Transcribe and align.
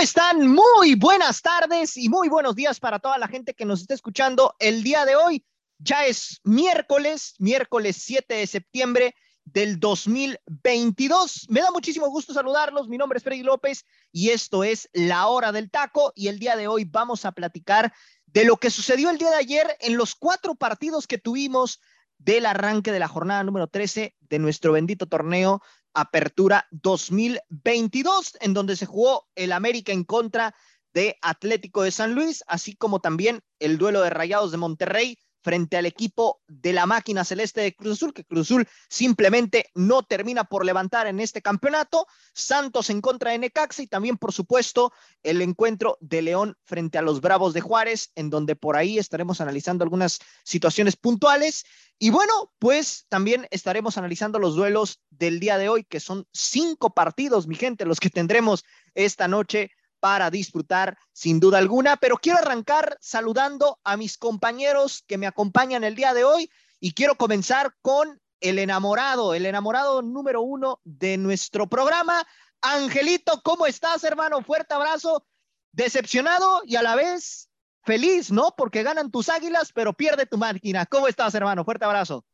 ¿Cómo 0.00 0.04
están? 0.06 0.48
Muy 0.48 0.94
buenas 0.94 1.42
tardes 1.42 1.98
y 1.98 2.08
muy 2.08 2.30
buenos 2.30 2.54
días 2.54 2.80
para 2.80 3.00
toda 3.00 3.18
la 3.18 3.28
gente 3.28 3.52
que 3.52 3.66
nos 3.66 3.82
está 3.82 3.92
escuchando 3.92 4.56
el 4.58 4.82
día 4.82 5.04
de 5.04 5.14
hoy. 5.14 5.44
Ya 5.76 6.06
es 6.06 6.40
miércoles, 6.42 7.34
miércoles 7.38 7.98
7 8.00 8.32
de 8.32 8.46
septiembre 8.46 9.14
del 9.44 9.78
2022. 9.78 11.48
Me 11.50 11.60
da 11.60 11.70
muchísimo 11.70 12.08
gusto 12.08 12.32
saludarlos. 12.32 12.88
Mi 12.88 12.96
nombre 12.96 13.18
es 13.18 13.24
Freddy 13.24 13.42
López 13.42 13.84
y 14.10 14.30
esto 14.30 14.64
es 14.64 14.88
La 14.94 15.26
Hora 15.26 15.52
del 15.52 15.70
Taco 15.70 16.14
y 16.16 16.28
el 16.28 16.38
día 16.38 16.56
de 16.56 16.66
hoy 16.66 16.86
vamos 16.86 17.26
a 17.26 17.32
platicar 17.32 17.92
de 18.24 18.46
lo 18.46 18.56
que 18.56 18.70
sucedió 18.70 19.10
el 19.10 19.18
día 19.18 19.28
de 19.28 19.36
ayer 19.36 19.76
en 19.80 19.98
los 19.98 20.14
cuatro 20.14 20.54
partidos 20.54 21.06
que 21.06 21.18
tuvimos 21.18 21.78
del 22.16 22.46
arranque 22.46 22.90
de 22.90 23.00
la 23.00 23.08
jornada 23.08 23.44
número 23.44 23.66
13 23.66 24.16
de 24.18 24.38
nuestro 24.38 24.72
bendito 24.72 25.04
torneo 25.04 25.60
Apertura 25.94 26.66
2022, 26.70 28.38
en 28.40 28.54
donde 28.54 28.76
se 28.76 28.86
jugó 28.86 29.28
el 29.34 29.52
América 29.52 29.92
en 29.92 30.04
contra 30.04 30.54
de 30.92 31.18
Atlético 31.22 31.82
de 31.82 31.92
San 31.92 32.14
Luis, 32.14 32.42
así 32.46 32.74
como 32.74 33.00
también 33.00 33.42
el 33.58 33.78
duelo 33.78 34.00
de 34.02 34.10
Rayados 34.10 34.50
de 34.50 34.58
Monterrey 34.58 35.18
frente 35.42 35.76
al 35.76 35.86
equipo 35.86 36.40
de 36.48 36.72
la 36.72 36.86
máquina 36.86 37.24
celeste 37.24 37.60
de 37.60 37.74
Cruz 37.74 37.94
Azul, 37.94 38.12
que 38.12 38.24
Cruz 38.24 38.48
Azul 38.48 38.68
simplemente 38.88 39.70
no 39.74 40.02
termina 40.02 40.44
por 40.44 40.64
levantar 40.64 41.06
en 41.06 41.20
este 41.20 41.42
campeonato. 41.42 42.06
Santos 42.32 42.90
en 42.90 43.00
contra 43.00 43.32
de 43.32 43.38
Necaxa 43.38 43.82
y 43.82 43.86
también, 43.86 44.16
por 44.16 44.32
supuesto, 44.32 44.92
el 45.22 45.42
encuentro 45.42 45.98
de 46.00 46.22
León 46.22 46.56
frente 46.64 46.98
a 46.98 47.02
los 47.02 47.20
Bravos 47.20 47.54
de 47.54 47.60
Juárez, 47.60 48.12
en 48.14 48.30
donde 48.30 48.56
por 48.56 48.76
ahí 48.76 48.98
estaremos 48.98 49.40
analizando 49.40 49.84
algunas 49.84 50.18
situaciones 50.44 50.96
puntuales. 50.96 51.64
Y 51.98 52.10
bueno, 52.10 52.52
pues 52.58 53.06
también 53.08 53.46
estaremos 53.50 53.98
analizando 53.98 54.38
los 54.38 54.56
duelos 54.56 55.02
del 55.10 55.38
día 55.38 55.58
de 55.58 55.68
hoy, 55.68 55.84
que 55.84 56.00
son 56.00 56.26
cinco 56.32 56.94
partidos, 56.94 57.46
mi 57.46 57.56
gente, 57.56 57.84
los 57.84 58.00
que 58.00 58.08
tendremos 58.08 58.64
esta 58.94 59.28
noche 59.28 59.70
para 60.00 60.30
disfrutar 60.30 60.98
sin 61.12 61.38
duda 61.38 61.58
alguna, 61.58 61.96
pero 61.96 62.16
quiero 62.16 62.38
arrancar 62.38 62.96
saludando 63.00 63.78
a 63.84 63.96
mis 63.96 64.18
compañeros 64.18 65.04
que 65.06 65.18
me 65.18 65.26
acompañan 65.26 65.84
el 65.84 65.94
día 65.94 66.14
de 66.14 66.24
hoy 66.24 66.50
y 66.80 66.94
quiero 66.94 67.14
comenzar 67.16 67.74
con 67.82 68.20
el 68.40 68.58
enamorado, 68.58 69.34
el 69.34 69.46
enamorado 69.46 70.02
número 70.02 70.40
uno 70.40 70.80
de 70.84 71.18
nuestro 71.18 71.68
programa. 71.68 72.26
Angelito, 72.62 73.40
¿cómo 73.44 73.66
estás, 73.66 74.02
hermano? 74.04 74.42
Fuerte 74.42 74.74
abrazo. 74.74 75.26
Decepcionado 75.72 76.62
y 76.64 76.76
a 76.76 76.82
la 76.82 76.96
vez 76.96 77.48
feliz, 77.84 78.32
¿no? 78.32 78.54
Porque 78.56 78.82
ganan 78.82 79.10
tus 79.10 79.28
águilas, 79.28 79.72
pero 79.72 79.92
pierde 79.92 80.26
tu 80.26 80.38
máquina. 80.38 80.86
¿Cómo 80.86 81.06
estás, 81.06 81.34
hermano? 81.34 81.64
Fuerte 81.64 81.84
abrazo. 81.84 82.24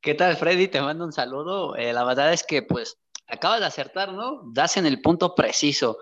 ¿Qué 0.00 0.14
tal, 0.14 0.36
Freddy? 0.36 0.68
Te 0.68 0.80
mando 0.80 1.04
un 1.04 1.12
saludo. 1.12 1.74
Eh, 1.76 1.92
la 1.92 2.04
verdad 2.04 2.32
es 2.32 2.44
que, 2.44 2.62
pues, 2.62 2.98
acabas 3.26 3.60
de 3.60 3.66
acertar, 3.66 4.12
¿no? 4.12 4.42
Das 4.52 4.76
en 4.76 4.86
el 4.86 5.00
punto 5.00 5.34
preciso 5.34 5.98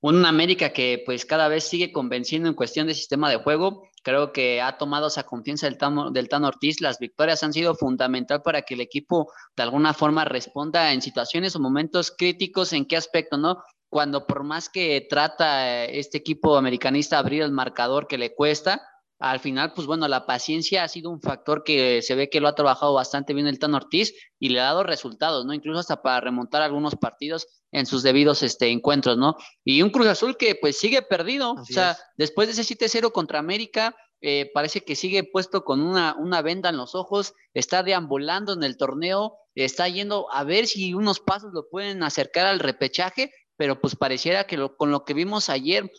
un 0.00 0.24
América 0.24 0.72
que 0.72 1.02
pues 1.04 1.24
cada 1.24 1.48
vez 1.48 1.64
sigue 1.64 1.92
convenciendo 1.92 2.48
en 2.48 2.54
cuestión 2.54 2.86
de 2.86 2.94
sistema 2.94 3.30
de 3.30 3.36
juego. 3.36 3.88
Creo 4.02 4.32
que 4.32 4.62
ha 4.62 4.78
tomado 4.78 5.08
esa 5.08 5.24
confianza 5.24 5.66
del 5.66 5.76
Tano, 5.76 6.10
del 6.10 6.28
Ortiz. 6.44 6.80
Las 6.80 6.98
victorias 6.98 7.42
han 7.42 7.52
sido 7.52 7.74
fundamental 7.74 8.42
para 8.42 8.62
que 8.62 8.74
el 8.74 8.80
equipo 8.80 9.32
de 9.56 9.64
alguna 9.64 9.94
forma 9.94 10.24
responda 10.24 10.92
en 10.92 11.02
situaciones 11.02 11.56
o 11.56 11.60
momentos 11.60 12.14
críticos. 12.16 12.72
¿En 12.72 12.86
qué 12.86 12.96
aspecto, 12.96 13.36
no? 13.36 13.62
Cuando 13.90 14.26
por 14.26 14.44
más 14.44 14.68
que 14.68 15.06
trata 15.08 15.84
eh, 15.84 15.98
este 15.98 16.18
equipo 16.18 16.56
americanista 16.56 17.18
abrir 17.18 17.42
el 17.42 17.52
marcador 17.52 18.06
que 18.06 18.18
le 18.18 18.34
cuesta, 18.34 18.82
al 19.18 19.40
final, 19.40 19.72
pues 19.74 19.86
bueno, 19.86 20.06
la 20.06 20.26
paciencia 20.26 20.84
ha 20.84 20.88
sido 20.88 21.10
un 21.10 21.20
factor 21.20 21.64
que 21.64 22.02
se 22.02 22.14
ve 22.14 22.30
que 22.30 22.40
lo 22.40 22.46
ha 22.46 22.54
trabajado 22.54 22.94
bastante 22.94 23.34
bien 23.34 23.48
el 23.48 23.58
Tan 23.58 23.74
Ortiz 23.74 24.14
y 24.38 24.50
le 24.50 24.60
ha 24.60 24.64
dado 24.64 24.84
resultados, 24.84 25.44
¿no? 25.44 25.52
Incluso 25.52 25.80
hasta 25.80 26.02
para 26.02 26.20
remontar 26.20 26.62
algunos 26.62 26.94
partidos 26.94 27.48
en 27.72 27.86
sus 27.86 28.02
debidos 28.04 28.42
este, 28.42 28.70
encuentros, 28.70 29.18
¿no? 29.18 29.36
Y 29.64 29.82
un 29.82 29.90
Cruz 29.90 30.06
Azul 30.06 30.36
que 30.36 30.54
pues 30.54 30.78
sigue 30.78 31.02
perdido, 31.02 31.54
o 31.54 31.64
sea, 31.64 31.96
después 32.16 32.46
de 32.48 32.60
ese 32.60 32.76
7-0 32.76 33.10
contra 33.10 33.40
América, 33.40 33.96
eh, 34.20 34.50
parece 34.54 34.82
que 34.82 34.96
sigue 34.96 35.24
puesto 35.24 35.64
con 35.64 35.80
una, 35.80 36.14
una 36.18 36.40
venda 36.40 36.70
en 36.70 36.76
los 36.76 36.94
ojos, 36.94 37.34
está 37.54 37.82
deambulando 37.82 38.52
en 38.52 38.62
el 38.62 38.76
torneo, 38.76 39.36
está 39.54 39.88
yendo 39.88 40.26
a 40.32 40.44
ver 40.44 40.66
si 40.66 40.94
unos 40.94 41.18
pasos 41.18 41.52
lo 41.52 41.68
pueden 41.68 42.04
acercar 42.04 42.46
al 42.46 42.60
repechaje, 42.60 43.32
pero 43.56 43.80
pues 43.80 43.96
pareciera 43.96 44.44
que 44.44 44.68
con 44.76 44.92
lo 44.92 45.04
que 45.04 45.14
vimos 45.14 45.48
ayer 45.50 45.90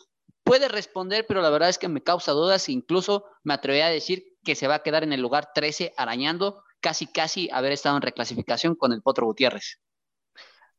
puede 0.42 0.68
responder, 0.68 1.26
pero 1.26 1.42
la 1.42 1.50
verdad 1.50 1.68
es 1.68 1.78
que 1.78 1.88
me 1.88 2.02
causa 2.02 2.32
dudas. 2.32 2.68
Incluso 2.68 3.24
me 3.44 3.54
atrevería 3.54 3.86
a 3.86 3.90
decir 3.90 4.24
que 4.44 4.54
se 4.54 4.66
va 4.66 4.76
a 4.76 4.82
quedar 4.82 5.04
en 5.04 5.12
el 5.12 5.20
lugar 5.20 5.50
13 5.54 5.94
arañando, 5.96 6.62
casi, 6.80 7.06
casi 7.06 7.50
haber 7.50 7.72
estado 7.72 7.96
en 7.96 8.02
reclasificación 8.02 8.74
con 8.74 8.92
el 8.92 9.02
Potro 9.02 9.26
Gutiérrez. 9.26 9.80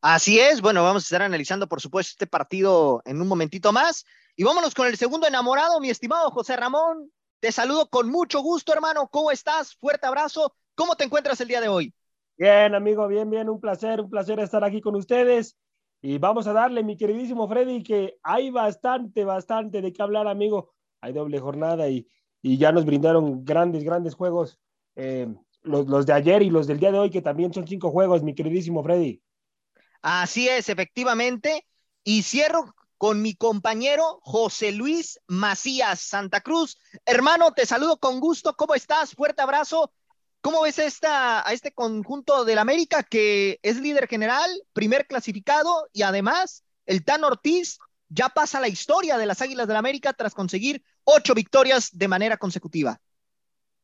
Así 0.01 0.39
es, 0.39 0.61
bueno, 0.61 0.83
vamos 0.83 1.03
a 1.03 1.05
estar 1.05 1.21
analizando, 1.21 1.67
por 1.67 1.79
supuesto, 1.79 2.11
este 2.11 2.25
partido 2.25 3.03
en 3.05 3.21
un 3.21 3.27
momentito 3.27 3.71
más. 3.71 4.03
Y 4.35 4.43
vámonos 4.43 4.73
con 4.73 4.87
el 4.87 4.97
segundo 4.97 5.27
enamorado, 5.27 5.79
mi 5.79 5.89
estimado 5.89 6.31
José 6.31 6.55
Ramón. 6.55 7.11
Te 7.39 7.51
saludo 7.51 7.87
con 7.87 8.09
mucho 8.09 8.41
gusto, 8.41 8.73
hermano. 8.73 9.07
¿Cómo 9.07 9.31
estás? 9.31 9.75
Fuerte 9.75 10.07
abrazo. 10.07 10.55
¿Cómo 10.73 10.95
te 10.95 11.03
encuentras 11.03 11.39
el 11.41 11.47
día 11.47 11.61
de 11.61 11.67
hoy? 11.67 11.93
Bien, 12.37 12.73
amigo, 12.73 13.07
bien, 13.07 13.29
bien. 13.29 13.49
Un 13.49 13.59
placer, 13.59 14.01
un 14.01 14.09
placer 14.09 14.39
estar 14.39 14.63
aquí 14.63 14.81
con 14.81 14.95
ustedes. 14.95 15.55
Y 16.01 16.17
vamos 16.17 16.47
a 16.47 16.53
darle, 16.53 16.83
mi 16.83 16.97
queridísimo 16.97 17.47
Freddy, 17.47 17.83
que 17.83 18.17
hay 18.23 18.49
bastante, 18.49 19.23
bastante 19.23 19.81
de 19.81 19.93
qué 19.93 20.01
hablar, 20.01 20.27
amigo. 20.27 20.73
Hay 20.99 21.13
doble 21.13 21.39
jornada 21.39 21.87
y, 21.89 22.07
y 22.41 22.57
ya 22.57 22.71
nos 22.71 22.85
brindaron 22.85 23.45
grandes, 23.45 23.83
grandes 23.83 24.15
juegos. 24.15 24.59
Eh, 24.95 25.27
los, 25.61 25.85
los, 25.87 26.05
de 26.07 26.13
ayer 26.13 26.41
y 26.41 26.49
los 26.49 26.65
del 26.65 26.79
día 26.79 26.91
de 26.91 26.99
hoy, 26.99 27.09
que 27.11 27.21
también 27.21 27.53
son 27.53 27.67
cinco 27.67 27.91
juegos, 27.91 28.23
mi 28.23 28.33
queridísimo 28.33 28.83
Freddy. 28.83 29.21
Así 30.01 30.49
es, 30.49 30.69
efectivamente. 30.69 31.67
Y 32.03 32.23
cierro 32.23 32.73
con 32.97 33.21
mi 33.21 33.35
compañero 33.35 34.19
José 34.23 34.71
Luis 34.71 35.19
Macías 35.27 36.01
Santa 36.01 36.41
Cruz. 36.41 36.79
Hermano, 37.05 37.51
te 37.51 37.65
saludo 37.65 37.97
con 37.97 38.19
gusto. 38.19 38.55
¿Cómo 38.55 38.73
estás? 38.73 39.13
Fuerte 39.13 39.41
abrazo. 39.41 39.91
¿Cómo 40.41 40.63
ves 40.63 40.79
esta, 40.79 41.47
a 41.47 41.53
este 41.53 41.71
conjunto 41.71 42.45
del 42.45 42.57
América 42.57 43.03
que 43.03 43.59
es 43.61 43.79
líder 43.79 44.07
general, 44.07 44.49
primer 44.73 45.05
clasificado 45.05 45.87
y 45.93 46.01
además 46.01 46.63
el 46.87 47.05
Tan 47.05 47.23
Ortiz 47.23 47.77
ya 48.09 48.29
pasa 48.29 48.59
la 48.59 48.67
historia 48.67 49.19
de 49.19 49.27
las 49.27 49.43
Águilas 49.43 49.67
del 49.67 49.77
América 49.77 50.13
tras 50.13 50.33
conseguir 50.33 50.83
ocho 51.03 51.35
victorias 51.35 51.89
de 51.93 52.07
manera 52.07 52.37
consecutiva? 52.37 52.99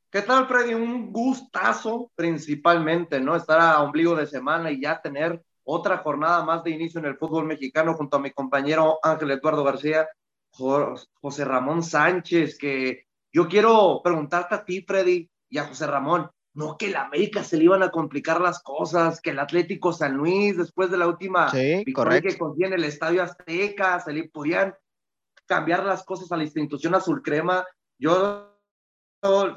¿Qué 0.09 0.23
tal, 0.23 0.47
Freddy? 0.47 0.73
Un 0.73 1.13
gustazo 1.13 2.11
principalmente, 2.15 3.19
¿no? 3.19 3.35
Estar 3.35 3.59
a 3.59 3.83
ombligo 3.83 4.15
de 4.15 4.25
semana 4.25 4.71
y 4.71 4.81
ya 4.81 4.99
tener 4.99 5.43
otra 5.63 5.99
jornada 5.99 6.43
más 6.43 6.63
de 6.63 6.71
inicio 6.71 6.99
en 6.99 7.05
el 7.05 7.17
fútbol 7.17 7.45
mexicano 7.45 7.93
junto 7.93 8.17
a 8.17 8.21
mi 8.21 8.31
compañero 8.31 8.97
Ángel 9.03 9.29
Eduardo 9.29 9.63
García, 9.63 10.07
José 10.49 11.45
Ramón 11.45 11.83
Sánchez, 11.83 12.57
que 12.57 13.05
yo 13.31 13.47
quiero 13.47 14.01
preguntarte 14.03 14.55
a 14.55 14.65
ti, 14.65 14.81
Freddy, 14.81 15.29
y 15.49 15.57
a 15.59 15.65
José 15.65 15.85
Ramón, 15.85 16.31
no 16.57 16.75
que 16.75 16.87
el 16.87 16.95
América 16.95 17.43
se 17.43 17.55
le 17.55 17.65
iban 17.65 17.83
a 17.83 17.91
complicar 17.91 18.41
las 18.41 18.63
cosas, 18.63 19.21
que 19.21 19.29
el 19.29 19.37
Atlético 19.37 19.93
San 19.93 20.15
Luis, 20.15 20.57
después 20.57 20.89
de 20.89 20.97
la 20.97 21.07
última 21.07 21.51
victoria 21.51 22.19
que 22.19 22.35
contiene 22.35 22.77
el 22.77 22.83
Estadio 22.83 23.21
Azteca, 23.21 23.99
se 23.99 24.11
le 24.11 24.27
podían 24.27 24.73
cambiar 25.45 25.85
las 25.85 26.03
cosas 26.03 26.31
a 26.31 26.35
la 26.35 26.43
institución 26.43 26.95
azul 26.95 27.21
crema. 27.21 27.63
Yo 27.99 28.57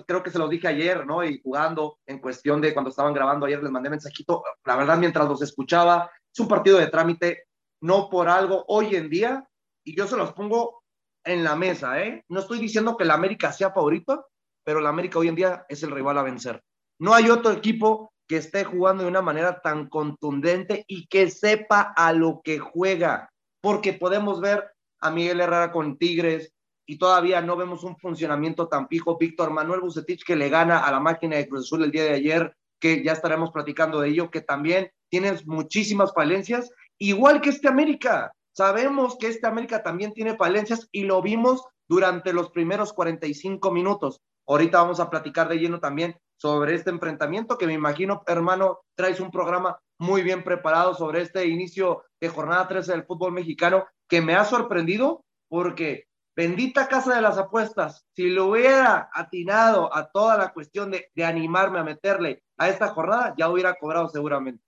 creo 0.07 0.23
que 0.23 0.31
se 0.31 0.39
lo 0.39 0.47
dije 0.47 0.69
ayer, 0.69 1.07
¿no? 1.07 1.25
Y 1.25 1.41
jugando 1.43 1.99
en 2.05 2.19
cuestión 2.19 2.61
de 2.61 2.75
cuando 2.75 2.91
estaban 2.91 3.15
grabando 3.15 3.47
ayer, 3.47 3.63
les 3.63 3.73
mandé 3.73 3.89
mensajito. 3.89 4.43
La 4.67 4.77
verdad, 4.77 4.99
mientras 4.99 5.27
los 5.27 5.41
escuchaba, 5.41 6.11
es 6.31 6.39
un 6.39 6.49
partido 6.49 6.77
de 6.77 6.89
trámite, 6.89 7.45
no 7.81 8.11
por 8.11 8.29
algo 8.29 8.67
hoy 8.69 8.95
en 8.95 9.09
día, 9.09 9.49
y 9.87 9.97
yo 9.97 10.07
se 10.07 10.19
los 10.19 10.35
pongo 10.35 10.83
en 11.25 11.45
la 11.45 11.57
mesa, 11.57 11.99
¿eh? 12.03 12.27
No 12.29 12.41
estoy 12.41 12.59
diciendo 12.59 12.95
que 12.99 13.05
el 13.05 13.11
América 13.11 13.53
sea 13.53 13.71
favorito, 13.71 14.27
pero 14.63 14.81
el 14.81 14.87
América 14.87 15.19
hoy 15.19 15.29
en 15.29 15.35
día 15.35 15.65
es 15.67 15.83
el 15.83 15.93
rival 15.93 16.19
a 16.19 16.23
vencer. 16.23 16.63
No 17.01 17.15
hay 17.15 17.31
otro 17.31 17.51
equipo 17.51 18.13
que 18.29 18.37
esté 18.37 18.63
jugando 18.63 19.03
de 19.03 19.09
una 19.09 19.23
manera 19.23 19.63
tan 19.63 19.89
contundente 19.89 20.85
y 20.87 21.07
que 21.07 21.31
sepa 21.31 21.95
a 21.97 22.13
lo 22.13 22.43
que 22.45 22.59
juega, 22.59 23.31
porque 23.63 23.95
podemos 23.95 24.43
ver 24.43 24.71
a 25.01 25.11
Miguel 25.11 25.41
Herrera 25.41 25.73
con 25.73 25.97
Tigres 25.97 26.53
y 26.87 26.99
todavía 26.99 27.41
no 27.41 27.57
vemos 27.57 27.85
un 27.85 27.97
funcionamiento 27.97 28.69
tan 28.69 28.87
fijo. 28.87 29.17
Víctor 29.17 29.51
Manuel 29.51 29.81
Bucetich 29.81 30.25
que 30.25 30.37
le 30.37 30.51
gana 30.51 30.81
a 30.81 30.93
la 30.93 31.01
máquina 31.01 31.37
de 31.37 31.49
Cruz 31.49 31.63
Azul 31.63 31.85
el 31.85 31.91
día 31.91 32.05
de 32.05 32.17
ayer, 32.17 32.55
que 32.79 33.03
ya 33.03 33.13
estaremos 33.13 33.51
platicando 33.51 34.01
de 34.01 34.11
ello, 34.11 34.31
que 34.31 34.43
también 34.43 34.91
tiene 35.09 35.33
muchísimas 35.47 36.13
falencias, 36.13 36.71
igual 36.99 37.41
que 37.41 37.49
este 37.49 37.69
América. 37.69 38.31
Sabemos 38.53 39.17
que 39.17 39.29
este 39.29 39.47
América 39.47 39.83
también 39.83 40.13
tiene 40.13 40.37
falencias 40.37 40.87
y 40.93 41.05
lo 41.05 41.23
vimos 41.23 41.65
durante 41.89 42.35
los 42.35 42.51
primeros 42.51 42.93
45 42.93 43.71
minutos. 43.71 44.21
Ahorita 44.47 44.83
vamos 44.83 45.01
a 45.01 45.09
platicar 45.09 45.49
de 45.49 45.59
lleno 45.59 45.81
también 45.81 46.15
sobre 46.41 46.75
este 46.75 46.89
enfrentamiento 46.89 47.59
que 47.59 47.67
me 47.67 47.75
imagino, 47.75 48.23
hermano, 48.27 48.81
traes 48.95 49.21
un 49.21 49.31
programa 49.31 49.79
muy 49.99 50.23
bien 50.23 50.43
preparado 50.43 50.95
sobre 50.95 51.21
este 51.21 51.47
inicio 51.47 52.05
de 52.19 52.31
jornada 52.31 52.67
13 52.67 52.93
del 52.93 53.05
fútbol 53.05 53.33
mexicano 53.33 53.87
que 54.09 54.23
me 54.23 54.35
ha 54.35 54.45
sorprendido 54.47 55.23
porque 55.49 56.07
bendita 56.35 56.89
casa 56.89 57.15
de 57.15 57.21
las 57.21 57.37
apuestas, 57.37 58.07
si 58.17 58.31
lo 58.31 58.47
hubiera 58.47 59.11
atinado 59.13 59.95
a 59.95 60.11
toda 60.11 60.39
la 60.39 60.55
cuestión 60.55 60.91
de, 60.91 61.11
animarme 61.23 61.79
a 61.79 61.85
meterle 61.85 62.43
a 62.57 62.71
esta 62.71 62.89
jornada, 62.89 63.35
ya 63.37 63.51
hubiera 63.51 63.75
cobrado 63.75 64.09
seguramente. 64.09 64.65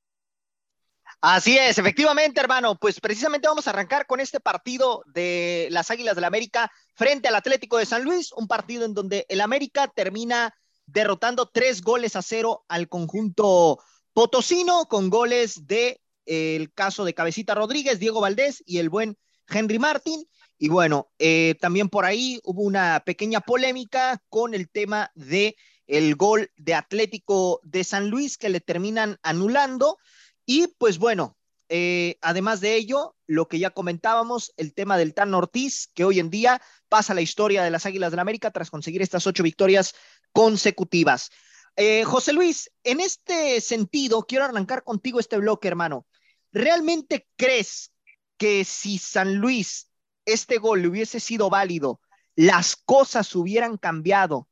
Así 1.22 1.56
es, 1.56 1.78
efectivamente, 1.78 2.40
hermano. 2.40 2.74
Pues 2.74 3.00
precisamente 3.00 3.48
vamos 3.48 3.66
a 3.66 3.70
arrancar 3.70 4.06
con 4.06 4.20
este 4.20 4.40
partido 4.40 5.04
de 5.06 5.68
las 5.70 5.90
Águilas 5.90 6.16
del 6.16 6.22
la 6.22 6.26
América 6.26 6.70
frente 6.94 7.28
al 7.28 7.36
Atlético 7.36 7.78
de 7.78 7.86
San 7.86 8.04
Luis, 8.04 8.30
un 8.32 8.46
partido 8.46 8.84
en 8.84 8.92
donde 8.92 9.24
el 9.28 9.40
América 9.40 9.88
termina 9.88 10.54
derrotando 10.92 11.46
tres 11.46 11.82
goles 11.82 12.16
a 12.16 12.22
cero 12.22 12.64
al 12.68 12.88
conjunto 12.88 13.78
potosino, 14.12 14.86
con 14.86 15.10
goles 15.10 15.66
de 15.66 16.00
eh, 16.26 16.56
el 16.56 16.72
caso 16.72 17.04
de 17.04 17.14
Cabecita 17.14 17.54
Rodríguez, 17.54 17.98
Diego 17.98 18.20
Valdés 18.20 18.62
y 18.66 18.78
el 18.78 18.90
buen 18.90 19.16
Henry 19.48 19.78
Martín. 19.78 20.24
Y 20.58 20.68
bueno, 20.68 21.10
eh, 21.18 21.56
también 21.60 21.88
por 21.88 22.04
ahí 22.04 22.40
hubo 22.44 22.62
una 22.62 23.02
pequeña 23.04 23.40
polémica 23.40 24.22
con 24.28 24.54
el 24.54 24.70
tema 24.70 25.10
de 25.14 25.56
el 25.86 26.14
gol 26.14 26.50
de 26.56 26.74
Atlético 26.74 27.60
de 27.64 27.84
San 27.84 28.08
Luis 28.08 28.38
que 28.38 28.48
le 28.48 28.60
terminan 28.60 29.18
anulando. 29.22 29.98
Y 30.46 30.68
pues 30.78 30.98
bueno, 30.98 31.36
eh, 31.68 32.18
además 32.20 32.60
de 32.60 32.76
ello, 32.76 33.16
lo 33.26 33.48
que 33.48 33.58
ya 33.58 33.70
comentábamos, 33.70 34.52
el 34.56 34.74
tema 34.74 34.98
del 34.98 35.14
Tan 35.14 35.32
Ortiz, 35.32 35.90
que 35.94 36.04
hoy 36.04 36.20
en 36.20 36.28
día 36.28 36.60
pasa 36.88 37.14
la 37.14 37.22
historia 37.22 37.62
de 37.62 37.70
las 37.70 37.86
Águilas 37.86 38.10
del 38.10 38.16
la 38.16 38.22
América 38.22 38.50
tras 38.50 38.70
conseguir 38.70 39.00
estas 39.00 39.26
ocho 39.26 39.42
victorias 39.42 39.94
consecutivas. 40.32 41.30
Eh, 41.76 42.04
José 42.04 42.32
Luis, 42.32 42.70
en 42.84 43.00
este 43.00 43.60
sentido, 43.60 44.24
quiero 44.24 44.44
arrancar 44.44 44.84
contigo 44.84 45.20
este 45.20 45.38
bloque, 45.38 45.68
hermano. 45.68 46.06
¿Realmente 46.52 47.26
crees 47.36 47.92
que 48.36 48.64
si 48.64 48.98
San 48.98 49.36
Luis 49.36 49.88
este 50.26 50.58
gol 50.58 50.84
hubiese 50.86 51.18
sido 51.18 51.48
válido, 51.48 52.00
las 52.34 52.76
cosas 52.76 53.34
hubieran 53.34 53.78
cambiado 53.78 54.48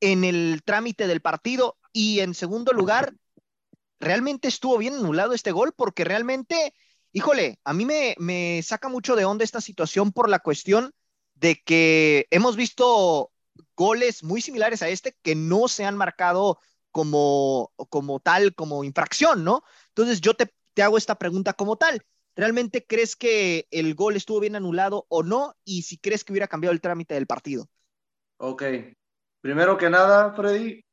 en 0.00 0.24
el 0.24 0.62
trámite 0.64 1.06
del 1.06 1.20
partido? 1.20 1.78
Y 1.92 2.20
en 2.20 2.34
segundo 2.34 2.72
lugar, 2.72 3.14
realmente 4.00 4.48
estuvo 4.48 4.78
bien 4.78 4.94
anulado 4.94 5.32
este 5.32 5.52
gol 5.52 5.72
porque 5.76 6.02
realmente, 6.02 6.74
híjole, 7.12 7.60
a 7.62 7.72
mí 7.72 7.84
me, 7.84 8.16
me 8.18 8.60
saca 8.64 8.88
mucho 8.88 9.14
de 9.14 9.24
onda 9.24 9.44
esta 9.44 9.60
situación 9.60 10.12
por 10.12 10.28
la 10.28 10.40
cuestión 10.40 10.92
de 11.34 11.62
que 11.62 12.26
hemos 12.30 12.56
visto 12.56 13.30
goles 13.76 14.22
muy 14.22 14.40
similares 14.40 14.82
a 14.82 14.88
este 14.88 15.16
que 15.22 15.34
no 15.34 15.68
se 15.68 15.84
han 15.84 15.96
marcado 15.96 16.58
como, 16.90 17.72
como 17.90 18.20
tal, 18.20 18.54
como 18.54 18.84
infracción, 18.84 19.44
¿no? 19.44 19.62
Entonces 19.88 20.20
yo 20.20 20.34
te, 20.34 20.54
te 20.74 20.82
hago 20.82 20.96
esta 20.98 21.16
pregunta 21.16 21.52
como 21.52 21.76
tal. 21.76 22.02
¿Realmente 22.36 22.84
crees 22.84 23.16
que 23.16 23.66
el 23.70 23.94
gol 23.94 24.16
estuvo 24.16 24.40
bien 24.40 24.56
anulado 24.56 25.06
o 25.08 25.22
no? 25.22 25.54
Y 25.64 25.82
si 25.82 25.98
crees 25.98 26.24
que 26.24 26.32
hubiera 26.32 26.48
cambiado 26.48 26.72
el 26.72 26.80
trámite 26.80 27.14
del 27.14 27.26
partido. 27.26 27.68
Ok. 28.38 28.62
Primero 29.40 29.76
que 29.76 29.90
nada, 29.90 30.32
Freddy, 30.34 30.84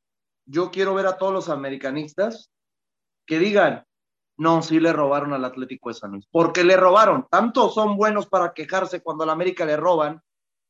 yo 0.44 0.70
quiero 0.70 0.94
ver 0.94 1.06
a 1.06 1.16
todos 1.16 1.32
los 1.32 1.48
americanistas 1.48 2.50
que 3.26 3.38
digan, 3.38 3.84
no, 4.36 4.62
sí 4.62 4.80
le 4.80 4.92
robaron 4.92 5.32
al 5.32 5.44
Atlético 5.44 5.88
de 5.88 5.94
San 5.94 6.12
Luis, 6.12 6.26
porque 6.30 6.64
le 6.64 6.76
robaron. 6.76 7.26
Tanto 7.30 7.70
son 7.70 7.96
buenos 7.96 8.26
para 8.26 8.52
quejarse 8.52 9.02
cuando 9.02 9.24
al 9.24 9.30
América 9.30 9.64
le 9.64 9.76
roban, 9.76 10.22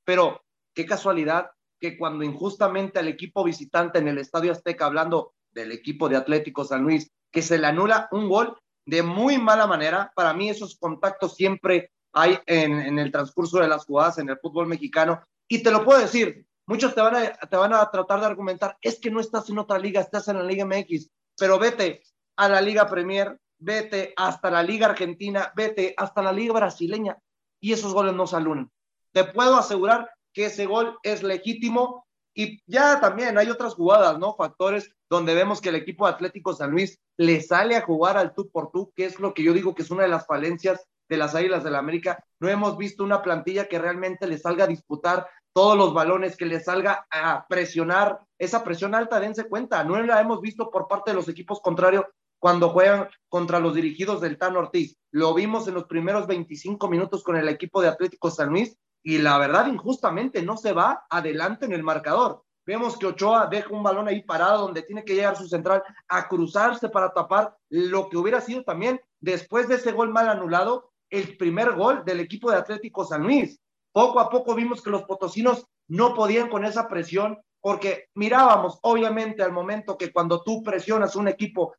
pero 0.04 0.42
qué 0.74 0.86
casualidad 0.86 1.50
que 1.82 1.98
cuando 1.98 2.22
injustamente 2.22 3.00
al 3.00 3.08
equipo 3.08 3.42
visitante 3.42 3.98
en 3.98 4.06
el 4.06 4.18
Estadio 4.18 4.52
Azteca, 4.52 4.86
hablando 4.86 5.34
del 5.50 5.72
equipo 5.72 6.08
de 6.08 6.16
Atlético 6.16 6.64
San 6.64 6.84
Luis, 6.84 7.10
que 7.32 7.42
se 7.42 7.58
le 7.58 7.66
anula 7.66 8.08
un 8.12 8.28
gol 8.28 8.56
de 8.86 9.02
muy 9.02 9.36
mala 9.36 9.66
manera, 9.66 10.12
para 10.14 10.32
mí 10.32 10.48
esos 10.48 10.78
contactos 10.78 11.34
siempre 11.34 11.90
hay 12.12 12.38
en, 12.46 12.78
en 12.78 13.00
el 13.00 13.10
transcurso 13.10 13.58
de 13.58 13.66
las 13.66 13.84
jugadas 13.84 14.18
en 14.18 14.28
el 14.28 14.38
fútbol 14.38 14.68
mexicano, 14.68 15.24
y 15.48 15.60
te 15.60 15.72
lo 15.72 15.84
puedo 15.84 15.98
decir, 15.98 16.46
muchos 16.68 16.94
te 16.94 17.00
van, 17.00 17.16
a, 17.16 17.32
te 17.32 17.56
van 17.56 17.74
a 17.74 17.90
tratar 17.90 18.20
de 18.20 18.26
argumentar, 18.26 18.78
es 18.80 19.00
que 19.00 19.10
no 19.10 19.18
estás 19.18 19.50
en 19.50 19.58
otra 19.58 19.76
liga, 19.80 20.00
estás 20.00 20.28
en 20.28 20.38
la 20.38 20.44
Liga 20.44 20.64
MX, 20.64 21.10
pero 21.36 21.58
vete, 21.58 22.04
a 22.36 22.48
la 22.48 22.60
Liga 22.60 22.86
Premier, 22.86 23.36
vete 23.58 24.14
hasta 24.16 24.52
la 24.52 24.62
Liga 24.62 24.86
Argentina, 24.86 25.52
vete 25.56 25.94
hasta 25.96 26.22
la 26.22 26.32
Liga 26.32 26.52
Brasileña 26.52 27.18
y 27.60 27.72
esos 27.72 27.92
goles 27.92 28.14
no 28.14 28.28
salen. 28.28 28.70
Te 29.12 29.24
puedo 29.24 29.56
asegurar 29.56 30.08
que 30.32 30.46
ese 30.46 30.66
gol 30.66 30.98
es 31.02 31.22
legítimo 31.22 32.06
y 32.34 32.60
ya 32.66 33.00
también 33.00 33.36
hay 33.38 33.50
otras 33.50 33.74
jugadas, 33.74 34.18
¿no? 34.18 34.34
Factores 34.34 34.90
donde 35.10 35.34
vemos 35.34 35.60
que 35.60 35.68
el 35.68 35.74
equipo 35.74 36.06
Atlético 36.06 36.54
San 36.54 36.70
Luis 36.70 36.98
le 37.18 37.42
sale 37.42 37.76
a 37.76 37.82
jugar 37.82 38.16
al 38.16 38.34
tú 38.34 38.50
por 38.50 38.70
tú, 38.70 38.92
que 38.96 39.04
es 39.04 39.20
lo 39.20 39.34
que 39.34 39.42
yo 39.42 39.52
digo 39.52 39.74
que 39.74 39.82
es 39.82 39.90
una 39.90 40.04
de 40.04 40.08
las 40.08 40.26
falencias 40.26 40.86
de 41.08 41.18
las 41.18 41.34
Águilas 41.34 41.62
del 41.62 41.74
la 41.74 41.78
América. 41.78 42.24
No 42.40 42.48
hemos 42.48 42.78
visto 42.78 43.04
una 43.04 43.22
plantilla 43.22 43.68
que 43.68 43.78
realmente 43.78 44.26
le 44.26 44.38
salga 44.38 44.64
a 44.64 44.68
disputar 44.68 45.28
todos 45.52 45.76
los 45.76 45.92
balones, 45.92 46.36
que 46.36 46.46
le 46.46 46.60
salga 46.60 47.06
a 47.10 47.46
presionar 47.46 48.20
esa 48.38 48.64
presión 48.64 48.94
alta, 48.94 49.20
dense 49.20 49.44
cuenta, 49.44 49.84
no 49.84 50.00
la 50.00 50.20
hemos 50.20 50.40
visto 50.40 50.70
por 50.70 50.88
parte 50.88 51.10
de 51.10 51.16
los 51.16 51.28
equipos 51.28 51.60
contrarios 51.60 52.06
cuando 52.38 52.70
juegan 52.70 53.08
contra 53.28 53.60
los 53.60 53.74
dirigidos 53.74 54.20
del 54.22 54.38
Tan 54.38 54.56
Ortiz. 54.56 54.96
Lo 55.10 55.34
vimos 55.34 55.68
en 55.68 55.74
los 55.74 55.84
primeros 55.84 56.26
25 56.26 56.88
minutos 56.88 57.22
con 57.22 57.36
el 57.36 57.48
equipo 57.48 57.82
de 57.82 57.88
Atlético 57.88 58.30
San 58.30 58.48
Luis 58.48 58.76
y 59.02 59.18
la 59.18 59.38
verdad 59.38 59.66
injustamente 59.66 60.42
no 60.42 60.56
se 60.56 60.72
va 60.72 61.04
adelante 61.10 61.66
en 61.66 61.72
el 61.72 61.82
marcador. 61.82 62.44
Vemos 62.64 62.96
que 62.96 63.06
Ochoa 63.06 63.48
deja 63.48 63.74
un 63.74 63.82
balón 63.82 64.06
ahí 64.06 64.22
parado 64.22 64.62
donde 64.62 64.82
tiene 64.82 65.04
que 65.04 65.14
llegar 65.14 65.36
su 65.36 65.48
central 65.48 65.82
a 66.08 66.28
cruzarse 66.28 66.88
para 66.88 67.12
tapar 67.12 67.56
lo 67.68 68.08
que 68.08 68.16
hubiera 68.16 68.40
sido 68.40 68.62
también 68.62 69.00
después 69.20 69.68
de 69.68 69.76
ese 69.76 69.92
gol 69.92 70.10
mal 70.10 70.28
anulado, 70.28 70.92
el 71.10 71.36
primer 71.36 71.72
gol 71.72 72.04
del 72.04 72.20
equipo 72.20 72.50
de 72.50 72.58
Atlético 72.58 73.04
San 73.04 73.22
Luis. 73.22 73.60
Poco 73.92 74.20
a 74.20 74.30
poco 74.30 74.54
vimos 74.54 74.80
que 74.80 74.90
los 74.90 75.02
potosinos 75.02 75.66
no 75.88 76.14
podían 76.14 76.48
con 76.48 76.64
esa 76.64 76.88
presión 76.88 77.38
porque 77.60 78.06
mirábamos 78.14 78.78
obviamente 78.82 79.42
al 79.42 79.52
momento 79.52 79.98
que 79.98 80.12
cuando 80.12 80.42
tú 80.42 80.62
presionas 80.62 81.16
un 81.16 81.28
equipo 81.28 81.74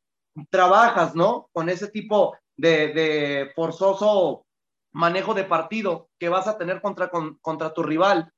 trabajas, 0.49 1.15
¿no? 1.15 1.49
Con 1.51 1.69
ese 1.69 1.87
tipo 1.87 2.35
de, 2.55 3.51
forzoso 3.55 4.45
manejo 4.93 5.33
de 5.33 5.43
partido 5.43 6.09
que 6.19 6.29
vas 6.29 6.47
a 6.47 6.57
tener 6.57 6.81
contra, 6.81 7.09
contra 7.41 7.73
tu 7.73 7.83
rival. 7.83 8.31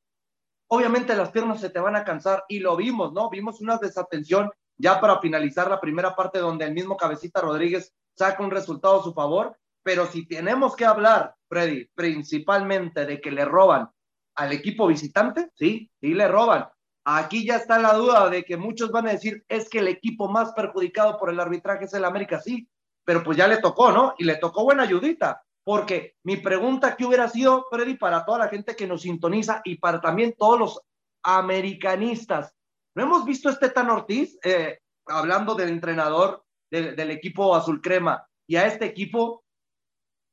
Obviamente 0.68 1.16
las 1.16 1.32
piernas 1.32 1.62
se 1.62 1.70
te 1.70 1.80
van 1.80 1.96
a 1.96 2.04
cansar 2.04 2.44
y 2.48 2.60
lo 2.60 2.76
vimos, 2.76 3.14
¿no? 3.14 3.30
Vimos 3.30 3.62
una 3.62 3.78
desatención 3.78 4.52
ya 4.78 5.00
para 5.00 5.20
finalizar 5.20 5.70
la 5.70 5.80
primera 5.80 6.16
parte 6.16 6.40
donde 6.40 6.66
el 6.66 6.74
mismo 6.74 6.98
Cabecita 6.98 7.42
Rodríguez 7.42 7.94
saca 8.18 8.44
un 8.44 8.52
resultado 8.52 9.00
a 9.00 9.04
su 9.04 9.14
favor, 9.14 9.58
pero 9.84 10.08
si 10.08 10.28
tenemos 10.28 10.76
que 10.76 10.86
hablar, 10.86 11.36
Freddy, 11.48 11.90
principalmente 11.94 13.06
de 13.06 13.22
que 13.22 13.32
le 13.32 13.46
roban 13.46 13.90
al 14.36 14.52
equipo 14.52 14.88
visitante, 14.88 15.52
sí, 15.56 15.90
sí 16.02 16.14
le 16.14 16.28
roban, 16.28 16.68
Aquí 17.08 17.46
ya 17.46 17.58
está 17.58 17.78
la 17.78 17.94
duda 17.94 18.30
de 18.32 18.44
que 18.44 18.58
muchos 18.58 18.90
van 18.90 19.08
a 19.08 19.12
decir, 19.12 19.46
es 19.48 19.70
que 19.70 19.78
el 19.78 19.88
equipo 19.88 20.28
más 20.28 20.54
perjudicado 20.54 21.20
por 21.20 21.30
el 21.30 21.40
arbitraje 21.40 21.86
es 21.86 21.94
el 21.94 22.04
América, 22.04 22.42
sí, 22.42 22.68
pero 23.04 23.24
pues 23.24 23.38
ya 23.38 23.48
le 23.48 23.58
tocó, 23.58 23.92
¿no? 23.92 24.16
Y 24.18 24.24
le 24.24 24.38
tocó 24.38 24.64
buena 24.64 24.84
ayudita, 24.84 25.45
porque 25.65 26.15
mi 26.24 26.38
pregunta 26.38 26.95
que 26.95 27.05
hubiera 27.05 27.27
sido, 27.27 27.65
Freddy, 27.69 27.95
para 27.95 28.24
toda 28.24 28.39
la 28.39 28.48
gente 28.48 28.75
que 28.75 28.88
nos 28.88 29.01
sintoniza 29.01 29.62
y 29.65 29.77
para 29.77 30.00
también 30.00 30.36
todos 30.38 30.60
los 30.60 30.81
americanistas, 31.24 32.53
¿no 32.95 33.03
hemos 33.03 33.25
visto 33.25 33.50
este 33.50 33.69
Tan 33.69 33.89
Ortiz, 33.89 34.38
eh, 34.43 34.79
hablando 35.07 35.55
del 35.55 35.69
entrenador 35.69 36.45
del, 36.69 37.12
equipo 37.12 37.55
azul 37.55 37.81
crema, 37.81 38.27
y 38.48 38.57
a 38.57 38.67
este 38.67 38.86
equipo 38.86 39.43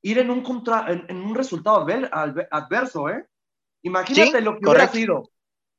ir 0.02 0.18
en 0.18 0.30
un, 0.30 0.42
contra, 0.42 0.86
en, 0.90 1.16
un 1.16 1.34
resultado 1.34 1.86
adverso, 2.50 3.08
¿eh? 3.08 3.26
Imagínate 3.84 4.40
lo 4.42 4.58
que 4.58 4.68
hubiera 4.68 4.88
sido. 4.88 5.30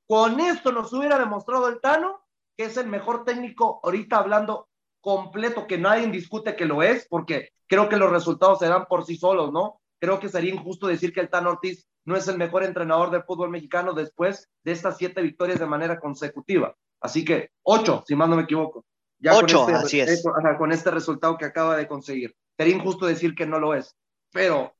Con 0.07 0.39
esto 0.39 0.71
nos 0.71 0.91
hubiera 0.93 1.19
demostrado 1.19 1.69
el 1.69 1.79
Tano 1.79 2.23
que 2.57 2.65
es 2.65 2.77
el 2.77 2.87
mejor 2.87 3.25
técnico 3.25 3.79
ahorita 3.83 4.17
hablando 4.17 4.69
completo, 5.03 5.67
que 5.67 5.77
nadie 5.77 6.07
discute 6.07 6.55
que 6.55 6.65
lo 6.65 6.81
es, 6.81 7.05
porque 7.09 7.49
creo 7.67 7.89
que 7.89 7.97
los 7.97 8.09
resultados 8.09 8.59
se 8.59 8.69
dan 8.69 8.85
por 8.85 9.05
sí 9.05 9.17
solos, 9.17 9.51
¿no? 9.51 9.81
Creo 9.99 10.19
que 10.19 10.29
sería 10.29 10.53
injusto 10.53 10.87
decir 10.87 11.13
que 11.13 11.19
el 11.19 11.29
Tano 11.29 11.49
Ortiz 11.51 11.87
no 12.05 12.15
es 12.15 12.27
el 12.29 12.37
mejor 12.37 12.63
entrenador 12.63 13.11
del 13.11 13.23
fútbol 13.23 13.49
mexicano 13.49 13.93
después 13.93 14.49
de 14.63 14.71
estas 14.71 14.97
siete 14.97 15.21
victorias 15.21 15.59
de 15.59 15.65
manera 15.65 15.99
consecutiva. 15.99 16.73
Así 17.01 17.25
que 17.25 17.49
ocho, 17.63 18.03
si 18.07 18.15
más 18.15 18.29
no 18.29 18.37
me 18.37 18.43
equivoco. 18.43 18.85
Ya 19.19 19.35
ocho, 19.35 19.65
con 19.65 19.75
este, 19.75 19.85
así 19.85 19.99
es. 19.99 20.23
Con 20.57 20.71
este 20.71 20.89
resultado 20.89 21.37
que 21.37 21.45
acaba 21.45 21.75
de 21.75 21.87
conseguir. 21.87 22.33
Sería 22.57 22.75
injusto 22.75 23.05
decir 23.05 23.35
que 23.35 23.45
no 23.45 23.59
lo 23.59 23.73
es. 23.73 23.95
Pero 24.31 24.73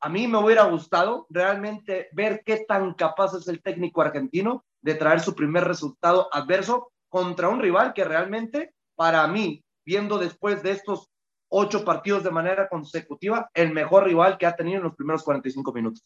a 0.00 0.08
mí 0.08 0.28
me 0.28 0.38
hubiera 0.38 0.64
gustado 0.64 1.26
realmente 1.28 2.08
ver 2.12 2.42
qué 2.46 2.64
tan 2.68 2.94
capaz 2.94 3.34
es 3.34 3.48
el 3.48 3.62
técnico 3.62 4.00
argentino 4.00 4.64
de 4.80 4.94
traer 4.94 5.20
su 5.20 5.34
primer 5.34 5.64
resultado 5.64 6.28
adverso 6.32 6.92
contra 7.08 7.48
un 7.48 7.60
rival 7.60 7.94
que 7.94 8.04
realmente, 8.04 8.74
para 8.96 9.26
mí, 9.28 9.62
viendo 9.84 10.18
después 10.18 10.62
de 10.62 10.72
estos 10.72 11.10
ocho 11.48 11.84
partidos 11.84 12.24
de 12.24 12.30
manera 12.30 12.68
consecutiva, 12.68 13.48
el 13.54 13.72
mejor 13.72 14.04
rival 14.04 14.36
que 14.38 14.46
ha 14.46 14.56
tenido 14.56 14.78
en 14.78 14.84
los 14.84 14.96
primeros 14.96 15.22
45 15.22 15.72
minutos. 15.72 16.04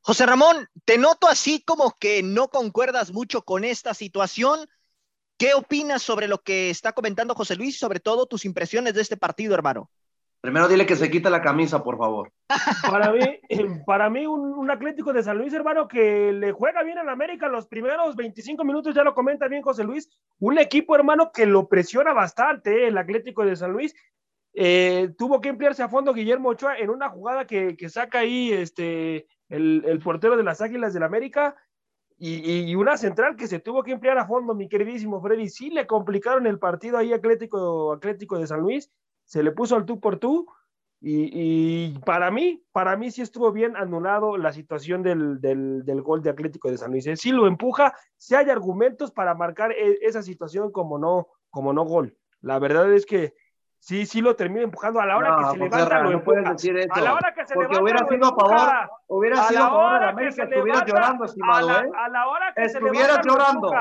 José 0.00 0.26
Ramón, 0.26 0.68
te 0.84 0.98
noto 0.98 1.28
así 1.28 1.62
como 1.62 1.96
que 1.98 2.22
no 2.22 2.48
concuerdas 2.48 3.12
mucho 3.12 3.42
con 3.42 3.64
esta 3.64 3.94
situación. 3.94 4.68
¿Qué 5.38 5.54
opinas 5.54 6.02
sobre 6.02 6.28
lo 6.28 6.42
que 6.42 6.70
está 6.70 6.92
comentando 6.92 7.34
José 7.34 7.56
Luis 7.56 7.76
y 7.76 7.78
sobre 7.78 8.00
todo 8.00 8.26
tus 8.26 8.44
impresiones 8.44 8.94
de 8.94 9.00
este 9.00 9.16
partido, 9.16 9.54
hermano? 9.54 9.90
Primero 10.42 10.66
dile 10.66 10.86
que 10.86 10.96
se 10.96 11.08
quite 11.08 11.30
la 11.30 11.40
camisa, 11.40 11.84
por 11.84 11.96
favor. 11.96 12.32
Para 12.90 13.12
mí, 13.12 13.20
para 13.86 14.10
mí 14.10 14.26
un, 14.26 14.68
Atlético 14.72 15.12
de 15.12 15.22
San 15.22 15.38
Luis, 15.38 15.52
hermano, 15.52 15.86
que 15.86 16.32
le 16.32 16.50
juega 16.50 16.82
bien 16.82 16.98
en 16.98 17.08
América 17.08 17.46
los 17.46 17.68
primeros 17.68 18.16
25 18.16 18.64
minutos, 18.64 18.92
ya 18.92 19.04
lo 19.04 19.14
comenta 19.14 19.46
bien 19.46 19.62
José 19.62 19.84
Luis, 19.84 20.10
un 20.40 20.58
equipo, 20.58 20.96
hermano, 20.96 21.30
que 21.32 21.46
lo 21.46 21.68
presiona 21.68 22.12
bastante, 22.12 22.70
eh, 22.84 22.88
el 22.88 22.98
Atlético 22.98 23.44
de 23.44 23.54
San 23.54 23.70
Luis. 23.70 23.94
Eh, 24.54 25.10
tuvo 25.16 25.40
que 25.40 25.50
emplearse 25.50 25.84
a 25.84 25.88
fondo 25.88 26.12
Guillermo 26.12 26.48
Ochoa 26.48 26.76
en 26.76 26.90
una 26.90 27.08
jugada 27.08 27.46
que, 27.46 27.76
que 27.76 27.88
saca 27.88 28.18
ahí 28.18 28.52
este, 28.52 29.26
el, 29.48 29.84
el, 29.86 30.00
portero 30.00 30.36
de 30.36 30.42
las 30.42 30.60
Águilas 30.60 30.92
del 30.92 31.04
América 31.04 31.54
y, 32.18 32.68
y, 32.68 32.74
una 32.74 32.96
central 32.96 33.36
que 33.36 33.46
se 33.46 33.60
tuvo 33.60 33.84
que 33.84 33.92
emplear 33.92 34.18
a 34.18 34.26
fondo, 34.26 34.54
mi 34.54 34.68
queridísimo 34.68 35.22
Freddy. 35.22 35.48
Sí 35.48 35.70
le 35.70 35.86
complicaron 35.86 36.46
el 36.48 36.58
partido 36.58 36.98
ahí 36.98 37.12
Atlético, 37.12 37.92
Atlético 37.92 38.38
de 38.38 38.46
San 38.48 38.60
Luis 38.60 38.90
se 39.24 39.42
le 39.42 39.52
puso 39.52 39.76
al 39.76 39.84
tú 39.84 40.00
por 40.00 40.18
tú. 40.18 40.46
Y, 41.04 41.98
para 42.06 42.30
mí, 42.30 42.62
para 42.70 42.96
mí 42.96 43.10
sí 43.10 43.22
estuvo 43.22 43.50
bien 43.50 43.76
anulado 43.76 44.36
la 44.36 44.52
situación 44.52 45.02
del, 45.02 45.40
del, 45.40 46.02
gol 46.02 46.22
de 46.22 46.30
Atlético 46.30 46.70
de 46.70 46.78
San 46.78 46.92
Luis. 46.92 47.06
¿eh? 47.08 47.16
Sí 47.16 47.32
lo 47.32 47.48
empuja, 47.48 47.92
si 48.16 48.36
hay 48.36 48.48
argumentos 48.50 49.10
para 49.10 49.34
marcar 49.34 49.72
e, 49.72 49.98
esa 50.02 50.22
situación 50.22 50.70
como 50.70 51.00
no, 51.00 51.26
como 51.50 51.72
no 51.72 51.82
gol. 51.82 52.16
La 52.40 52.60
verdad 52.60 52.92
es 52.92 53.04
que 53.04 53.34
sí, 53.80 54.06
sí 54.06 54.20
lo 54.20 54.36
termina 54.36 54.62
empujando 54.62 55.00
a 55.00 55.06
la 55.06 55.16
hora 55.16 55.36
que 55.38 55.44
se 55.50 55.56
levanta, 55.58 56.02
lo 56.02 56.10
empuja. 56.12 56.38
a 56.38 57.00
la 57.00 57.14
hora 57.14 57.34
que 57.34 57.46
se 57.46 57.56
levanta, 57.56 57.82
hubiera 57.82 58.06
sido 58.06 58.26
a 58.26 58.36
favor, 58.36 58.90
hubiera 59.08 59.42
sido 59.48 59.64
a 59.64 59.68
favor 59.70 59.92
de 59.94 60.00
la 60.00 60.08
América, 60.08 60.44
estuvieras 60.44 60.84
llorando, 60.86 61.24
estimado, 61.24 61.68
a 61.68 61.72
la, 61.72 61.80
¿eh? 61.80 61.90
a 61.96 62.08
la 62.10 62.28
hora 62.28 62.54
que 62.54 62.68
se 62.68 62.80
llorando. 62.80 63.72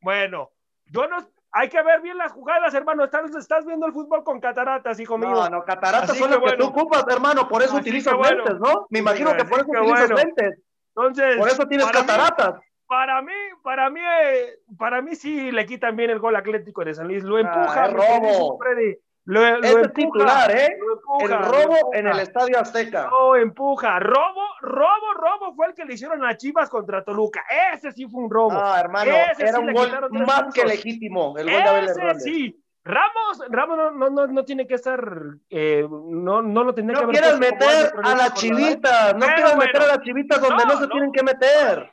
Bueno, 0.00 0.50
yo 0.86 1.06
no, 1.06 1.18
hay 1.56 1.68
que 1.68 1.80
ver 1.82 2.00
bien 2.00 2.18
las 2.18 2.32
jugadas, 2.32 2.74
hermano. 2.74 3.04
Estás, 3.04 3.32
estás 3.36 3.64
viendo 3.64 3.86
el 3.86 3.92
fútbol 3.92 4.24
con 4.24 4.40
cataratas, 4.40 4.98
hijo 4.98 5.16
mío. 5.16 5.30
No, 5.30 5.48
no, 5.48 5.64
cataratas 5.64 6.18
son 6.18 6.28
las 6.28 6.40
que, 6.40 6.56
tú 6.56 6.64
ocupas, 6.64 7.04
hermano. 7.08 7.48
Por 7.48 7.62
eso 7.62 7.76
utilizas 7.76 8.14
lentes, 8.18 8.58
¿no? 8.58 8.86
Me 8.90 8.98
imagino 8.98 9.36
que 9.36 9.44
por 9.44 9.60
eso 9.60 9.70
utilizas 9.70 10.10
lentes. 10.10 10.58
Entonces, 10.96 11.36
por 11.36 11.48
eso 11.48 11.66
tienes 11.68 11.86
cataratas. 11.92 12.56
para 12.88 13.22
mí, 13.22 13.32
para 13.62 13.88
mí, 13.88 14.00
eh, 14.00 14.58
para 14.76 15.00
mí 15.00 15.14
sí 15.14 15.52
le 15.52 15.64
quitan 15.64 15.94
bien 15.94 16.10
el 16.10 16.18
gol 16.18 16.34
Atlético 16.34 16.84
de 16.84 16.92
San 16.92 17.06
Luis. 17.06 17.22
Lo 17.22 17.38
empuja. 17.38 17.84
Ah, 17.84 17.88
robo. 17.88 18.58
Lo, 19.26 19.40
lo 19.58 19.66
es 19.80 19.92
titular, 19.94 20.50
¿eh? 20.54 20.76
el 21.20 21.30
robo 21.30 21.94
en 21.94 22.08
el 22.08 22.18
Estadio 22.18 22.60
Azteca. 22.60 23.08
No, 23.10 23.34
empuja. 23.36 23.98
Robo, 23.98 24.42
robo, 24.60 25.14
robo 25.14 25.54
fue 25.54 25.68
el 25.68 25.74
que 25.74 25.86
le 25.86 25.94
hicieron 25.94 26.22
a 26.24 26.36
Chivas 26.36 26.68
contra 26.68 27.02
Toluca. 27.02 27.42
Ese 27.72 27.92
sí 27.92 28.06
fue 28.06 28.22
un 28.22 28.30
robo. 28.30 28.52
Ah, 28.52 28.80
hermano, 28.80 29.10
era 29.38 29.58
un 29.58 29.72
gol 29.72 29.90
más 30.10 30.52
que 30.52 30.64
legítimo. 30.66 31.38
El 31.38 31.50
gol 31.50 31.88
Ese 31.88 32.00
de 32.00 32.20
sí. 32.20 32.60
Ramos, 32.86 33.42
Ramos 33.48 33.78
no, 33.94 34.10
no, 34.10 34.26
no, 34.26 34.44
tiene 34.44 34.66
que 34.66 34.74
estar, 34.74 35.00
eh, 35.48 35.88
no, 35.88 36.42
no 36.42 36.64
lo 36.64 36.74
tendría 36.74 37.00
no 37.00 37.10
que 37.10 37.18
haber. 37.18 37.32
No 37.32 37.38
quieras 37.38 37.90
meter 37.90 37.92
a 38.04 38.14
las 38.14 38.34
chivitas, 38.34 39.14
no 39.16 39.26
quieras 39.26 39.56
meter 39.56 39.82
a 39.82 39.86
las 39.86 40.00
chivitas 40.00 40.40
donde 40.42 40.64
no, 40.66 40.78
se 40.78 40.88
tienen 40.88 41.10
que 41.10 41.22
meter. 41.22 41.90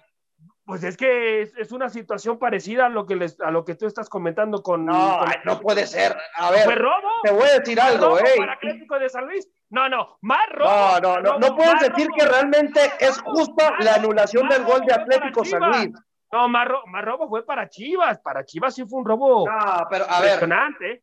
Pues 0.72 0.86
es 0.86 0.96
que 0.96 1.42
es, 1.42 1.72
una 1.74 1.90
situación 1.90 2.40
parecida 2.40 2.86
a 2.86 2.90
lo 2.90 3.06
que 3.06 3.18
les, 3.18 3.38
a 3.42 3.52
lo 3.52 3.66
que 3.66 3.76
tú 3.76 3.88
estás 3.88 4.08
comentando 4.08 4.64
con. 4.64 4.86
No, 4.86 5.20
no 5.44 5.60
puede 5.60 5.86
ser. 5.86 6.16
A 6.38 6.50
ver. 6.50 6.64
¿Fue 6.64 6.76
robo? 6.76 7.10
Te 7.24 7.32
voy 7.34 7.44
a 7.44 7.60
decir 7.60 7.82
algo, 7.82 8.18
¿eh? 8.18 8.24
Atlético 8.50 8.98
de 8.98 9.10
San 9.10 9.26
Luis? 9.26 9.50
No, 9.70 9.90
no, 9.90 10.18
más 10.22 10.40
robo. 10.50 10.72
No, 10.72 11.00
no, 11.02 11.20
no, 11.20 11.40
no 11.40 11.56
puedes 11.58 11.78
decir 11.82 12.08
que 12.18 12.26
realmente 12.26 12.80
es 13.02 13.20
justa 13.20 13.74
la 13.82 13.96
anulación 13.96 14.48
del 14.48 14.64
gol 14.64 14.86
de 14.86 14.94
Atlético 14.94 15.44
San 15.44 15.60
Luis. 15.60 15.90
No, 16.32 16.48
más, 16.48 16.66
robo 17.04 17.28
fue 17.28 17.46
para 17.46 17.70
Chivas. 17.70 18.20
Para 18.20 18.46
Chivas 18.46 18.74
sí 18.74 18.86
fue 18.86 19.00
un 19.00 19.06
robo. 19.06 19.46
No, 19.46 19.88
pero 19.90 20.06
a 20.10 20.22
ver. 20.22 20.40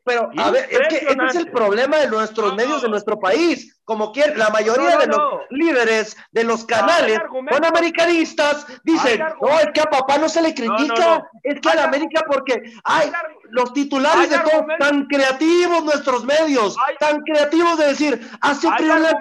Pero 0.04 0.30
a 0.38 0.50
ver, 0.50 0.66
es 0.70 0.88
que 0.88 0.96
ese 0.96 1.26
es 1.28 1.34
el 1.36 1.50
problema 1.50 1.98
de 1.98 2.08
nuestros 2.08 2.54
medios 2.54 2.80
de 2.80 2.88
nuestro 2.88 3.20
país. 3.20 3.78
Como 3.84 4.10
que 4.12 4.34
la 4.34 4.48
mayoría 4.50 4.96
de 4.96 5.06
los 5.06 5.20
líderes 5.50 6.16
de 6.30 6.44
los 6.44 6.64
canales 6.64 7.18
son 7.50 7.64
americanistas. 7.64 8.66
Dicen, 8.84 9.20
no, 9.40 9.58
es 9.60 9.68
que 9.74 9.82
a 9.82 9.84
papá 9.84 10.16
no 10.16 10.30
se 10.30 10.40
le 10.40 10.54
critica. 10.54 11.22
Es 11.42 11.60
que 11.60 11.70
a 11.70 11.74
la 11.74 11.84
América 11.84 12.24
porque 12.26 12.62
hay 12.84 13.12
los 13.50 13.72
titulares 13.74 14.30
de 14.30 14.38
todos 14.38 14.64
tan 14.78 15.06
creativos 15.06 15.84
nuestros 15.84 16.24
medios, 16.24 16.76
tan 17.00 17.20
creativos 17.22 17.78
de 17.78 17.86
decir, 17.88 18.30
hace 18.40 18.70
frío 18.72 18.96
en 18.96 19.02
la 19.02 19.18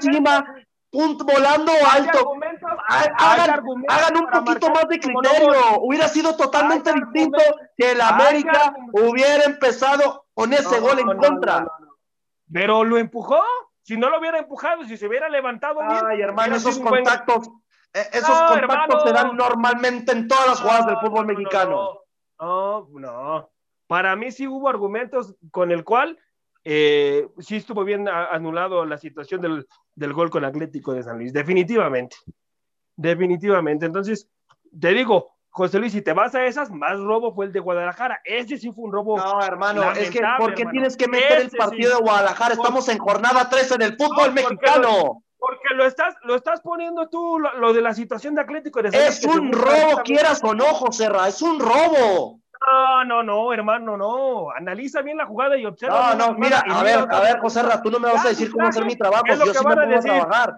cima, 0.92 1.18
volando 1.24 1.72
alto. 1.92 2.34
Hagan, 2.88 3.64
hagan, 3.88 4.18
un 4.18 4.30
poquito 4.30 4.70
más 4.70 4.88
de 4.88 5.00
criterio. 5.00 5.80
Hubiera 5.82 6.08
sido 6.08 6.36
totalmente 6.36 6.92
distinto 6.94 7.40
que 7.76 7.92
el 7.92 8.02
América 8.02 8.74
hubiera 8.94 9.44
empezado 9.44 10.26
con 10.34 10.54
ese 10.54 10.80
gol 10.80 11.00
en 11.00 11.18
contra. 11.18 11.68
Pero 12.52 12.84
lo 12.84 12.98
empujó. 12.98 13.42
Si 13.82 13.96
no 13.96 14.10
lo 14.10 14.20
hubiera 14.20 14.40
empujado, 14.40 14.84
si 14.84 14.98
se 14.98 15.08
hubiera 15.08 15.30
levantado 15.30 15.80
bien. 15.80 16.06
Ay, 16.06 16.22
hermano, 16.22 16.58
esos 16.58 16.78
contactos, 16.78 17.48
eh, 17.94 18.04
esos 18.12 18.42
contactos 18.42 19.04
se 19.04 19.14
dan 19.14 19.36
normalmente 19.38 20.12
en 20.12 20.28
todas 20.28 20.48
las 20.48 20.62
jugadas 20.62 20.88
del 20.88 20.98
fútbol 20.98 21.26
mexicano. 21.26 22.02
No, 22.40 22.88
no. 22.92 23.50
Para 23.88 24.16
mí 24.18 24.32
sí 24.32 24.46
hubo 24.46 24.68
argumentos 24.68 25.36
con 25.52 25.72
el 25.72 25.86
cual 25.86 26.20
eh, 26.70 27.30
sí 27.40 27.56
estuvo 27.56 27.86
bien 27.86 28.10
anulado 28.10 28.86
la 28.86 28.98
situación 28.98 29.40
del, 29.40 29.66
del 29.96 30.12
gol 30.12 30.30
con 30.30 30.44
Atlético 30.44 30.94
de 30.94 31.02
San 31.02 31.18
Luis, 31.18 31.32
definitivamente, 31.32 32.18
definitivamente. 32.98 33.86
Entonces, 33.86 34.28
te 34.78 34.90
digo, 34.90 35.38
José 35.50 35.80
Luis, 35.80 35.94
si 35.94 36.02
te 36.02 36.12
vas 36.12 36.36
a 36.36 36.46
esas, 36.46 36.70
más 36.70 37.00
robo 37.00 37.34
fue 37.34 37.46
el 37.46 37.54
de 37.54 37.62
Guadalajara. 37.62 38.20
Ese 38.26 38.58
sí 38.58 38.70
fue 38.74 38.84
un 38.84 38.92
robo. 38.92 39.18
No, 39.18 39.42
hermano, 39.42 39.94
es 39.94 40.12
que 40.12 40.20
¿por 40.38 40.56
qué 40.56 40.66
tienes 40.66 40.98
que 40.98 41.08
meter 41.08 41.40
el 41.40 41.52
partido 41.52 41.96
de 41.96 42.02
Guadalajara? 42.02 42.56
Estamos 42.56 42.90
en 42.90 42.98
jornada 42.98 43.50
13 43.50 43.78
del 43.78 43.96
fútbol 43.96 44.34
mexicano. 44.34 45.24
porque 45.40 45.74
lo 45.74 45.86
estás, 45.86 46.16
lo 46.24 46.36
estás 46.36 46.60
poniendo 46.60 47.08
tú, 47.08 47.40
lo, 47.40 47.72
de 47.72 47.82
la 47.82 47.94
situación 47.94 48.36
de 48.36 48.42
Atlético 48.42 48.82
de 48.82 48.92
San 48.92 49.00
Luis. 49.00 49.20
Es 49.20 49.26
un 49.26 49.54
robo, 49.54 50.02
quieras 50.04 50.44
o 50.44 50.54
no, 50.54 50.66
José 50.66 51.08
Ra, 51.08 51.30
es 51.30 51.42
un 51.42 51.62
robo. 51.62 52.42
No, 52.66 53.06
no, 53.06 53.24
no, 53.24 53.54
hermano, 53.54 53.98
no. 53.98 54.52
Analiza 54.52 55.02
bien 55.02 55.18
la 55.18 55.26
jugada 55.26 55.58
y 55.58 55.66
observa. 55.66 56.16
No, 56.16 56.28
no, 56.32 56.38
mira, 56.38 56.60
a 56.60 56.84
ver, 56.84 57.06
a 57.10 57.20
ver, 57.22 57.40
José 57.40 57.64
Ra, 57.64 57.82
tú 57.82 57.92
no 57.92 58.00
me 58.00 58.12
vas 58.12 58.26
a 58.26 58.30
decir 58.30 58.52
cómo 58.52 58.68
hacer 58.68 58.86
mi 58.86 58.96
trabajo. 58.96 59.26
Yo 59.28 59.54
sí 59.54 59.66
me 59.66 59.74
a 59.74 60.00
trabajar. 60.00 60.58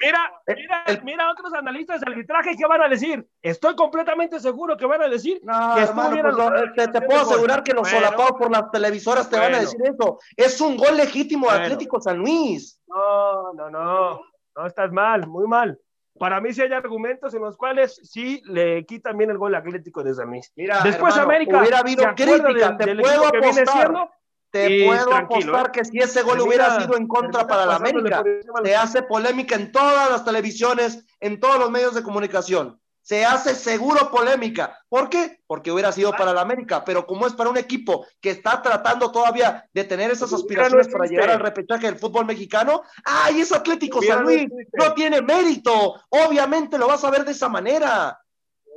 Mira, 0.00 0.32
eh, 0.46 0.54
mira, 0.54 0.84
mira 1.02 1.30
otros 1.32 1.52
analistas 1.54 2.00
del 2.00 2.12
arbitraje 2.12 2.56
que 2.56 2.66
van 2.66 2.82
a 2.82 2.88
decir. 2.88 3.28
Estoy 3.42 3.74
completamente 3.74 4.38
seguro 4.38 4.76
que 4.76 4.86
van 4.86 5.02
a 5.02 5.08
decir. 5.08 5.40
No, 5.42 5.76
hermano, 5.76 6.36
pues, 6.74 6.92
te, 6.92 7.00
puedo 7.00 7.22
asegurar 7.22 7.64
que 7.64 7.72
los 7.72 7.88
solapados 7.88 8.32
por 8.38 8.50
las 8.50 8.70
televisoras 8.70 9.28
te 9.28 9.38
van 9.38 9.54
a 9.54 9.60
decir 9.60 9.80
eso. 9.82 10.20
Es 10.36 10.60
un 10.60 10.76
gol 10.76 10.96
legítimo 10.96 11.50
Atlético 11.50 12.00
San 12.00 12.18
Luis. 12.18 12.80
No, 12.86 13.52
no, 13.54 13.70
no. 13.70 14.20
No 14.54 14.66
estás 14.66 14.92
mal, 14.92 15.26
muy 15.26 15.46
mal 15.46 15.78
para 16.18 16.40
mí 16.40 16.52
sí 16.52 16.62
hay 16.62 16.72
argumentos 16.72 17.34
en 17.34 17.42
los 17.42 17.56
cuales 17.56 18.00
sí 18.02 18.42
le 18.46 18.84
quitan 18.86 19.16
bien 19.16 19.30
el 19.30 19.38
gol 19.38 19.54
Atlético 19.54 20.02
de 20.02 20.14
San 20.14 20.28
Luis. 20.28 20.52
Mira, 20.56 20.80
Después 20.82 21.16
América 21.16 21.60
hubiera 21.60 21.78
habido 21.78 22.04
crítica, 22.14 22.76
te 22.76 22.96
puedo 22.96 23.26
apostar. 23.26 24.10
te 24.50 24.84
puedo 24.84 25.14
apostar 25.14 25.66
¿eh? 25.66 25.70
que 25.72 25.84
si 25.84 25.98
ese 25.98 26.22
gol 26.22 26.40
hubiera 26.40 26.80
sido 26.80 26.96
en 26.96 27.06
contra 27.06 27.46
para 27.46 27.66
la 27.66 27.76
América, 27.76 28.22
se 28.64 28.76
hace 28.76 29.02
polémica 29.02 29.54
en 29.54 29.72
todas 29.72 30.10
las 30.10 30.24
televisiones, 30.24 31.06
en 31.20 31.40
todos 31.40 31.58
los 31.58 31.70
medios 31.70 31.94
de 31.94 32.02
comunicación 32.02 32.80
se 33.08 33.24
hace 33.24 33.54
seguro 33.54 34.10
polémica. 34.10 34.78
¿Por 34.86 35.08
qué? 35.08 35.40
Porque 35.46 35.72
hubiera 35.72 35.92
sido 35.92 36.12
para 36.12 36.34
la 36.34 36.42
América, 36.42 36.84
pero 36.84 37.06
como 37.06 37.26
es 37.26 37.32
para 37.32 37.48
un 37.48 37.56
equipo 37.56 38.04
que 38.20 38.28
está 38.28 38.60
tratando 38.60 39.10
todavía 39.10 39.66
de 39.72 39.84
tener 39.84 40.10
esas 40.10 40.30
aspiraciones 40.34 40.88
para 40.88 41.06
llegar 41.06 41.30
al 41.30 41.40
repechaje 41.40 41.86
del 41.86 41.98
fútbol 41.98 42.26
mexicano, 42.26 42.82
¡ay, 43.06 43.40
es 43.40 43.50
Atlético 43.50 44.02
San 44.02 44.24
Luis! 44.24 44.46
No 44.74 44.92
tiene 44.92 45.22
mérito, 45.22 45.94
obviamente 46.10 46.76
lo 46.76 46.86
vas 46.86 47.02
a 47.02 47.10
ver 47.10 47.24
de 47.24 47.32
esa 47.32 47.48
manera. 47.48 48.20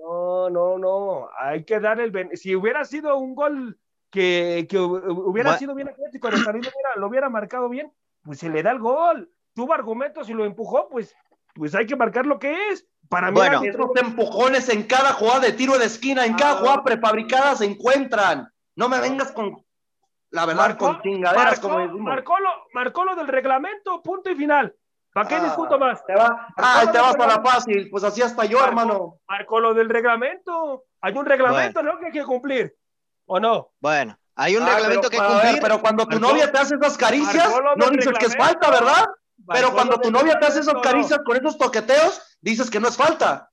No, 0.02 0.50
no, 0.50 0.78
no, 0.78 1.28
hay 1.38 1.66
que 1.66 1.82
dar 1.82 2.00
el... 2.00 2.14
Si 2.36 2.56
hubiera 2.56 2.86
sido 2.86 3.18
un 3.18 3.36
gol 3.36 3.78
que, 4.10 4.66
hubiera 4.72 5.58
sido 5.58 5.76
bien 5.76 5.90
Atlético 5.90 6.30
de 6.30 6.38
San 6.38 6.54
Luis, 6.54 6.72
lo 6.96 7.08
hubiera, 7.08 7.28
marcado 7.28 7.68
bien, 7.68 7.92
pues 8.24 8.40
se 8.40 8.48
le 8.48 8.64
da 8.64 8.72
el 8.72 8.80
gol. 8.80 9.30
Tuvo 9.54 9.74
argumentos 9.74 10.30
y 10.30 10.34
lo 10.34 10.46
empujó, 10.46 10.88
pues, 10.88 11.14
pues 11.54 11.76
hay 11.76 11.86
que 11.86 11.98
marcar 11.98 12.26
lo 12.26 12.40
que 12.40 12.70
es 12.70 12.88
para 13.12 13.30
mí, 13.30 13.36
bueno, 13.36 13.62
esos 13.62 13.92
empujones 13.98 14.70
en 14.70 14.84
cada 14.84 15.12
jugada 15.12 15.42
de 15.42 15.52
tiro 15.52 15.78
de 15.78 15.84
esquina, 15.84 16.26
en 16.26 16.34
cada 16.34 16.54
ah. 16.54 16.56
jugada 16.56 16.84
prefabricada 16.86 17.58
se 17.58 17.66
encuentran. 17.66 18.50
No 18.78 18.88
me 18.88 19.02
vengas 19.02 19.34
con, 19.34 19.62
la 20.30 20.46
verdad, 20.46 20.78
con 20.78 21.02
chingaderas 21.02 21.60
como 21.60 21.86
Marcó 22.00 22.40
lo, 22.40 22.50
marcó 22.74 23.04
lo 23.04 23.14
del 23.18 23.28
reglamento, 23.28 24.02
punto 24.02 24.30
y 24.30 24.36
final. 24.36 24.74
¿Para 25.14 25.28
qué 25.28 25.36
ah, 25.36 25.44
discuto 25.44 25.78
más? 25.78 26.06
Te 26.06 26.16
va, 26.16 26.48
ah, 26.56 26.90
te 26.90 27.00
vas 27.00 27.18
para 27.18 27.36
la 27.36 27.44
fácil. 27.44 27.90
Pues 27.92 28.06
así 28.06 28.22
hasta 28.22 28.46
yo, 28.46 28.64
hermano. 28.64 29.18
Marcó 29.28 29.60
lo 29.60 29.74
del 29.74 29.90
reglamento. 29.90 30.86
Hay 31.02 31.14
un 31.14 31.26
reglamento, 31.26 31.84
¿no? 31.84 32.00
Que 32.00 32.06
hay 32.06 32.12
que 32.14 32.24
cumplir. 32.24 32.74
¿O 33.26 33.42
no? 33.42 33.72
Bueno, 33.82 34.18
Hay 34.36 34.56
un 34.56 34.64
Ah, 34.64 34.76
reglamento 34.76 35.10
pero, 35.10 35.12
que 35.12 35.28
ver, 35.28 35.42
cumplir. 35.42 35.62
pero 35.62 35.82
cuando 35.82 36.06
tu 36.06 36.18
Marcó- 36.18 36.32
novia 36.32 36.50
te 36.50 36.58
hace 36.60 36.76
esas 36.76 36.98
caricias, 36.98 37.50
marcó 37.52 37.76
no 37.76 37.90
dices 37.90 38.14
que 38.18 38.26
es 38.28 38.38
falta, 38.38 38.72
¿verdad? 38.72 39.06
Pero 39.48 39.74
cuando 39.74 40.00
tu 40.00 40.12
novia 40.12 40.40
te 40.40 40.46
hace 40.46 40.60
esas 40.60 40.82
caricias 40.82 41.20
con 41.26 41.38
esos 41.38 41.58
toqueteos, 41.58 42.22
dices 42.42 42.70
que 42.70 42.80
no 42.80 42.88
es 42.88 42.96
falta. 42.96 43.52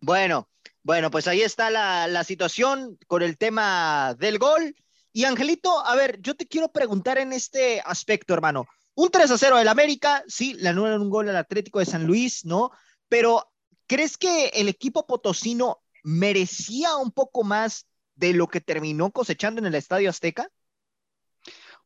Bueno, 0.00 0.48
bueno, 0.82 1.10
pues 1.10 1.28
ahí 1.28 1.42
está 1.42 1.70
la, 1.70 2.08
la 2.08 2.24
situación 2.24 2.98
con 3.06 3.22
el 3.22 3.38
tema 3.38 4.14
del 4.18 4.38
gol. 4.38 4.74
Y 5.12 5.24
Angelito, 5.24 5.84
a 5.84 5.94
ver, 5.94 6.20
yo 6.20 6.34
te 6.34 6.48
quiero 6.48 6.72
preguntar 6.72 7.18
en 7.18 7.32
este 7.32 7.80
aspecto, 7.84 8.34
hermano. 8.34 8.66
Un 8.94 9.10
3 9.10 9.30
a 9.30 9.38
0 9.38 9.56
del 9.58 9.68
América, 9.68 10.24
sí, 10.26 10.54
le 10.54 10.68
anulan 10.68 11.00
un 11.00 11.10
gol 11.10 11.28
al 11.28 11.36
Atlético 11.36 11.78
de 11.78 11.86
San 11.86 12.06
Luis, 12.06 12.44
¿no? 12.44 12.70
Pero, 13.08 13.50
¿crees 13.86 14.16
que 14.16 14.48
el 14.48 14.68
equipo 14.68 15.06
potosino 15.06 15.82
merecía 16.02 16.96
un 16.96 17.10
poco 17.10 17.44
más 17.44 17.86
de 18.14 18.32
lo 18.32 18.48
que 18.48 18.60
terminó 18.60 19.10
cosechando 19.10 19.60
en 19.60 19.66
el 19.66 19.74
Estadio 19.74 20.10
Azteca? 20.10 20.48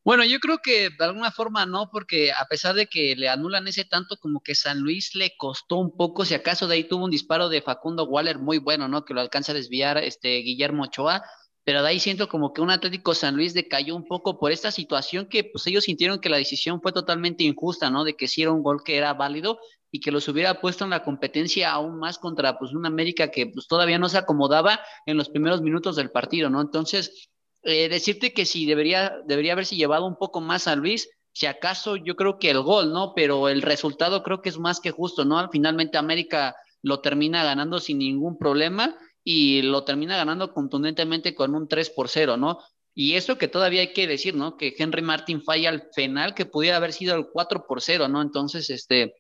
Bueno, 0.07 0.25
yo 0.25 0.39
creo 0.39 0.59
que 0.59 0.91
de 0.97 1.05
alguna 1.05 1.33
forma 1.33 1.67
no, 1.67 1.91
porque 1.91 2.31
a 2.31 2.45
pesar 2.45 2.77
de 2.77 2.87
que 2.87 3.17
le 3.17 3.29
anulan 3.29 3.67
ese 3.67 3.85
tanto, 3.85 4.17
como 4.19 4.41
que 4.41 4.55
San 4.55 4.79
Luis 4.79 5.17
le 5.17 5.37
costó 5.37 5.79
un 5.79 5.97
poco, 5.97 6.25
si 6.25 6.33
acaso 6.35 6.69
de 6.69 6.77
ahí 6.77 6.85
tuvo 6.85 7.07
un 7.07 7.11
disparo 7.11 7.49
de 7.49 7.61
Facundo 7.61 8.05
Waller 8.05 8.39
muy 8.39 8.59
bueno, 8.59 8.87
¿no? 8.87 9.05
Que 9.05 9.15
lo 9.15 9.21
alcanza 9.21 9.51
a 9.51 9.57
desviar 9.57 9.99
este 9.99 10.37
Guillermo 10.43 10.85
Ochoa, 10.85 11.25
pero 11.65 11.83
de 11.83 11.89
ahí 11.89 11.99
siento 11.99 12.29
como 12.29 12.53
que 12.53 12.61
un 12.61 12.71
Atlético 12.71 13.15
San 13.15 13.35
Luis 13.35 13.53
decayó 13.53 13.97
un 13.97 14.05
poco 14.05 14.39
por 14.39 14.53
esta 14.53 14.71
situación 14.71 15.27
que 15.27 15.43
pues 15.43 15.67
ellos 15.67 15.83
sintieron 15.83 16.21
que 16.21 16.29
la 16.29 16.37
decisión 16.37 16.81
fue 16.81 16.93
totalmente 16.93 17.43
injusta, 17.43 17.91
¿no? 17.91 18.05
De 18.05 18.15
que 18.15 18.29
sí 18.29 18.43
era 18.43 18.53
un 18.53 18.63
gol 18.63 18.85
que 18.85 18.97
era 18.97 19.13
válido 19.13 19.59
y 19.91 19.99
que 19.99 20.13
los 20.13 20.29
hubiera 20.29 20.61
puesto 20.61 20.85
en 20.85 20.91
la 20.91 21.03
competencia 21.03 21.73
aún 21.73 21.99
más 21.99 22.19
contra 22.19 22.61
pues 22.61 22.73
un 22.75 22.87
América 22.87 23.33
que 23.33 23.49
pues 23.49 23.67
todavía 23.67 23.99
no 23.99 24.09
se 24.09 24.19
acomodaba 24.19 24.79
en 25.05 25.17
los 25.17 25.31
primeros 25.31 25.63
minutos 25.63 25.97
del 25.97 26.13
partido, 26.13 26.49
¿no? 26.49 26.61
Entonces, 26.61 27.29
eh, 27.67 27.89
decirte 27.89 28.33
que 28.33 28.47
sí 28.47 28.65
debería, 28.65 29.19
debería 29.27 29.53
haberse 29.53 29.75
llevado 29.75 30.07
un 30.07 30.17
poco 30.17 30.41
más 30.41 30.69
a 30.69 30.77
Luis, 30.77 31.11
si 31.33 31.47
acaso 31.47 31.97
yo 31.97 32.15
creo 32.15 32.39
que 32.39 32.49
el 32.49 32.63
gol, 32.63 32.93
¿no? 32.93 33.13
Pero 33.15 33.49
el 33.49 33.61
resultado 33.61 34.23
creo 34.23 34.41
que 34.41 34.49
es 34.49 34.59
más 34.59 34.81
que 34.81 34.93
justo, 34.93 35.25
¿no? 35.25 35.51
Finalmente 35.51 35.99
América 35.99 36.55
lo 36.81 37.01
termina 37.01 37.45
ganando 37.45 37.81
sin 37.81 37.99
ningún 37.99 38.39
problema 38.39 38.97
y 39.25 39.63
lo 39.63 39.83
termina 39.85 40.17
ganando 40.17 40.53
contundentemente 40.55 41.35
con 41.35 41.55
un 41.57 41.67
3 41.67 41.91
por 41.91 42.09
0, 42.09 42.37
¿no? 42.37 42.61
Y 42.95 43.15
eso 43.15 43.37
que 43.37 43.49
todavía 43.49 43.81
hay 43.81 43.93
que 43.93 44.07
decir, 44.07 44.37
¿no? 44.37 44.57
Que 44.57 44.75
Henry 44.79 45.03
Martin 45.03 45.43
falla 45.43 45.69
al 45.69 45.89
penal 45.95 46.35
que 46.35 46.47
pudiera 46.47 46.77
haber 46.77 46.93
sido 46.93 47.17
el 47.17 47.27
4 47.31 47.67
por 47.67 47.83
0, 47.83 48.07
¿no? 48.09 48.23
Entonces, 48.23 48.71
este, 48.71 49.17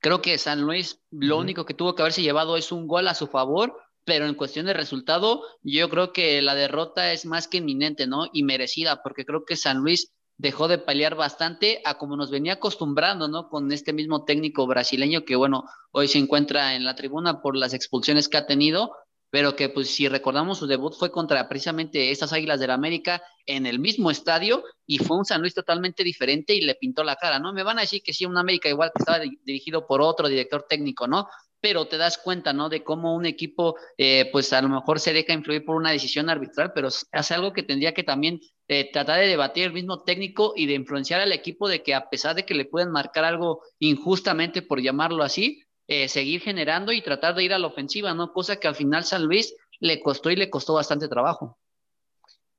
creo 0.00 0.22
que 0.22 0.38
San 0.38 0.62
Luis 0.62 1.00
lo 1.10 1.38
único 1.38 1.66
que 1.66 1.74
tuvo 1.74 1.94
que 1.94 2.02
haberse 2.02 2.22
llevado 2.22 2.56
es 2.56 2.70
un 2.70 2.86
gol 2.86 3.08
a 3.08 3.14
su 3.14 3.26
favor, 3.26 3.76
pero 4.08 4.24
en 4.24 4.34
cuestión 4.36 4.64
de 4.64 4.72
resultado, 4.72 5.42
yo 5.62 5.90
creo 5.90 6.14
que 6.14 6.40
la 6.40 6.54
derrota 6.54 7.12
es 7.12 7.26
más 7.26 7.46
que 7.46 7.58
inminente, 7.58 8.06
¿no? 8.06 8.24
Y 8.32 8.42
merecida, 8.42 9.02
porque 9.02 9.26
creo 9.26 9.44
que 9.44 9.54
San 9.54 9.76
Luis 9.80 10.14
dejó 10.38 10.66
de 10.66 10.78
pelear 10.78 11.14
bastante 11.14 11.82
a 11.84 11.98
como 11.98 12.16
nos 12.16 12.30
venía 12.30 12.54
acostumbrando, 12.54 13.28
¿no? 13.28 13.50
Con 13.50 13.70
este 13.70 13.92
mismo 13.92 14.24
técnico 14.24 14.66
brasileño 14.66 15.26
que, 15.26 15.36
bueno, 15.36 15.64
hoy 15.90 16.08
se 16.08 16.16
encuentra 16.16 16.74
en 16.74 16.86
la 16.86 16.94
tribuna 16.94 17.42
por 17.42 17.54
las 17.54 17.74
expulsiones 17.74 18.30
que 18.30 18.38
ha 18.38 18.46
tenido, 18.46 18.92
pero 19.28 19.56
que, 19.56 19.68
pues, 19.68 19.90
si 19.90 20.08
recordamos, 20.08 20.56
su 20.56 20.66
debut 20.66 20.94
fue 20.98 21.10
contra 21.10 21.46
precisamente 21.46 22.10
estas 22.10 22.32
Águilas 22.32 22.60
del 22.60 22.70
América 22.70 23.20
en 23.44 23.66
el 23.66 23.78
mismo 23.78 24.10
estadio 24.10 24.64
y 24.86 24.96
fue 25.00 25.18
un 25.18 25.26
San 25.26 25.42
Luis 25.42 25.52
totalmente 25.52 26.02
diferente 26.02 26.54
y 26.54 26.62
le 26.62 26.76
pintó 26.76 27.04
la 27.04 27.16
cara, 27.16 27.38
¿no? 27.38 27.52
Me 27.52 27.62
van 27.62 27.76
a 27.76 27.82
decir 27.82 28.00
que 28.02 28.14
sí, 28.14 28.24
un 28.24 28.38
América 28.38 28.70
igual 28.70 28.90
que 28.94 29.02
estaba 29.02 29.18
di- 29.18 29.38
dirigido 29.44 29.86
por 29.86 30.00
otro 30.00 30.28
director 30.28 30.64
técnico, 30.66 31.06
¿no? 31.06 31.28
Pero 31.60 31.88
te 31.88 31.96
das 31.96 32.18
cuenta, 32.18 32.52
¿no? 32.52 32.68
De 32.68 32.84
cómo 32.84 33.14
un 33.14 33.26
equipo, 33.26 33.76
eh, 33.96 34.28
pues 34.32 34.52
a 34.52 34.62
lo 34.62 34.68
mejor 34.68 35.00
se 35.00 35.12
deja 35.12 35.32
influir 35.32 35.64
por 35.64 35.76
una 35.76 35.90
decisión 35.90 36.30
arbitral, 36.30 36.72
pero 36.74 36.88
hace 37.12 37.34
algo 37.34 37.52
que 37.52 37.62
tendría 37.62 37.94
que 37.94 38.04
también 38.04 38.40
eh, 38.68 38.90
tratar 38.92 39.20
de 39.20 39.26
debatir 39.26 39.64
el 39.64 39.72
mismo 39.72 40.02
técnico 40.02 40.52
y 40.56 40.66
de 40.66 40.74
influenciar 40.74 41.20
al 41.20 41.32
equipo 41.32 41.68
de 41.68 41.82
que 41.82 41.94
a 41.94 42.08
pesar 42.08 42.34
de 42.34 42.44
que 42.44 42.54
le 42.54 42.64
pueden 42.64 42.90
marcar 42.90 43.24
algo 43.24 43.62
injustamente, 43.78 44.62
por 44.62 44.80
llamarlo 44.80 45.24
así, 45.24 45.62
eh, 45.86 46.08
seguir 46.08 46.42
generando 46.42 46.92
y 46.92 47.02
tratar 47.02 47.34
de 47.34 47.44
ir 47.44 47.54
a 47.54 47.58
la 47.58 47.66
ofensiva, 47.66 48.14
¿no? 48.14 48.32
Cosa 48.32 48.56
que 48.56 48.68
al 48.68 48.76
final 48.76 49.04
San 49.04 49.24
Luis 49.24 49.54
le 49.80 50.00
costó 50.00 50.30
y 50.30 50.36
le 50.36 50.50
costó 50.50 50.74
bastante 50.74 51.08
trabajo. 51.08 51.58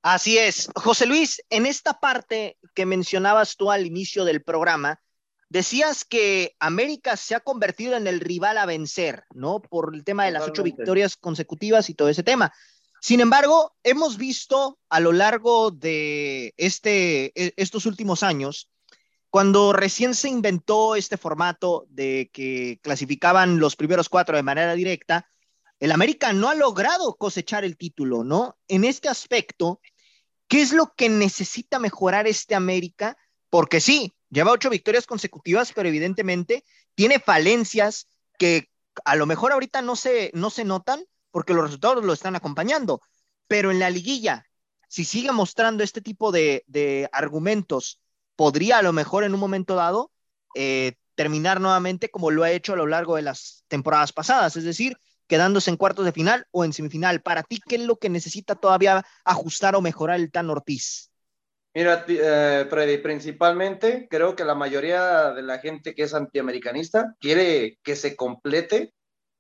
Así 0.02 0.38
es. 0.38 0.70
José 0.76 1.06
Luis, 1.06 1.42
en 1.50 1.66
esta 1.66 2.00
parte 2.00 2.58
que 2.74 2.86
mencionabas 2.86 3.58
tú 3.58 3.70
al 3.70 3.86
inicio 3.86 4.24
del 4.24 4.42
programa, 4.42 5.02
decías 5.50 6.06
que 6.06 6.56
América 6.60 7.18
se 7.18 7.36
ha 7.36 7.40
convertido 7.40 7.98
en 7.98 8.08
el 8.08 8.20
rival 8.20 8.58
a 8.58 8.66
vencer, 8.66 9.26
¿no? 9.34 9.62
Por 9.62 9.94
el 9.94 10.04
tema 10.04 10.26
de 10.26 10.32
las 10.32 10.48
ocho 10.48 10.64
victorias 10.64 11.18
consecutivas 11.18 11.90
y 11.90 11.96
todo 11.96 12.10
ese 12.10 12.24
tema. 12.24 12.54
Sin 13.02 13.20
embargo, 13.20 13.76
hemos 13.84 14.18
visto 14.18 14.78
a 14.90 15.00
lo 15.00 15.12
largo 15.12 15.72
de 15.72 16.54
este, 16.58 17.32
e- 17.36 17.54
estos 17.58 17.86
últimos 17.86 18.24
años, 18.24 18.70
cuando 19.30 19.74
recién 19.74 20.16
se 20.16 20.30
inventó 20.30 20.96
este 20.96 21.18
formato 21.18 21.86
de 21.90 22.30
que 22.34 22.80
clasificaban 22.82 23.60
los 23.60 23.76
primeros 23.76 24.10
cuatro 24.10 24.36
de 24.36 24.44
manera 24.44 24.74
directa, 24.74 25.30
el 25.80 25.92
América 25.92 26.34
no 26.34 26.50
ha 26.50 26.56
logrado 26.56 27.16
cosechar 27.16 27.64
el 27.64 27.78
título, 27.78 28.24
¿no? 28.24 28.58
En 28.68 28.84
este 28.84 29.08
aspecto, 29.08 29.80
¿qué 30.48 30.62
es 30.62 30.74
lo 30.74 30.94
que 30.96 31.10
necesita 31.10 31.80
mejorar 31.80 32.28
este 32.28 32.54
América? 32.54 33.18
Porque 33.50 33.80
sí, 33.80 34.14
lleva 34.30 34.52
ocho 34.52 34.70
victorias 34.70 35.06
consecutivas, 35.06 35.72
pero 35.74 35.90
evidentemente 35.90 36.64
tiene 36.96 37.20
falencias 37.20 38.08
que 38.38 38.70
a 39.06 39.16
lo 39.16 39.26
mejor 39.26 39.52
ahorita 39.52 39.82
no 39.82 39.96
se, 39.96 40.32
no 40.34 40.50
se 40.50 40.66
notan 40.66 41.04
porque 41.32 41.54
los 41.54 41.64
resultados 41.64 42.04
lo 42.04 42.14
están 42.14 42.36
acompañando, 42.36 43.02
pero 43.48 43.72
en 43.72 43.80
la 43.80 43.90
liguilla, 43.90 44.46
si 44.88 45.06
sigue 45.06 45.32
mostrando 45.32 45.84
este 45.84 46.02
tipo 46.02 46.32
de, 46.32 46.64
de 46.68 47.10
argumentos, 47.12 48.02
podría 48.36 48.80
a 48.80 48.82
lo 48.82 48.94
mejor 48.94 49.24
en 49.24 49.34
un 49.34 49.40
momento 49.40 49.76
dado 49.76 50.12
eh, 50.56 50.94
terminar 51.16 51.60
nuevamente 51.60 52.10
como 52.10 52.32
lo 52.32 52.44
ha 52.44 52.52
hecho 52.52 52.74
a 52.74 52.78
lo 52.78 52.88
largo 52.88 53.16
de 53.16 53.22
las 53.22 53.66
temporadas 53.68 54.14
pasadas, 54.14 54.56
es 54.56 54.64
decir, 54.64 54.98
quedándose 55.28 55.70
en 55.70 55.78
cuartos 55.78 56.06
de 56.06 56.12
final 56.12 56.48
o 56.52 56.64
en 56.64 56.74
semifinal. 56.74 57.22
Para 57.22 57.44
ti, 57.44 57.60
¿qué 57.68 57.76
es 57.76 57.82
lo 57.82 57.98
que 57.98 58.10
necesita 58.10 58.56
todavía 58.56 59.06
ajustar 59.24 59.76
o 59.76 59.82
mejorar 59.82 60.20
el 60.20 60.32
Tan 60.32 60.50
Ortiz? 60.50 61.09
Mira, 61.74 62.06
eh, 62.08 62.66
Freddy, 62.70 62.98
principalmente 62.98 64.08
creo 64.10 64.36
que 64.36 64.44
la 64.44 64.56
mayoría 64.56 65.32
de 65.32 65.44
la 65.44 65.60
gente 65.60 65.94
que 65.94 66.04
es 66.04 66.14
antiamericanista 66.14 67.16
quiere 67.20 67.78
que 67.84 67.96
se 67.96 68.16
complete 68.16 68.94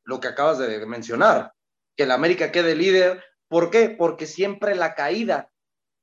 lo 0.04 0.20
que 0.20 0.28
acabas 0.28 0.60
de 0.60 0.86
mencionar, 0.86 1.54
que 1.96 2.04
el 2.04 2.12
América 2.12 2.52
quede 2.52 2.76
líder. 2.76 3.24
¿Por 3.48 3.72
qué? 3.72 3.89
Porque 3.89 4.26
siempre 4.26 4.76
la 4.76 4.94
caída 4.94 5.50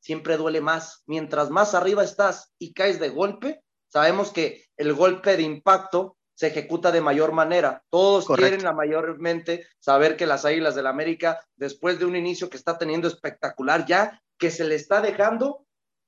siempre 0.07 0.37
duele 0.37 0.61
más. 0.61 1.03
Mientras 1.07 1.51
más 1.51 1.75
arriba 1.75 2.05
estás 2.05 2.53
y 2.61 2.73
caes 2.73 3.01
de 3.01 3.09
golpe, 3.09 3.63
sabemos 3.89 4.33
que 4.33 4.65
el 4.77 4.95
golpe 4.95 5.37
de 5.37 5.43
impacto 5.43 6.17
se 6.33 6.47
ejecuta 6.49 6.93
de 6.93 7.01
mayor 7.01 7.33
manera. 7.33 7.83
Todos 7.91 8.27
Correcto. 8.27 8.49
quieren 8.49 8.65
la 8.65 8.73
mayormente 8.73 9.67
saber 9.81 10.17
que 10.17 10.27
las 10.27 10.45
Águilas 10.45 10.77
del 10.77 10.87
América, 10.87 11.41
después 11.57 11.99
de 11.99 12.05
un 12.05 12.15
inicio 12.15 12.49
que 12.49 12.57
está 12.57 12.79
teniendo 12.79 13.09
espectacular 13.09 13.85
ya, 13.85 14.23
que 14.39 14.53
se 14.53 14.63
le 14.63 14.77
está 14.77 15.01
dejando 15.01 15.66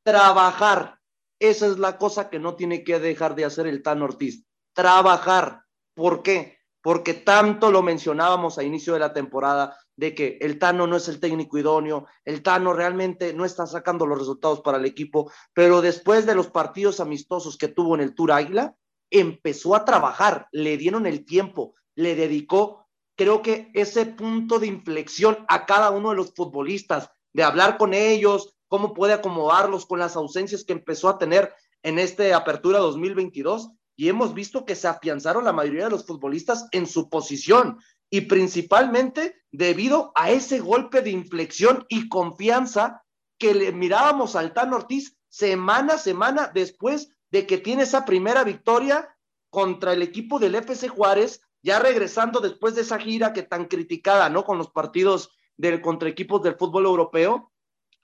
trabajar. 0.09 0.99
Esa 1.39 1.67
es 1.67 1.79
la 1.79 1.99
cosa 1.99 2.31
que 2.31 2.39
no 2.39 2.57
tiene 2.57 2.83
que 2.83 2.99
dejar 2.99 3.35
de 3.35 3.45
hacer 3.45 3.67
el 3.67 3.83
Tan 3.83 4.01
Ortiz. 4.01 4.47
Trabajar. 4.73 5.65
¿Por 5.95 6.23
qué? 6.23 6.57
Porque 6.83 7.13
tanto 7.13 7.71
lo 7.71 7.83
mencionábamos 7.83 8.57
a 8.57 8.63
inicio 8.63 8.95
de 8.95 9.01
la 9.01 9.13
temporada 9.13 9.77
de 9.97 10.15
que 10.15 10.39
el 10.41 10.59
Tano 10.59 10.87
no 10.87 10.97
es 10.97 11.09
el 11.09 11.21
técnico 11.21 11.59
idóneo, 11.59 12.07
el 12.25 12.43
Tano 12.43 12.73
realmente 12.73 13.35
no 13.35 13.45
está 13.45 13.67
sacando 13.67 14.07
los 14.07 14.19
resultados 14.19 14.61
para 14.63 14.79
el 14.79 14.87
equipo, 14.87 15.31
pero 15.53 15.83
después 15.83 16.25
de 16.25 16.37
los 16.37 16.47
partidos 16.47 17.01
amistosos 17.01 17.59
que 17.59 17.69
tuvo 17.69 17.95
en 17.95 18.01
el 18.01 18.15
Tour 18.15 18.33
Águila, 18.33 18.77
empezó 19.11 19.75
a 19.75 19.85
trabajar, 19.85 20.47
le 20.53 20.79
dieron 20.79 21.05
el 21.05 21.27
tiempo, 21.27 21.75
le 21.97 22.15
dedicó, 22.15 22.87
creo 23.17 23.43
que 23.43 23.71
ese 23.75 24.07
punto 24.07 24.59
de 24.59 24.69
inflexión 24.69 25.45
a 25.49 25.67
cada 25.67 25.91
uno 25.91 26.11
de 26.11 26.17
los 26.17 26.33
futbolistas, 26.33 27.11
de 27.35 27.43
hablar 27.43 27.77
con 27.77 27.93
ellos, 27.93 28.58
cómo 28.69 28.95
puede 28.95 29.15
acomodarlos 29.15 29.87
con 29.87 29.99
las 29.99 30.17
ausencias 30.17 30.65
que 30.65 30.73
empezó 30.73 31.09
a 31.09 31.19
tener 31.19 31.53
en 31.83 31.99
esta 31.99 32.37
apertura 32.37 32.79
2022 32.79 33.71
y 33.97 34.09
hemos 34.09 34.35
visto 34.35 34.65
que 34.65 34.77
se 34.77 34.87
afianzaron 34.87 35.45
la 35.45 35.53
mayoría 35.53 35.85
de 35.85 35.91
los 35.91 36.07
futbolistas 36.07 36.69
en 36.71 36.87
su 36.87 37.09
posición 37.09 37.79
y 38.11 38.23
principalmente 38.23 39.35
debido 39.51 40.13
a 40.15 40.31
ese 40.31 40.61
golpe 40.61 41.03
de 41.03 41.11
inflexión 41.11 41.85
y 41.89 42.09
confianza 42.09 43.03
que 43.39 43.55
le 43.55 43.73
mirábamos 43.73 44.37
al 44.37 44.53
Tan 44.53 44.73
Ortiz 44.73 45.17
semana 45.29 45.95
a 45.95 45.99
semana 45.99 46.51
después 46.53 47.11
de 47.31 47.47
que 47.47 47.59
tiene 47.59 47.83
esa 47.83 48.05
primera 48.05 48.45
victoria 48.45 49.09
contra 49.51 49.93
el 49.93 50.03
equipo 50.03 50.39
del 50.39 50.55
FC 50.55 50.89
Juárez, 50.89 51.43
ya 51.63 51.79
regresando 51.79 52.41
después 52.41 52.75
de 52.75 52.83
esa 52.83 52.99
gira 52.99 53.33
que 53.33 53.43
tan 53.43 53.67
criticada, 53.67 54.29
¿no? 54.29 54.45
Con 54.45 54.59
los 54.59 54.71
partidos 54.71 55.31
del 55.57 55.81
contra 55.81 56.09
equipos 56.09 56.43
del 56.43 56.57
fútbol 56.57 56.87
europeo, 56.87 57.53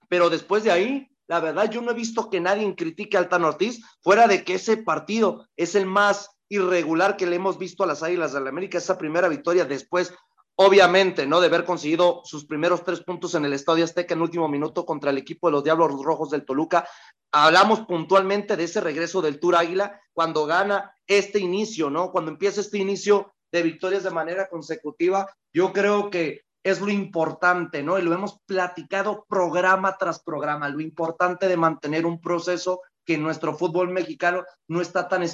pero 0.09 0.31
después 0.31 0.65
de 0.65 0.73
ahí, 0.73 1.09
la 1.27 1.41
verdad, 1.41 1.71
yo 1.71 1.81
no 1.81 1.91
he 1.91 1.95
visto 1.95 2.29
que 2.31 2.41
nadie 2.41 2.75
critique 2.77 3.17
al 3.17 3.29
Tan 3.29 3.45
Ortiz, 3.45 3.83
fuera 4.03 4.27
de 4.27 4.45
que 4.45 4.55
ese 4.55 4.77
partido 4.77 5.49
es 5.57 5.75
el 5.75 5.87
más 5.87 6.31
irregular 6.49 7.17
que 7.17 7.27
le 7.27 7.37
hemos 7.37 7.59
visto 7.59 7.83
a 7.83 7.87
las 7.87 8.03
Águilas 8.03 8.33
de 8.33 8.41
la 8.41 8.51
América, 8.51 8.79
esa 8.79 8.99
primera 8.99 9.29
victoria 9.29 9.65
después 9.65 10.13
obviamente, 10.57 11.27
¿no? 11.27 11.41
De 11.41 11.49
haber 11.49 11.65
conseguido 11.65 12.23
sus 12.25 12.47
primeros 12.47 12.85
tres 12.85 13.01
puntos 13.01 13.35
en 13.35 13.45
el 13.45 13.53
Estadio 13.53 13.85
Azteca 13.85 14.15
en 14.15 14.23
último 14.23 14.49
minuto 14.49 14.87
contra 14.87 15.11
el 15.11 15.19
equipo 15.19 15.49
de 15.49 15.53
los 15.53 15.65
Diablos 15.65 16.03
Rojos 16.03 16.31
del 16.31 16.45
Toluca. 16.45 16.89
Hablamos 17.33 17.81
puntualmente 17.81 18.57
de 18.57 18.65
ese 18.65 18.81
regreso 18.81 19.21
del 19.21 19.41
Tour 19.41 19.57
Águila 19.57 20.01
cuando 20.13 20.47
gana 20.47 20.95
este 21.07 21.41
inicio, 21.41 21.91
¿no? 21.91 22.13
Cuando 22.13 22.31
empieza 22.31 22.61
este 22.61 22.79
inicio 22.79 23.35
de 23.51 23.63
victorias 23.63 24.05
de 24.05 24.11
manera 24.11 24.49
consecutiva, 24.49 25.29
yo 25.53 25.73
creo 25.73 26.11
que 26.11 26.44
es 26.65 26.81
lo 26.81 26.91
importante, 26.91 27.83
¿no? 27.83 27.99
Y 27.99 28.03
lo 28.03 28.15
hemos 28.15 28.41
platicado 28.47 29.27
programa 29.29 29.97
tras 29.99 30.23
programa, 30.23 30.69
lo 30.71 30.81
importante 30.81 31.47
de 31.47 31.59
mantener 31.59 32.07
un 32.07 32.21
proceso 32.21 32.81
que 33.05 33.19
nuestro 33.19 33.55
fútbol 33.55 33.91
mexicano 33.91 34.45
no 34.69 34.81
está 34.81 35.07
tan 35.07 35.25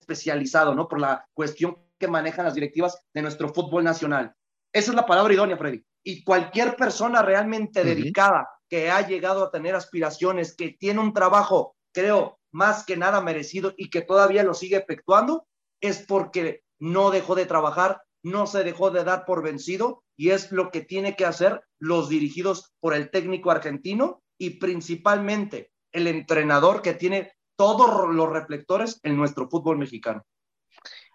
especializado, 0.00 0.74
¿no? 0.74 0.88
Por 0.88 1.00
la 1.00 1.24
cuestión 1.32 1.78
que 1.96 2.08
manejan 2.08 2.44
las 2.44 2.54
directivas 2.54 2.98
de 3.14 3.22
nuestro 3.22 3.54
fútbol 3.54 3.84
nacional. 3.84 4.34
Esa 4.72 4.90
es 4.90 4.96
la 4.96 5.06
palabra 5.06 5.32
idónea, 5.32 5.56
Freddy. 5.56 5.82
Y 6.02 6.24
cualquier 6.24 6.76
persona 6.76 7.22
realmente 7.22 7.84
dedicada 7.84 8.48
que 8.68 8.90
ha 8.90 9.06
llegado 9.06 9.44
a 9.44 9.50
tener 9.50 9.76
aspiraciones, 9.76 10.56
que 10.56 10.70
tiene 10.78 11.00
un 11.00 11.12
trabajo, 11.12 11.76
creo, 11.92 12.40
más 12.50 12.84
que 12.84 12.96
nada 12.96 13.20
merecido 13.20 13.74
y 13.76 13.90
que 13.90 14.02
todavía 14.02 14.42
lo 14.42 14.54
sigue 14.54 14.76
efectuando, 14.76 15.46
es 15.80 16.04
porque 16.04 16.64
no 16.78 17.10
dejó 17.10 17.36
de 17.36 17.46
trabajar, 17.46 18.02
no 18.26 18.48
se 18.48 18.64
dejó 18.64 18.90
de 18.90 19.04
dar 19.04 19.24
por 19.24 19.40
vencido 19.40 20.02
y 20.16 20.30
es 20.30 20.50
lo 20.50 20.72
que 20.72 20.80
tiene 20.80 21.14
que 21.14 21.24
hacer 21.24 21.62
los 21.78 22.08
dirigidos 22.08 22.72
por 22.80 22.92
el 22.92 23.08
técnico 23.10 23.52
argentino 23.52 24.20
y 24.36 24.58
principalmente 24.58 25.70
el 25.92 26.08
entrenador 26.08 26.82
que 26.82 26.94
tiene 26.94 27.32
todos 27.54 28.12
los 28.12 28.28
reflectores 28.28 28.98
en 29.04 29.16
nuestro 29.16 29.48
fútbol 29.48 29.78
mexicano. 29.78 30.26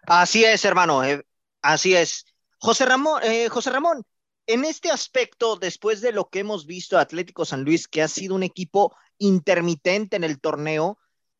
Así 0.07 0.45
es, 0.45 0.63
hermano, 0.63 1.03
eh, 1.03 1.21
así 1.61 1.93
es. 1.93 2.25
José 2.59 2.85
Ramón, 2.85 3.21
eh, 3.23 3.49
José 3.49 3.71
Ramón, 3.71 4.03
en 4.47 4.63
este 4.63 4.89
aspecto, 4.89 5.57
después 5.57 5.99
de 5.99 6.13
lo 6.13 6.29
que 6.29 6.39
hemos 6.39 6.65
visto 6.65 6.97
Atlético 6.97 7.43
San 7.43 7.65
Luis, 7.65 7.89
que 7.89 8.01
ha 8.01 8.07
sido 8.07 8.35
un 8.35 8.43
equipo 8.43 8.95
intermitente 9.17 10.15
en 10.15 10.23
el 10.23 10.39
torneo, 10.39 10.97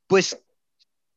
pues, 0.08 0.44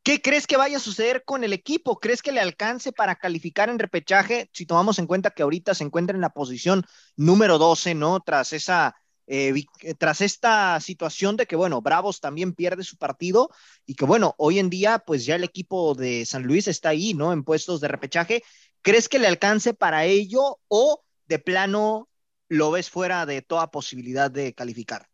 ¿qué 0.05 0.23
crees 0.23 0.47
que 0.47 0.57
vaya 0.57 0.77
a 0.77 0.81
suceder 0.81 1.25
con 1.25 1.43
el 1.45 1.53
equipo? 1.53 1.99
¿Crees 1.99 2.23
que 2.23 2.33
le 2.33 2.41
alcance 2.41 2.93
para 2.93 3.17
calificar 3.17 3.69
en 3.69 3.79
repechaje? 3.81 4.51
Si 4.53 4.67
tomamos 4.67 4.99
en 5.01 5.07
cuenta 5.07 5.31
que 5.31 5.43
ahorita 5.43 5.75
se 5.75 5.85
encuentra 5.85 6.15
en 6.15 6.21
la 6.21 6.31
posición 6.31 6.85
número 7.17 7.59
12, 7.59 7.95
¿no? 7.95 8.21
Tras 8.21 8.53
esa 8.53 8.95
eh, 9.27 9.55
eh, 9.81 9.95
tras 9.95 10.21
esta 10.21 10.79
situación 10.81 11.37
de 11.37 11.47
que, 11.47 11.57
bueno, 11.57 11.81
Bravos 11.81 12.21
también 12.21 12.53
pierde 12.53 12.85
su 12.85 12.99
partido 12.99 13.51
y 13.87 13.95
que, 13.95 14.05
bueno, 14.05 14.35
hoy 14.39 14.59
en 14.59 14.69
día, 14.71 14.99
pues 14.99 15.25
ya 15.25 15.37
el 15.37 15.45
equipo 15.45 15.95
de 15.95 16.27
San 16.27 16.43
Luis 16.43 16.69
está 16.69 16.91
ahí, 16.91 17.15
¿no? 17.15 17.33
En 17.33 17.43
puestos 17.45 17.81
de 17.81 17.89
repechaje. 17.89 18.43
¿Crees 18.83 19.09
que 19.09 19.19
le 19.19 19.27
alcance 19.27 19.73
para 19.75 20.05
ello 20.05 20.61
o 20.69 21.03
de 21.27 21.39
plano 21.39 22.09
lo 22.49 22.71
ves 22.71 22.91
fuera 22.91 23.25
de 23.27 23.41
toda 23.43 23.71
posibilidad 23.71 24.31
de 24.31 24.53
calificar? 24.55 25.09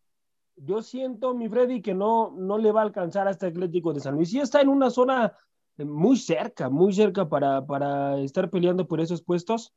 Yo 0.62 0.82
siento, 0.82 1.34
mi 1.34 1.48
Freddy, 1.48 1.80
que 1.82 1.94
no, 1.94 2.32
no 2.36 2.58
le 2.58 2.72
va 2.72 2.80
a 2.80 2.84
alcanzar 2.84 3.26
a 3.26 3.30
este 3.30 3.46
Atlético 3.46 3.92
de 3.92 4.00
San 4.00 4.14
Luis. 4.14 4.30
Sí 4.30 4.40
está 4.40 4.60
en 4.60 4.68
una 4.68 4.90
zona 4.90 5.32
eh, 5.78 5.84
muy 5.84 6.16
cerca, 6.16 6.68
muy 6.68 6.92
cerca 6.92 7.28
para, 7.28 7.64
para 7.66 8.18
estar 8.20 8.50
peleando 8.50 8.86
por 8.86 9.00
esos 9.00 9.22
puestos, 9.22 9.72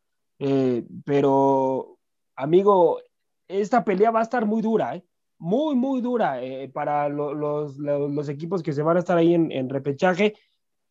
pero 1.06 1.98
amigo, 2.36 3.00
esta 3.48 3.86
pelea 3.86 4.12
va 4.12 4.20
a 4.20 4.24
estar 4.24 4.46
muy 4.46 4.62
dura, 4.62 4.96
¿eh? 4.96 5.06
muy, 5.44 5.76
muy 5.76 6.00
dura 6.00 6.42
eh, 6.42 6.70
para 6.70 7.10
los, 7.10 7.78
los, 7.78 8.30
equipos 8.30 8.64
que 8.64 8.72
se 8.72 8.82
van 8.82 8.96
a 8.96 9.02
estar 9.02 9.18
ahí 9.18 9.34
en, 9.34 9.70
repechaje. 9.70 10.36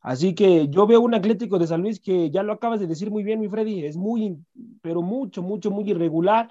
Así 0.00 0.35
que 0.35 0.68
yo 0.68 0.87
veo 0.87 1.00
un 1.00 1.14
Atlético 1.14 1.59
de 1.59 1.66
San 1.66 1.81
Luis 1.81 2.00
que 2.00 2.31
ya 2.31 2.42
lo 2.42 2.52
acabas 2.52 2.78
de 2.78 2.87
decir 2.87 3.11
muy 3.11 3.22
bien, 3.22 3.40
mi 3.40 3.48
Freddy, 3.48 3.87
es 3.87 3.96
muy, 3.96 4.37
pero 4.83 5.00
mucho, 5.00 5.42
mucho, 5.42 5.70
muy 5.70 5.88
irregular. 5.88 6.50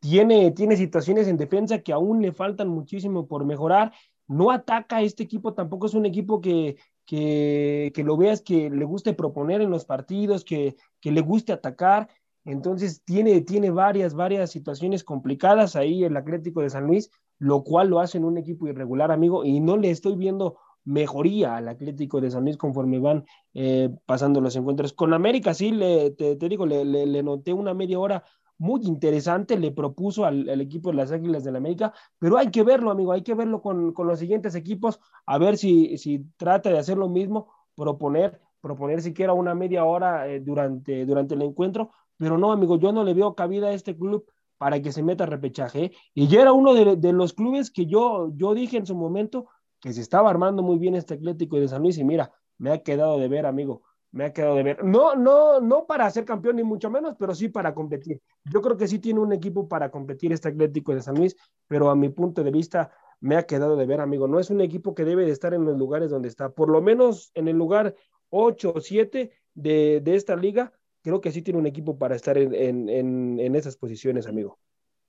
Tiene, 0.00 0.50
tiene 0.52 0.76
situaciones 0.76 1.28
en 1.28 1.36
defensa 1.36 1.78
que 1.80 1.92
aún 1.92 2.22
le 2.22 2.32
faltan 2.32 2.68
muchísimo 2.68 3.26
por 3.26 3.44
mejorar. 3.44 3.92
No 4.26 4.50
ataca 4.50 5.02
este 5.02 5.22
equipo, 5.22 5.54
tampoco 5.54 5.86
es 5.86 5.94
un 5.94 6.06
equipo 6.06 6.40
que, 6.40 6.76
que, 7.04 7.92
que 7.94 8.04
lo 8.04 8.16
veas 8.16 8.40
que 8.40 8.70
le 8.70 8.84
guste 8.84 9.12
proponer 9.12 9.60
en 9.60 9.70
los 9.70 9.84
partidos, 9.84 10.44
que, 10.44 10.76
que 11.00 11.12
le 11.12 11.20
guste 11.20 11.52
atacar. 11.52 12.08
Entonces 12.44 13.02
tiene, 13.04 13.42
tiene 13.42 13.70
varias, 13.70 14.14
varias 14.14 14.50
situaciones 14.50 15.04
complicadas 15.04 15.76
ahí 15.76 16.04
el 16.04 16.16
Atlético 16.16 16.62
de 16.62 16.70
San 16.70 16.86
Luis, 16.86 17.10
lo 17.38 17.62
cual 17.64 17.88
lo 17.88 18.00
hace 18.00 18.18
en 18.18 18.24
un 18.24 18.38
equipo 18.38 18.66
irregular, 18.66 19.10
amigo, 19.10 19.44
y 19.44 19.60
no 19.60 19.76
le 19.76 19.90
estoy 19.90 20.16
viendo 20.16 20.58
mejoría 20.84 21.56
al 21.56 21.68
Atlético 21.68 22.20
de 22.20 22.30
San 22.30 22.44
Luis 22.44 22.56
conforme 22.56 22.98
van 22.98 23.24
eh, 23.54 23.90
pasando 24.06 24.40
los 24.40 24.56
encuentros. 24.56 24.92
Con 24.92 25.12
América 25.12 25.52
sí, 25.54 25.72
le, 25.72 26.10
te, 26.12 26.36
digo, 26.36 26.66
le, 26.66 26.84
le, 26.84 27.22
noté 27.22 27.52
una 27.52 27.74
media 27.74 27.98
hora 27.98 28.24
muy 28.60 28.82
interesante, 28.82 29.58
le 29.58 29.72
propuso 29.72 30.26
al, 30.26 30.60
equipo 30.60 30.90
de 30.90 30.96
las 30.96 31.10
Águilas 31.12 31.44
del 31.44 31.54
la 31.54 31.58
América, 31.60 31.94
pero 32.18 32.36
hay 32.36 32.50
que 32.50 32.62
verlo, 32.62 32.90
amigo, 32.90 33.10
hay 33.12 33.22
que 33.22 33.34
verlo 33.34 33.62
con, 33.62 33.94
con 33.94 34.06
los 34.06 34.18
siguientes 34.18 34.54
equipos, 34.54 35.00
a 35.24 35.38
ver 35.38 35.56
si, 35.56 35.96
si 35.96 36.26
trata 36.36 36.68
de 36.68 36.78
hacer 36.78 36.98
lo 36.98 37.08
mismo, 37.08 37.50
proponer, 37.74 38.38
proponer 38.60 39.00
siquiera 39.00 39.32
una 39.32 39.54
media 39.54 39.86
hora 39.86 40.28
eh, 40.28 40.40
durante, 40.40 41.06
durante 41.06 41.34
el 41.34 41.42
encuentro, 41.42 41.90
pero 42.18 42.36
no, 42.36 42.52
amigo, 42.52 42.78
yo 42.78 42.92
no 42.92 43.02
le 43.02 43.14
veo 43.14 43.34
cabida 43.34 43.68
a 43.68 43.72
este 43.72 43.96
club 43.96 44.26
para 44.58 44.82
que 44.82 44.92
se 44.92 45.02
meta 45.02 45.24
a 45.24 45.26
repechaje. 45.26 45.84
¿eh? 45.84 45.92
Y 46.12 46.28
ya 46.28 46.42
era 46.42 46.52
uno 46.52 46.74
de, 46.74 47.12
los 47.14 47.32
clubes 47.32 47.70
que 47.70 47.86
yo, 47.86 48.30
yo 48.36 48.52
dije 48.52 48.76
en 48.76 48.84
su 48.84 48.94
momento 48.94 49.46
que 49.80 49.94
se 49.94 50.02
estaba 50.02 50.28
armando 50.28 50.62
muy 50.62 50.76
bien 50.76 50.94
este 50.94 51.14
Atlético 51.14 51.58
de 51.58 51.66
San 51.66 51.80
Luis 51.80 51.96
y 51.96 52.04
mira, 52.04 52.30
me 52.58 52.70
ha 52.72 52.82
quedado 52.82 53.18
de 53.18 53.28
ver, 53.28 53.46
amigo, 53.46 53.84
me 54.12 54.24
ha 54.24 54.32
quedado 54.32 54.56
de 54.56 54.62
ver. 54.62 54.84
No, 54.84 55.14
no, 55.14 55.60
no 55.60 55.86
para 55.86 56.10
ser 56.10 56.24
campeón 56.24 56.56
ni 56.56 56.64
mucho 56.64 56.90
menos, 56.90 57.14
pero 57.18 57.34
sí 57.34 57.48
para 57.48 57.74
competir. 57.74 58.20
Yo 58.44 58.60
creo 58.60 58.76
que 58.76 58.88
sí 58.88 58.98
tiene 58.98 59.20
un 59.20 59.32
equipo 59.32 59.68
para 59.68 59.90
competir 59.90 60.32
este 60.32 60.48
Atlético 60.48 60.94
de 60.94 61.02
San 61.02 61.16
Luis, 61.16 61.36
pero 61.68 61.90
a 61.90 61.96
mi 61.96 62.08
punto 62.08 62.42
de 62.42 62.50
vista 62.50 62.90
me 63.20 63.36
ha 63.36 63.44
quedado 63.44 63.76
de 63.76 63.86
ver, 63.86 64.00
amigo. 64.00 64.26
No 64.26 64.40
es 64.40 64.50
un 64.50 64.60
equipo 64.60 64.94
que 64.94 65.04
debe 65.04 65.24
de 65.24 65.30
estar 65.30 65.54
en 65.54 65.64
los 65.64 65.78
lugares 65.78 66.10
donde 66.10 66.28
está, 66.28 66.50
por 66.50 66.70
lo 66.70 66.80
menos 66.80 67.30
en 67.34 67.48
el 67.48 67.56
lugar 67.56 67.94
8 68.30 68.72
o 68.74 68.80
7 68.80 69.32
de, 69.54 70.00
de 70.00 70.14
esta 70.14 70.36
liga, 70.36 70.72
creo 71.02 71.20
que 71.20 71.32
sí 71.32 71.42
tiene 71.42 71.58
un 71.58 71.66
equipo 71.66 71.98
para 71.98 72.16
estar 72.16 72.38
en, 72.38 72.54
en, 72.54 73.38
en, 73.38 73.54
esas 73.54 73.76
posiciones, 73.76 74.26
amigo. 74.26 74.58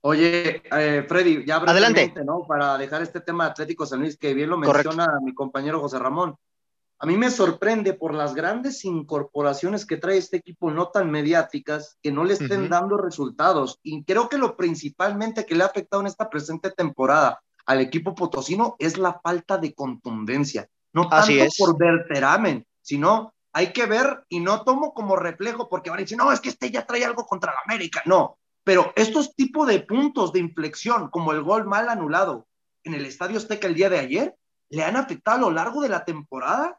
Oye, 0.02 0.62
eh, 0.76 1.04
Freddy, 1.08 1.44
ya 1.46 1.56
adelante, 1.56 2.12
¿no? 2.24 2.44
Para 2.46 2.76
dejar 2.76 3.02
este 3.02 3.20
tema 3.20 3.44
de 3.44 3.50
Atlético 3.50 3.86
San 3.86 4.00
Luis, 4.00 4.16
que 4.16 4.34
bien 4.34 4.50
lo 4.50 4.58
menciona 4.58 5.18
mi 5.22 5.32
compañero 5.32 5.80
José 5.80 5.98
Ramón. 5.98 6.36
A 7.02 7.06
mí 7.06 7.16
me 7.16 7.32
sorprende 7.32 7.94
por 7.94 8.14
las 8.14 8.32
grandes 8.32 8.84
incorporaciones 8.84 9.84
que 9.84 9.96
trae 9.96 10.18
este 10.18 10.36
equipo, 10.36 10.70
no 10.70 10.90
tan 10.90 11.10
mediáticas, 11.10 11.98
que 12.00 12.12
no 12.12 12.22
le 12.22 12.34
estén 12.34 12.68
dando 12.68 12.96
resultados. 12.96 13.80
Y 13.82 14.04
creo 14.04 14.28
que 14.28 14.38
lo 14.38 14.56
principalmente 14.56 15.44
que 15.44 15.56
le 15.56 15.64
ha 15.64 15.66
afectado 15.66 16.00
en 16.02 16.06
esta 16.06 16.30
presente 16.30 16.70
temporada 16.70 17.42
al 17.66 17.80
equipo 17.80 18.14
potosino 18.14 18.76
es 18.78 18.98
la 18.98 19.18
falta 19.18 19.58
de 19.58 19.74
contundencia. 19.74 20.68
No 20.92 21.08
tanto 21.08 21.32
por 21.58 21.76
verteramen, 21.76 22.64
sino 22.80 23.34
hay 23.52 23.72
que 23.72 23.86
ver 23.86 24.24
y 24.28 24.38
no 24.38 24.62
tomo 24.62 24.94
como 24.94 25.16
reflejo 25.16 25.68
porque 25.68 25.90
van 25.90 25.98
a 25.98 26.02
decir, 26.02 26.16
no, 26.16 26.30
es 26.30 26.38
que 26.38 26.50
este 26.50 26.70
ya 26.70 26.86
trae 26.86 27.04
algo 27.04 27.26
contra 27.26 27.50
la 27.50 27.62
América. 27.66 28.02
No, 28.06 28.38
pero 28.62 28.92
estos 28.94 29.34
tipos 29.34 29.66
de 29.66 29.80
puntos 29.80 30.32
de 30.32 30.38
inflexión, 30.38 31.10
como 31.10 31.32
el 31.32 31.42
gol 31.42 31.66
mal 31.66 31.88
anulado 31.88 32.46
en 32.84 32.94
el 32.94 33.06
Estadio 33.06 33.38
Azteca 33.38 33.66
el 33.66 33.74
día 33.74 33.90
de 33.90 33.98
ayer, 33.98 34.36
le 34.70 34.84
han 34.84 34.94
afectado 34.94 35.38
a 35.38 35.40
lo 35.40 35.50
largo 35.50 35.82
de 35.82 35.88
la 35.88 36.04
temporada 36.04 36.78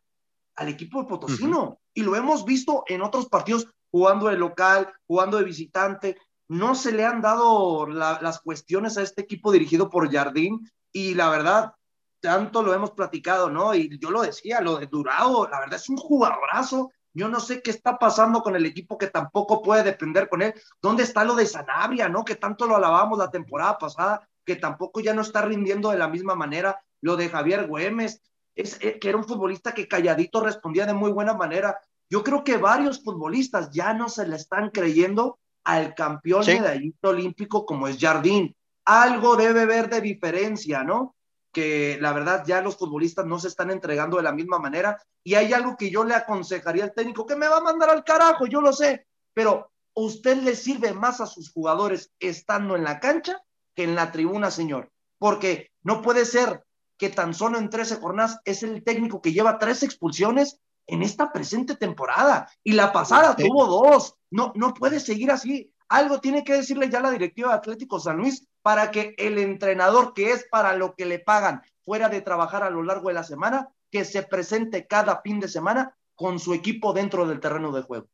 al 0.55 0.67
equipo 0.67 1.01
de 1.01 1.07
Potosino. 1.07 1.79
Y 1.93 2.03
lo 2.03 2.15
hemos 2.15 2.45
visto 2.45 2.83
en 2.87 3.01
otros 3.01 3.27
partidos 3.27 3.67
jugando 3.91 4.27
de 4.27 4.37
local, 4.37 4.91
jugando 5.07 5.37
de 5.37 5.43
visitante. 5.43 6.17
No 6.47 6.75
se 6.75 6.91
le 6.91 7.05
han 7.05 7.21
dado 7.21 7.87
las 7.87 8.39
cuestiones 8.41 8.97
a 8.97 9.01
este 9.01 9.21
equipo 9.21 9.51
dirigido 9.51 9.89
por 9.89 10.11
Jardín. 10.11 10.69
Y 10.91 11.15
la 11.15 11.29
verdad, 11.29 11.73
tanto 12.19 12.63
lo 12.63 12.73
hemos 12.73 12.91
platicado, 12.91 13.49
¿no? 13.49 13.75
Y 13.75 13.99
yo 13.99 14.09
lo 14.09 14.21
decía, 14.21 14.61
lo 14.61 14.77
de 14.77 14.87
Durado, 14.87 15.47
la 15.49 15.59
verdad 15.59 15.75
es 15.75 15.89
un 15.89 15.97
jugadorazo. 15.97 16.91
Yo 17.13 17.29
no 17.29 17.39
sé 17.39 17.61
qué 17.61 17.69
está 17.69 17.99
pasando 17.99 18.41
con 18.41 18.55
el 18.55 18.65
equipo 18.65 18.97
que 18.97 19.07
tampoco 19.07 19.61
puede 19.61 19.83
depender 19.83 20.29
con 20.29 20.41
él. 20.41 20.53
¿Dónde 20.81 21.03
está 21.03 21.23
lo 21.23 21.35
de 21.35 21.45
Sanabria, 21.45 22.09
no? 22.09 22.25
Que 22.25 22.35
tanto 22.35 22.65
lo 22.65 22.75
alabamos 22.75 23.19
la 23.19 23.29
temporada 23.29 23.77
pasada, 23.77 24.27
que 24.45 24.55
tampoco 24.55 24.99
ya 24.99 25.13
no 25.13 25.21
está 25.21 25.41
rindiendo 25.43 25.91
de 25.91 25.97
la 25.97 26.07
misma 26.07 26.33
manera. 26.33 26.83
Lo 27.01 27.15
de 27.15 27.29
Javier 27.29 27.67
Güemes, 27.67 28.21
es, 28.55 28.77
eh, 28.81 28.99
que 28.99 29.09
era 29.09 29.17
un 29.17 29.25
futbolista 29.25 29.73
que 29.73 29.87
calladito 29.87 30.41
respondía 30.41 30.85
de 30.85 30.93
muy 30.93 31.11
buena 31.11 31.33
manera. 31.33 31.79
Yo 32.09 32.23
creo 32.23 32.43
que 32.43 32.57
varios 32.57 33.03
futbolistas 33.03 33.69
ya 33.71 33.93
no 33.93 34.09
se 34.09 34.27
le 34.27 34.35
están 34.35 34.69
creyendo 34.69 35.39
al 35.63 35.95
campeón 35.95 36.45
de 36.45 36.59
medallista 36.59 37.09
olímpico 37.09 37.65
como 37.65 37.87
es 37.87 37.97
Jardín. 37.99 38.55
Algo 38.85 39.35
debe 39.35 39.61
haber 39.61 39.89
de 39.89 40.01
diferencia, 40.01 40.83
¿no? 40.83 41.15
que 41.53 41.99
la 42.01 42.11
verdad 42.11 42.43
ya 42.45 42.61
los 42.61 42.77
futbolistas 42.77 43.25
no 43.25 43.39
se 43.39 43.47
están 43.47 43.69
entregando 43.69 44.17
de 44.17 44.23
la 44.23 44.33
misma 44.33 44.57
manera 44.57 44.97
y 45.23 45.35
hay 45.35 45.53
algo 45.53 45.77
que 45.77 45.91
yo 45.91 46.03
le 46.03 46.15
aconsejaría 46.15 46.83
al 46.83 46.93
técnico 46.93 47.27
que 47.27 47.35
me 47.35 47.47
va 47.47 47.57
a 47.57 47.63
mandar 47.63 47.91
al 47.91 48.03
carajo, 48.03 48.47
yo 48.47 48.59
lo 48.59 48.73
sé, 48.73 49.05
pero 49.33 49.71
usted 49.93 50.37
le 50.37 50.55
sirve 50.55 50.93
más 50.93 51.21
a 51.21 51.27
sus 51.27 51.51
jugadores 51.51 52.11
estando 52.19 52.75
en 52.75 52.83
la 52.83 52.99
cancha 52.99 53.41
que 53.75 53.83
en 53.83 53.93
la 53.93 54.11
tribuna, 54.11 54.49
señor, 54.49 54.91
porque 55.19 55.71
no 55.83 56.01
puede 56.01 56.25
ser 56.25 56.63
que 56.97 57.09
tan 57.09 57.33
solo 57.33 57.57
en 57.57 57.69
13 57.69 57.97
jornadas 57.97 58.39
es 58.45 58.63
el 58.63 58.83
técnico 58.83 59.21
que 59.21 59.33
lleva 59.33 59.59
tres 59.59 59.83
expulsiones 59.83 60.59
en 60.87 61.01
esta 61.01 61.31
presente 61.31 61.75
temporada. 61.75 62.49
Y 62.63 62.73
la 62.73 62.91
pasada 62.91 63.35
tuvo 63.35 63.65
dos. 63.67 64.15
No, 64.31 64.51
no 64.55 64.73
puede 64.73 64.99
seguir 64.99 65.31
así. 65.31 65.73
Algo 65.89 66.19
tiene 66.19 66.43
que 66.43 66.53
decirle 66.53 66.89
ya 66.89 66.99
la 66.99 67.11
directiva 67.11 67.49
de 67.49 67.55
Atlético 67.55 67.99
San 67.99 68.17
Luis 68.17 68.47
para 68.61 68.91
que 68.91 69.13
el 69.17 69.37
entrenador, 69.37 70.13
que 70.13 70.31
es 70.31 70.45
para 70.49 70.75
lo 70.75 70.95
que 70.95 71.05
le 71.05 71.19
pagan 71.19 71.61
fuera 71.83 72.09
de 72.09 72.21
trabajar 72.21 72.63
a 72.63 72.69
lo 72.69 72.83
largo 72.83 73.09
de 73.09 73.13
la 73.15 73.23
semana, 73.23 73.69
que 73.91 74.05
se 74.05 74.23
presente 74.23 74.87
cada 74.87 75.21
fin 75.21 75.39
de 75.39 75.47
semana 75.47 75.95
con 76.15 76.39
su 76.39 76.53
equipo 76.53 76.93
dentro 76.93 77.27
del 77.27 77.39
terreno 77.39 77.71
de 77.71 77.81
juego. 77.81 78.07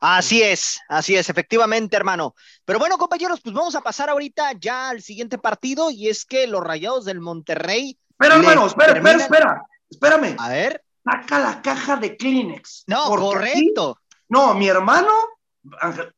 Así 0.00 0.42
es, 0.42 0.80
así 0.88 1.14
es, 1.14 1.28
efectivamente, 1.28 1.94
hermano. 1.94 2.34
Pero 2.64 2.78
bueno, 2.78 2.96
compañeros, 2.96 3.40
pues 3.42 3.54
vamos 3.54 3.74
a 3.74 3.82
pasar 3.82 4.08
ahorita 4.08 4.52
ya 4.58 4.88
al 4.88 5.02
siguiente 5.02 5.36
partido 5.36 5.90
y 5.90 6.08
es 6.08 6.24
que 6.24 6.46
los 6.46 6.64
Rayados 6.64 7.04
del 7.04 7.20
Monterrey. 7.20 7.98
Espera, 8.10 8.36
hermano, 8.36 8.66
espera, 8.66 8.92
espera, 8.94 9.16
espera, 9.18 9.62
espérame. 9.90 10.36
A 10.38 10.48
ver. 10.48 10.82
Saca 11.04 11.38
la 11.38 11.60
caja 11.60 11.96
de 11.96 12.16
Kleenex. 12.16 12.84
No, 12.86 13.04
correcto. 13.08 13.98
no, 14.28 14.54
mi 14.54 14.68
hermano, 14.68 15.12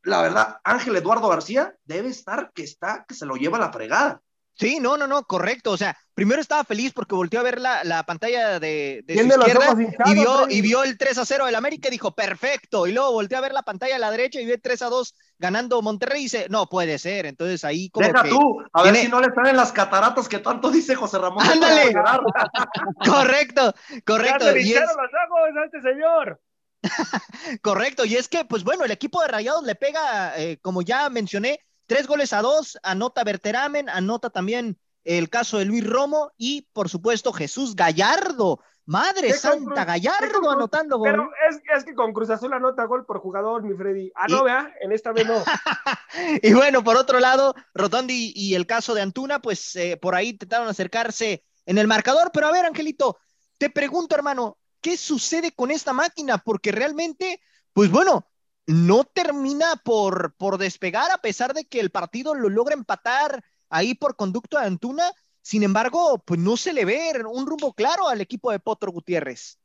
la 0.03 0.21
verdad, 0.21 0.57
Ángel 0.63 0.95
Eduardo 0.95 1.27
García 1.27 1.75
debe 1.83 2.09
estar 2.09 2.51
que 2.53 2.63
está, 2.63 3.05
que 3.05 3.15
se 3.15 3.25
lo 3.25 3.35
lleva 3.35 3.57
a 3.57 3.61
la 3.61 3.73
fregada. 3.73 4.21
Sí, 4.55 4.79
no, 4.79 4.97
no, 4.97 5.07
no, 5.07 5.23
correcto. 5.23 5.71
O 5.71 5.77
sea, 5.77 5.97
primero 6.13 6.39
estaba 6.39 6.63
feliz 6.63 6.93
porque 6.93 7.15
volteó 7.15 7.39
a 7.39 7.43
ver 7.43 7.59
la, 7.59 8.03
pantalla 8.05 8.59
de, 8.59 9.03
su 9.07 9.13
izquierda 9.13 9.75
y, 10.05 10.13
vio, 10.13 10.49
y 10.49 10.61
vio 10.61 10.83
el 10.83 10.97
3 10.97 11.17
a 11.17 11.25
0 11.25 11.45
del 11.47 11.55
América 11.55 11.87
y 11.87 11.91
dijo, 11.91 12.13
perfecto. 12.13 12.85
Y 12.85 12.91
luego 12.91 13.11
volteó 13.11 13.39
a 13.39 13.41
ver 13.41 13.53
la 13.53 13.63
pantalla 13.63 13.95
a 13.95 13.99
la 13.99 14.11
derecha 14.11 14.39
y 14.39 14.45
ve 14.45 14.57
3 14.57 14.81
a 14.83 14.89
2 14.89 15.15
ganando 15.39 15.81
Monterrey 15.81 16.21
y 16.21 16.23
dice, 16.25 16.47
no 16.49 16.67
puede 16.67 16.99
ser. 16.99 17.25
Entonces 17.25 17.63
ahí 17.65 17.89
como. 17.89 18.07
Deja 18.07 18.23
tú, 18.23 18.61
a 18.71 18.83
ver 18.83 18.95
si 18.95 19.07
no 19.07 19.19
le 19.19 19.27
en 19.45 19.57
las 19.57 19.71
cataratas 19.71 20.29
que 20.29 20.39
tanto 20.39 20.69
dice 20.69 20.95
José 20.95 21.17
Ramón. 21.17 21.45
Ándale. 21.45 21.93
correcto, 23.05 23.73
correcto. 24.05 24.45
Ya 24.45 24.51
se 24.53 24.61
y 24.61 24.73
es... 24.73 24.81
los 24.81 24.89
ojos 24.89 25.49
a 25.61 25.65
este 25.65 25.81
señor. 25.81 26.39
correcto, 27.61 28.05
y 28.05 28.15
es 28.15 28.27
que, 28.27 28.45
pues 28.45 28.63
bueno, 28.63 28.83
el 28.83 28.91
equipo 28.91 29.21
de 29.21 29.29
Rayados 29.29 29.63
le 29.63 29.75
pega, 29.75 30.37
eh, 30.37 30.57
como 30.61 30.81
ya 30.81 31.09
mencioné, 31.09 31.59
Tres 31.93 32.07
goles 32.07 32.33
a 32.33 32.41
dos, 32.41 32.79
anota 32.81 33.23
Berteramen, 33.23 33.87
anota 33.87 34.31
también 34.31 34.79
el 35.03 35.29
caso 35.29 35.59
de 35.59 35.65
Luis 35.65 35.87
Romo 35.87 36.31
y, 36.37 36.63
por 36.73 36.89
supuesto, 36.89 37.31
Jesús 37.31 37.75
Gallardo. 37.75 38.61
Madre 38.85 39.31
Santa, 39.33 39.85
Gallardo 39.85 40.49
anotando 40.49 40.97
gol. 40.97 41.11
Pero 41.11 41.29
es, 41.77 41.83
que 41.83 41.93
con 41.93 42.11
Cruz 42.11 42.31
Azul 42.31 42.51
anota 42.51 42.85
gol 42.85 43.05
por 43.05 43.19
jugador, 43.19 43.61
mi 43.61 43.75
Freddy. 43.75 44.11
Ah, 44.15 44.25
no, 44.27 44.43
vea, 44.43 44.73
en 44.81 44.91
esta 44.91 45.11
vez 45.11 45.27
no. 45.27 45.35
y 46.41 46.51
bueno, 46.53 46.83
por 46.83 46.97
otro 46.97 47.19
lado, 47.19 47.53
Rotondi 47.75 48.33
y 48.35 48.55
el 48.55 48.65
caso 48.65 48.95
de 48.95 49.03
Antuna, 49.03 49.39
pues 49.39 49.75
eh, 49.75 49.95
por 49.95 50.15
ahí 50.15 50.29
intentaron 50.29 50.67
acercarse 50.67 51.45
en 51.67 51.77
el 51.77 51.87
marcador. 51.87 52.31
Pero 52.33 52.47
a 52.47 52.51
ver, 52.51 52.65
Angelito, 52.65 53.19
te 53.59 53.69
pregunto, 53.69 54.15
hermano, 54.15 54.57
¿qué 54.81 54.97
sucede 54.97 55.51
con 55.51 55.69
esta 55.69 55.93
máquina? 55.93 56.39
Porque 56.39 56.71
realmente, 56.71 57.39
pues 57.71 57.91
bueno, 57.91 58.27
no 58.67 59.03
termina 59.03 59.75
por, 59.83 60.35
por 60.35 60.57
despegar 60.57 61.11
a 61.11 61.17
pesar 61.17 61.53
de 61.53 61.65
que 61.65 61.79
el 61.79 61.89
partido 61.89 62.33
lo 62.35 62.49
logra 62.49 62.73
empatar 62.73 63.43
ahí 63.69 63.95
por 63.95 64.15
conducto 64.15 64.57
de 64.57 64.65
Antuna. 64.65 65.11
Sin 65.41 65.63
embargo, 65.63 66.21
pues 66.25 66.39
no 66.39 66.55
se 66.55 66.73
le 66.73 66.85
ve 66.85 67.11
un 67.29 67.45
rumbo 67.45 67.73
claro 67.73 68.07
al 68.07 68.21
equipo 68.21 68.51
de 68.51 68.59
Potro 68.59 68.91
Gutiérrez. 68.91 69.59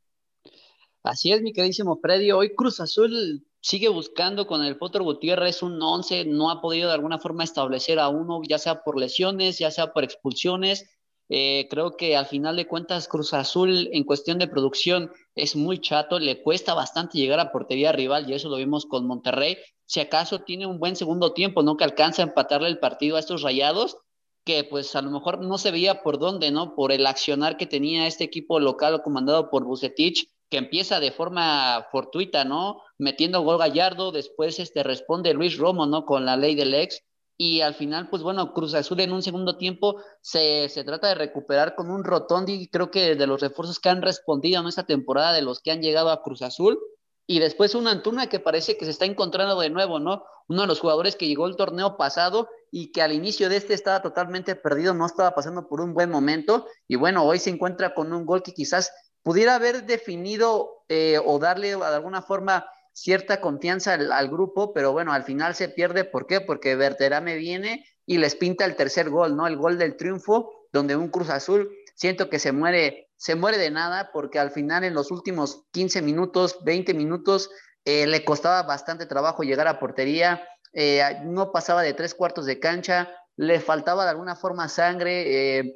Así 1.03 1.31
es, 1.31 1.41
mi 1.41 1.53
queridísimo 1.53 1.97
Freddy. 2.01 2.31
Hoy 2.31 2.53
Cruz 2.53 2.81
Azul 2.81 3.45
sigue 3.61 3.87
buscando 3.87 4.47
con 4.47 4.63
el 4.63 4.77
Potro 4.77 5.03
Gutiérrez 5.05 5.63
un 5.63 5.81
11, 5.81 6.25
no 6.25 6.51
ha 6.51 6.61
podido 6.61 6.89
de 6.89 6.95
alguna 6.95 7.19
forma 7.19 7.45
establecer 7.45 7.99
a 7.99 8.09
uno, 8.09 8.41
ya 8.47 8.57
sea 8.57 8.83
por 8.83 8.99
lesiones, 8.99 9.59
ya 9.59 9.71
sea 9.71 9.93
por 9.93 10.03
expulsiones. 10.03 10.89
Eh, 11.31 11.67
creo 11.69 11.95
que 11.95 12.17
al 12.17 12.25
final 12.25 12.55
de 12.55 12.67
cuentas 12.67 13.07
Cruz 13.07 13.33
Azul 13.33 13.89
en 13.93 14.03
cuestión 14.03 14.39
de 14.39 14.47
producción 14.47 15.11
es 15.35 15.55
muy 15.55 15.79
chato, 15.79 16.17
le 16.17 16.41
cuesta 16.41 16.73
bastante 16.73 17.19
llegar 17.19 17.39
a 17.39 17.51
portería 17.51 17.91
rival 17.91 18.27
y 18.27 18.33
eso 18.33 18.49
lo 18.49 18.57
vimos 18.57 18.87
con 18.87 19.05
Monterrey. 19.05 19.57
Si 19.85 19.99
acaso 19.99 20.39
tiene 20.41 20.65
un 20.65 20.79
buen 20.79 20.95
segundo 20.95 21.33
tiempo, 21.33 21.61
¿no? 21.61 21.77
Que 21.77 21.83
alcanza 21.83 22.23
a 22.23 22.25
empatarle 22.25 22.67
el 22.67 22.79
partido 22.79 23.15
a 23.15 23.19
estos 23.19 23.43
rayados, 23.43 23.97
que 24.43 24.63
pues 24.63 24.95
a 24.95 25.03
lo 25.03 25.11
mejor 25.11 25.39
no 25.39 25.59
se 25.59 25.69
veía 25.69 26.01
por 26.01 26.17
dónde, 26.17 26.49
¿no? 26.49 26.73
Por 26.75 26.91
el 26.91 27.05
accionar 27.05 27.57
que 27.57 27.67
tenía 27.67 28.07
este 28.07 28.23
equipo 28.23 28.59
local 28.59 29.01
comandado 29.03 29.51
por 29.51 29.65
Bucetich, 29.65 30.27
que 30.49 30.57
empieza 30.57 30.99
de 30.99 31.11
forma 31.11 31.85
fortuita, 31.91 32.43
¿no? 32.43 32.81
Metiendo 32.97 33.41
gol 33.41 33.59
Gallardo, 33.59 34.11
después 34.11 34.59
este 34.59 34.81
responde 34.81 35.35
Luis 35.35 35.57
Romo, 35.57 35.85
¿no? 35.85 36.05
Con 36.05 36.25
la 36.25 36.37
ley 36.37 36.55
del 36.55 36.73
ex 36.73 37.03
y 37.41 37.61
al 37.61 37.73
final, 37.73 38.09
pues 38.09 38.21
bueno, 38.21 38.53
Cruz 38.53 38.73
Azul 38.73 38.99
en 38.99 39.13
un 39.13 39.23
segundo 39.23 39.55
tiempo 39.55 40.01
se, 40.19 40.67
se 40.67 40.83
trata 40.83 41.07
de 41.07 41.15
recuperar 41.15 41.73
con 41.73 41.89
un 41.89 42.03
Rotondi, 42.03 42.67
creo 42.67 42.91
que 42.91 43.15
de 43.15 43.27
los 43.27 43.39
refuerzos 43.39 43.79
que 43.79 43.87
han 43.87 44.01
respondido 44.01 44.59
en 44.59 44.67
esta 44.67 44.85
temporada, 44.85 45.31
de 45.31 45.41
los 45.41 45.61
que 45.61 45.71
han 45.71 45.81
llegado 45.81 46.09
a 46.09 46.21
Cruz 46.21 46.41
Azul, 46.41 46.77
y 47.25 47.39
después 47.39 47.75
un 47.75 47.87
Antuna 47.87 48.27
que 48.27 48.41
parece 48.41 48.77
que 48.77 48.83
se 48.83 48.91
está 48.91 49.05
encontrando 49.05 49.57
de 49.57 49.69
nuevo, 49.69 50.01
¿no? 50.01 50.25
Uno 50.49 50.63
de 50.63 50.67
los 50.67 50.81
jugadores 50.81 51.15
que 51.15 51.27
llegó 51.27 51.47
el 51.47 51.55
torneo 51.55 51.95
pasado 51.95 52.49
y 52.71 52.91
que 52.91 53.01
al 53.01 53.13
inicio 53.13 53.47
de 53.47 53.55
este 53.55 53.73
estaba 53.73 54.01
totalmente 54.01 54.57
perdido, 54.57 54.93
no 54.93 55.05
estaba 55.05 55.33
pasando 55.33 55.69
por 55.69 55.79
un 55.79 55.93
buen 55.93 56.09
momento, 56.09 56.65
y 56.89 56.97
bueno, 56.97 57.23
hoy 57.23 57.39
se 57.39 57.51
encuentra 57.51 57.93
con 57.93 58.11
un 58.11 58.25
gol 58.25 58.43
que 58.43 58.51
quizás 58.51 58.91
pudiera 59.23 59.55
haber 59.55 59.85
definido 59.85 60.83
eh, 60.89 61.21
o 61.25 61.39
darle 61.39 61.69
de 61.77 61.85
alguna 61.85 62.21
forma 62.21 62.65
cierta 63.01 63.39
confianza 63.39 63.93
al, 63.93 64.29
grupo, 64.29 64.73
pero 64.73 64.91
bueno, 64.91 65.13
al 65.13 65.23
final 65.23 65.55
se 65.55 65.69
pierde. 65.69 66.03
¿Por 66.03 66.27
qué? 66.27 66.41
Porque 66.41 66.75
Berterame 66.75 67.35
viene 67.35 67.85
y 68.05 68.17
les 68.17 68.35
pinta 68.35 68.65
el 68.65 68.75
tercer 68.75 69.09
gol, 69.09 69.35
¿no? 69.35 69.47
El 69.47 69.55
gol 69.55 69.77
del 69.77 69.95
triunfo, 69.95 70.51
donde 70.73 70.95
un 70.95 71.09
Cruz 71.09 71.29
Azul 71.29 71.71
siento 71.95 72.29
que 72.29 72.39
se 72.39 72.51
muere, 72.51 73.09
se 73.15 73.35
muere 73.35 73.57
de 73.57 73.71
nada, 73.71 74.11
porque 74.11 74.39
al 74.39 74.51
final 74.51 74.83
en 74.83 74.93
los 74.93 75.11
últimos 75.11 75.63
15 75.71 76.01
minutos, 76.01 76.57
20 76.63 76.93
minutos, 76.93 77.49
eh, 77.85 78.05
le 78.05 78.25
costaba 78.25 78.63
bastante 78.63 79.05
trabajo 79.05 79.43
llegar 79.43 79.67
a 79.67 79.79
portería, 79.79 80.43
eh, 80.73 81.21
no 81.23 81.51
pasaba 81.51 81.81
de 81.81 81.93
tres 81.93 82.13
cuartos 82.13 82.45
de 82.45 82.59
cancha, 82.59 83.09
le 83.37 83.61
faltaba 83.61 84.03
de 84.03 84.11
alguna 84.11 84.35
forma 84.35 84.67
sangre. 84.67 85.59
Eh, 85.59 85.75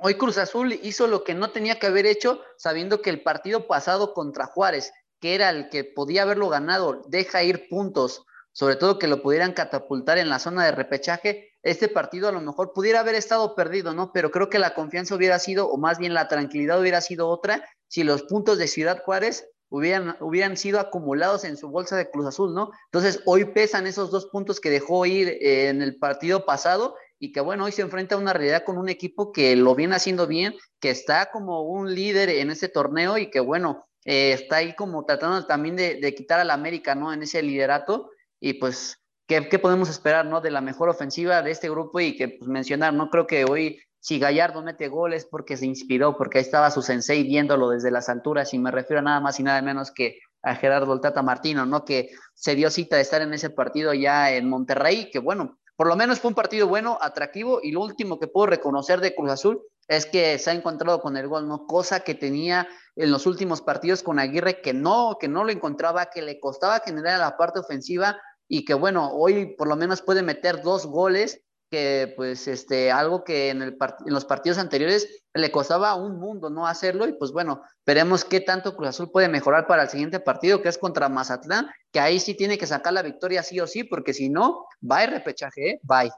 hoy 0.00 0.14
Cruz 0.14 0.38
Azul 0.38 0.72
hizo 0.82 1.06
lo 1.06 1.22
que 1.22 1.34
no 1.34 1.50
tenía 1.50 1.78
que 1.78 1.86
haber 1.86 2.06
hecho, 2.06 2.40
sabiendo 2.56 3.02
que 3.02 3.10
el 3.10 3.22
partido 3.22 3.66
pasado 3.66 4.14
contra 4.14 4.46
Juárez 4.46 4.92
que 5.20 5.34
era 5.34 5.50
el 5.50 5.68
que 5.68 5.84
podía 5.84 6.22
haberlo 6.22 6.48
ganado, 6.48 7.02
deja 7.08 7.42
ir 7.42 7.68
puntos, 7.68 8.24
sobre 8.52 8.76
todo 8.76 8.98
que 8.98 9.08
lo 9.08 9.22
pudieran 9.22 9.52
catapultar 9.52 10.18
en 10.18 10.28
la 10.28 10.38
zona 10.38 10.64
de 10.64 10.72
repechaje, 10.72 11.52
este 11.62 11.88
partido 11.88 12.28
a 12.28 12.32
lo 12.32 12.40
mejor 12.40 12.72
pudiera 12.72 13.00
haber 13.00 13.16
estado 13.16 13.54
perdido, 13.54 13.92
¿no? 13.92 14.12
Pero 14.12 14.30
creo 14.30 14.48
que 14.48 14.58
la 14.58 14.72
confianza 14.72 15.14
hubiera 15.14 15.38
sido, 15.38 15.68
o 15.68 15.76
más 15.78 15.98
bien 15.98 16.14
la 16.14 16.28
tranquilidad 16.28 16.80
hubiera 16.80 17.00
sido 17.00 17.28
otra, 17.28 17.68
si 17.88 18.04
los 18.04 18.22
puntos 18.22 18.56
de 18.56 18.68
Ciudad 18.68 19.02
Juárez 19.04 19.48
hubieran, 19.68 20.16
hubieran 20.20 20.56
sido 20.56 20.78
acumulados 20.80 21.44
en 21.44 21.56
su 21.56 21.68
bolsa 21.68 21.96
de 21.96 22.08
Cruz 22.10 22.26
Azul, 22.26 22.54
¿no? 22.54 22.70
Entonces, 22.86 23.20
hoy 23.26 23.46
pesan 23.46 23.86
esos 23.86 24.10
dos 24.10 24.26
puntos 24.26 24.60
que 24.60 24.70
dejó 24.70 25.06
ir 25.06 25.28
eh, 25.28 25.68
en 25.68 25.82
el 25.82 25.98
partido 25.98 26.46
pasado 26.46 26.94
y 27.18 27.32
que, 27.32 27.40
bueno, 27.40 27.64
hoy 27.64 27.72
se 27.72 27.82
enfrenta 27.82 28.14
a 28.14 28.18
una 28.18 28.32
realidad 28.32 28.64
con 28.64 28.78
un 28.78 28.88
equipo 28.88 29.32
que 29.32 29.56
lo 29.56 29.74
viene 29.74 29.96
haciendo 29.96 30.26
bien, 30.26 30.54
que 30.80 30.90
está 30.90 31.30
como 31.30 31.62
un 31.62 31.94
líder 31.94 32.28
en 32.28 32.50
ese 32.50 32.68
torneo 32.68 33.18
y 33.18 33.30
que, 33.30 33.40
bueno, 33.40 33.86
eh, 34.06 34.32
está 34.32 34.58
ahí 34.58 34.74
como 34.74 35.04
tratando 35.04 35.44
también 35.46 35.74
de, 35.74 36.14
quitar 36.14 36.38
al 36.38 36.50
América, 36.50 36.94
¿no? 36.94 37.12
En 37.12 37.22
ese 37.22 37.42
liderato 37.42 38.10
y 38.38 38.54
pues, 38.54 39.02
¿qué, 39.26 39.42
podemos 39.58 39.90
esperar, 39.90 40.24
¿no? 40.24 40.40
De 40.40 40.52
la 40.52 40.60
mejor 40.60 40.88
ofensiva 40.88 41.42
de 41.42 41.50
este 41.50 41.68
grupo 41.68 41.98
y 41.98 42.16
que 42.16 42.28
pues, 42.28 42.48
mencionar, 42.48 42.94
no 42.94 43.10
creo 43.10 43.26
que 43.26 43.44
hoy 43.44 43.80
si 43.98 44.20
Gallardo 44.20 44.62
mete 44.62 44.86
goles 44.86 45.26
porque 45.28 45.56
se 45.56 45.66
inspiró, 45.66 46.16
porque 46.16 46.38
ahí 46.38 46.44
estaba 46.44 46.70
su 46.70 46.82
sensei 46.82 47.24
viéndolo 47.24 47.70
desde 47.70 47.90
las 47.90 48.08
alturas 48.08 48.54
y 48.54 48.60
me 48.60 48.70
refiero 48.70 49.00
a 49.00 49.02
nada 49.02 49.20
más 49.20 49.40
y 49.40 49.42
nada 49.42 49.60
menos 49.60 49.90
que 49.90 50.20
a 50.42 50.54
Gerardo 50.54 51.00
Tata 51.00 51.22
Martino, 51.22 51.66
¿no? 51.66 51.84
Que 51.84 52.10
se 52.32 52.54
dio 52.54 52.70
cita 52.70 52.94
de 52.94 53.02
estar 53.02 53.20
en 53.22 53.34
ese 53.34 53.50
partido 53.50 53.92
ya 53.92 54.30
en 54.30 54.48
Monterrey, 54.48 55.10
que 55.10 55.18
bueno, 55.18 55.58
por 55.74 55.88
lo 55.88 55.96
menos 55.96 56.20
fue 56.20 56.28
un 56.28 56.36
partido 56.36 56.68
bueno, 56.68 56.96
atractivo 57.00 57.58
y 57.60 57.72
lo 57.72 57.80
último 57.80 58.20
que 58.20 58.28
puedo 58.28 58.46
reconocer 58.46 59.00
de 59.00 59.16
Cruz 59.16 59.32
Azul 59.32 59.62
es 59.88 60.06
que 60.06 60.38
se 60.38 60.50
ha 60.50 60.54
encontrado 60.54 61.00
con 61.00 61.16
el 61.16 61.28
gol, 61.28 61.48
¿no? 61.48 61.66
Cosa 61.66 62.00
que 62.00 62.14
tenía 62.14 62.66
en 62.96 63.10
los 63.10 63.26
últimos 63.26 63.60
partidos 63.60 64.02
con 64.02 64.18
Aguirre 64.18 64.60
que 64.60 64.72
no, 64.72 65.16
que 65.20 65.28
no 65.28 65.44
lo 65.44 65.52
encontraba, 65.52 66.06
que 66.06 66.22
le 66.22 66.40
costaba 66.40 66.80
generar 66.80 67.18
la 67.18 67.36
parte 67.36 67.60
ofensiva 67.60 68.18
y 68.48 68.64
que 68.64 68.74
bueno, 68.74 69.10
hoy 69.12 69.54
por 69.56 69.68
lo 69.68 69.76
menos 69.76 70.02
puede 70.02 70.22
meter 70.22 70.62
dos 70.62 70.86
goles, 70.86 71.42
que 71.70 72.12
pues 72.16 72.46
este, 72.46 72.92
algo 72.92 73.24
que 73.24 73.50
en, 73.50 73.60
el 73.60 73.76
en 74.06 74.14
los 74.14 74.24
partidos 74.24 74.58
anteriores 74.58 75.24
le 75.34 75.50
costaba 75.50 75.94
un 75.96 76.18
mundo 76.18 76.48
no 76.48 76.66
hacerlo 76.66 77.08
y 77.08 77.12
pues 77.14 77.32
bueno, 77.32 77.62
veremos 77.84 78.24
qué 78.24 78.40
tanto 78.40 78.76
Cruz 78.76 78.90
Azul 78.90 79.10
puede 79.10 79.28
mejorar 79.28 79.66
para 79.66 79.82
el 79.82 79.88
siguiente 79.88 80.20
partido 80.20 80.62
que 80.62 80.68
es 80.68 80.78
contra 80.78 81.08
Mazatlán, 81.08 81.68
que 81.92 82.00
ahí 82.00 82.20
sí 82.20 82.34
tiene 82.34 82.56
que 82.56 82.66
sacar 82.66 82.92
la 82.92 83.02
victoria 83.02 83.42
sí 83.42 83.58
o 83.60 83.66
sí, 83.66 83.84
porque 83.84 84.14
si 84.14 84.28
no, 84.28 84.66
va 84.88 85.04
el 85.04 85.10
repechaje, 85.10 85.70
¿eh? 85.70 85.80
bye. 85.82 86.10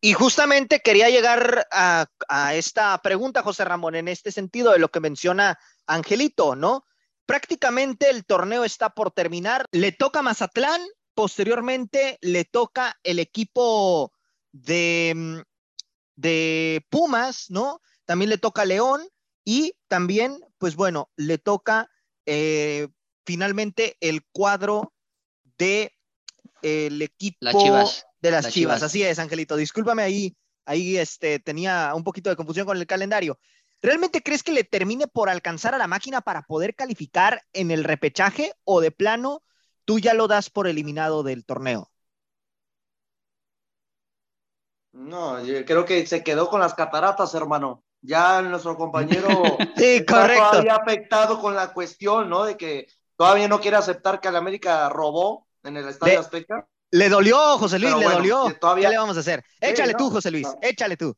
Y 0.00 0.12
justamente 0.12 0.80
quería 0.80 1.10
llegar 1.10 1.66
a, 1.72 2.06
esta 2.54 2.96
pregunta, 3.02 3.42
José 3.42 3.64
Ramón, 3.64 3.96
en 3.96 4.08
este 4.08 4.30
sentido 4.30 4.72
de 4.72 4.78
lo 4.78 4.90
que 4.90 5.00
menciona 5.00 5.58
Angelito, 5.86 6.54
¿no? 6.54 6.84
Prácticamente 7.26 8.08
el 8.08 8.24
torneo 8.24 8.64
está 8.64 8.90
por 8.90 9.10
terminar. 9.10 9.66
Le 9.72 9.90
toca 9.90 10.22
Mazatlán, 10.22 10.80
posteriormente 11.14 12.18
le 12.20 12.44
toca 12.44 12.96
el 13.02 13.18
equipo 13.18 14.12
de, 14.52 15.12
mm, 15.16 15.38
de 16.14 16.86
Pumas, 16.90 17.46
¿no? 17.50 17.80
También 18.04 18.30
le 18.30 18.38
toca 18.38 18.64
León 18.64 19.02
y 19.44 19.74
también, 19.88 20.38
pues 20.58 20.76
bueno, 20.76 21.10
le 21.16 21.38
toca 21.38 21.90
eh, 22.24 22.88
finalmente 23.26 23.96
el 24.00 24.24
cuadro 24.30 24.94
de 25.58 25.92
el 26.62 27.02
equipo 27.02 27.50
Chivas. 27.50 28.07
De 28.20 28.30
las, 28.30 28.44
Las 28.44 28.54
Chivas. 28.54 28.76
Chivas. 28.78 28.82
Así 28.82 29.02
es, 29.02 29.18
Angelito. 29.18 29.56
Discúlpame 29.56 30.02
ahí, 30.02 30.36
ahí 30.64 30.96
este, 30.96 31.38
tenía 31.38 31.92
un 31.94 32.04
poquito 32.04 32.30
de 32.30 32.36
confusión 32.36 32.66
con 32.66 32.76
el 32.76 32.86
calendario. 32.86 33.38
¿Realmente 33.80 34.22
crees 34.22 34.42
que 34.42 34.52
le 34.52 34.64
termine 34.64 35.06
por 35.06 35.28
alcanzar 35.28 35.74
a 35.74 35.78
la 35.78 35.86
máquina 35.86 36.20
para 36.20 36.42
poder 36.42 36.74
calificar 36.74 37.42
en 37.52 37.70
el 37.70 37.84
repechaje 37.84 38.52
o 38.64 38.80
de 38.80 38.90
plano 38.90 39.42
tú 39.84 39.98
ya 40.00 40.14
lo 40.14 40.26
das 40.26 40.50
por 40.50 40.66
eliminado 40.66 41.22
del 41.22 41.44
torneo? 41.44 41.90
No, 44.92 45.44
yo 45.44 45.64
creo 45.64 45.84
que 45.84 46.06
se 46.06 46.24
quedó 46.24 46.48
con 46.48 46.60
las 46.60 46.74
cataratas, 46.74 47.34
hermano. 47.34 47.84
Ya 48.00 48.42
nuestro 48.42 48.76
compañero 48.76 49.28
Sí, 49.76 49.96
está 49.96 50.22
correcto. 50.22 50.50
todavía 50.50 50.74
afectado 50.76 51.40
con 51.40 51.54
la 51.54 51.72
cuestión, 51.72 52.28
¿no? 52.28 52.44
De 52.44 52.56
que 52.56 52.88
todavía 53.16 53.48
no 53.48 53.60
quiere 53.60 53.76
aceptar 53.76 54.20
que 54.20 54.28
el 54.28 54.36
América 54.36 54.88
robó 54.88 55.46
en 55.62 55.76
el 55.76 55.88
Estadio 55.88 56.20
Azteca. 56.20 56.68
Le 56.90 57.08
dolió, 57.08 57.36
José 57.58 57.78
Luis, 57.78 57.90
Pero 57.92 57.98
le 58.00 58.04
bueno, 58.04 58.18
dolió. 58.18 58.46
que 58.48 58.54
todavía- 58.54 58.88
¿Qué 58.88 58.92
le 58.94 58.98
vamos 58.98 59.16
a 59.16 59.20
hacer? 59.20 59.44
Sí, 59.46 59.56
Échale 59.60 59.92
no, 59.92 59.98
tú, 59.98 60.10
José 60.10 60.30
Luis, 60.30 60.46
no. 60.46 60.58
échale 60.62 60.96
tú. 60.96 61.14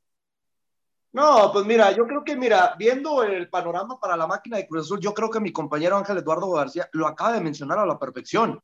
No, 1.12 1.50
pues 1.52 1.64
mira, 1.66 1.90
yo 1.92 2.06
creo 2.06 2.22
que, 2.24 2.36
mira, 2.36 2.74
viendo 2.78 3.22
el 3.24 3.48
panorama 3.50 3.98
para 3.98 4.16
la 4.16 4.26
máquina 4.28 4.56
de 4.58 4.66
Cruz 4.68 4.86
Azul, 4.86 5.00
yo 5.00 5.12
creo 5.12 5.28
que 5.28 5.40
mi 5.40 5.52
compañero 5.52 5.96
Ángel 5.96 6.18
Eduardo 6.18 6.50
García 6.52 6.88
lo 6.92 7.06
acaba 7.08 7.32
de 7.32 7.40
mencionar 7.40 7.78
a 7.80 7.86
la 7.86 7.98
perfección. 7.98 8.60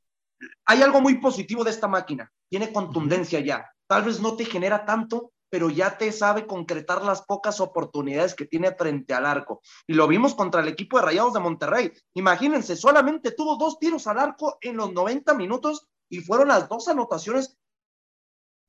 Hay 0.64 0.82
algo 0.82 1.00
muy 1.00 1.18
positivo 1.18 1.64
de 1.64 1.70
esta 1.70 1.88
máquina, 1.88 2.30
tiene 2.48 2.72
contundencia 2.72 3.40
ya. 3.40 3.68
Tal 3.88 4.04
vez 4.04 4.20
no 4.20 4.36
te 4.36 4.44
genera 4.44 4.84
tanto, 4.84 5.32
pero 5.48 5.70
ya 5.70 5.96
te 5.98 6.12
sabe 6.12 6.46
concretar 6.46 7.02
las 7.04 7.22
pocas 7.22 7.60
oportunidades 7.60 8.34
que 8.34 8.46
tiene 8.46 8.72
frente 8.74 9.14
al 9.14 9.26
arco. 9.26 9.60
Y 9.86 9.94
lo 9.94 10.06
vimos 10.06 10.34
contra 10.34 10.60
el 10.60 10.68
equipo 10.68 10.98
de 10.98 11.04
Rayados 11.04 11.34
de 11.34 11.40
Monterrey. 11.40 11.92
Imagínense, 12.14 12.76
solamente 12.76 13.32
tuvo 13.32 13.56
dos 13.56 13.78
tiros 13.78 14.06
al 14.06 14.18
arco 14.18 14.58
en 14.60 14.76
los 14.76 14.92
90 14.92 15.34
minutos 15.34 15.88
y 16.08 16.20
fueron 16.20 16.48
las 16.48 16.68
dos 16.68 16.88
anotaciones 16.88 17.56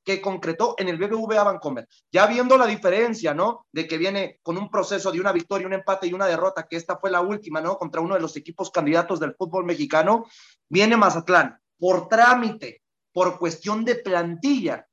que 0.04 0.22
concretó 0.22 0.76
en 0.78 0.88
el 0.88 0.98
BBVA 0.98 1.44
Bancomer. 1.44 1.86
Ya 2.14 2.28
viendo 2.28 2.58
la 2.58 2.66
diferencia, 2.66 3.34
¿no? 3.34 3.66
De 3.74 3.86
que 3.88 3.98
viene 3.98 4.40
con 4.42 4.58
un 4.58 4.70
proceso 4.72 5.12
de 5.12 5.20
una 5.20 5.34
victoria, 5.34 5.68
un 5.68 5.74
empate 5.74 6.08
y 6.08 6.14
una 6.14 6.28
derrota, 6.28 6.66
que 6.66 6.78
esta 6.78 6.98
fue 6.98 7.12
la 7.12 7.20
última, 7.20 7.60
¿no? 7.60 7.78
Contra 7.78 8.00
uno 8.00 8.16
de 8.16 8.22
los 8.22 8.38
equipos 8.38 8.72
candidatos 8.72 9.20
del 9.20 9.36
fútbol 9.36 9.66
mexicano, 9.66 10.26
viene 10.70 10.96
Mazatlán 10.96 11.60
por 11.78 12.08
trámite, 12.08 12.82
por 13.12 13.38
cuestión 13.38 13.84
de 13.84 13.96
plantilla. 13.96 14.88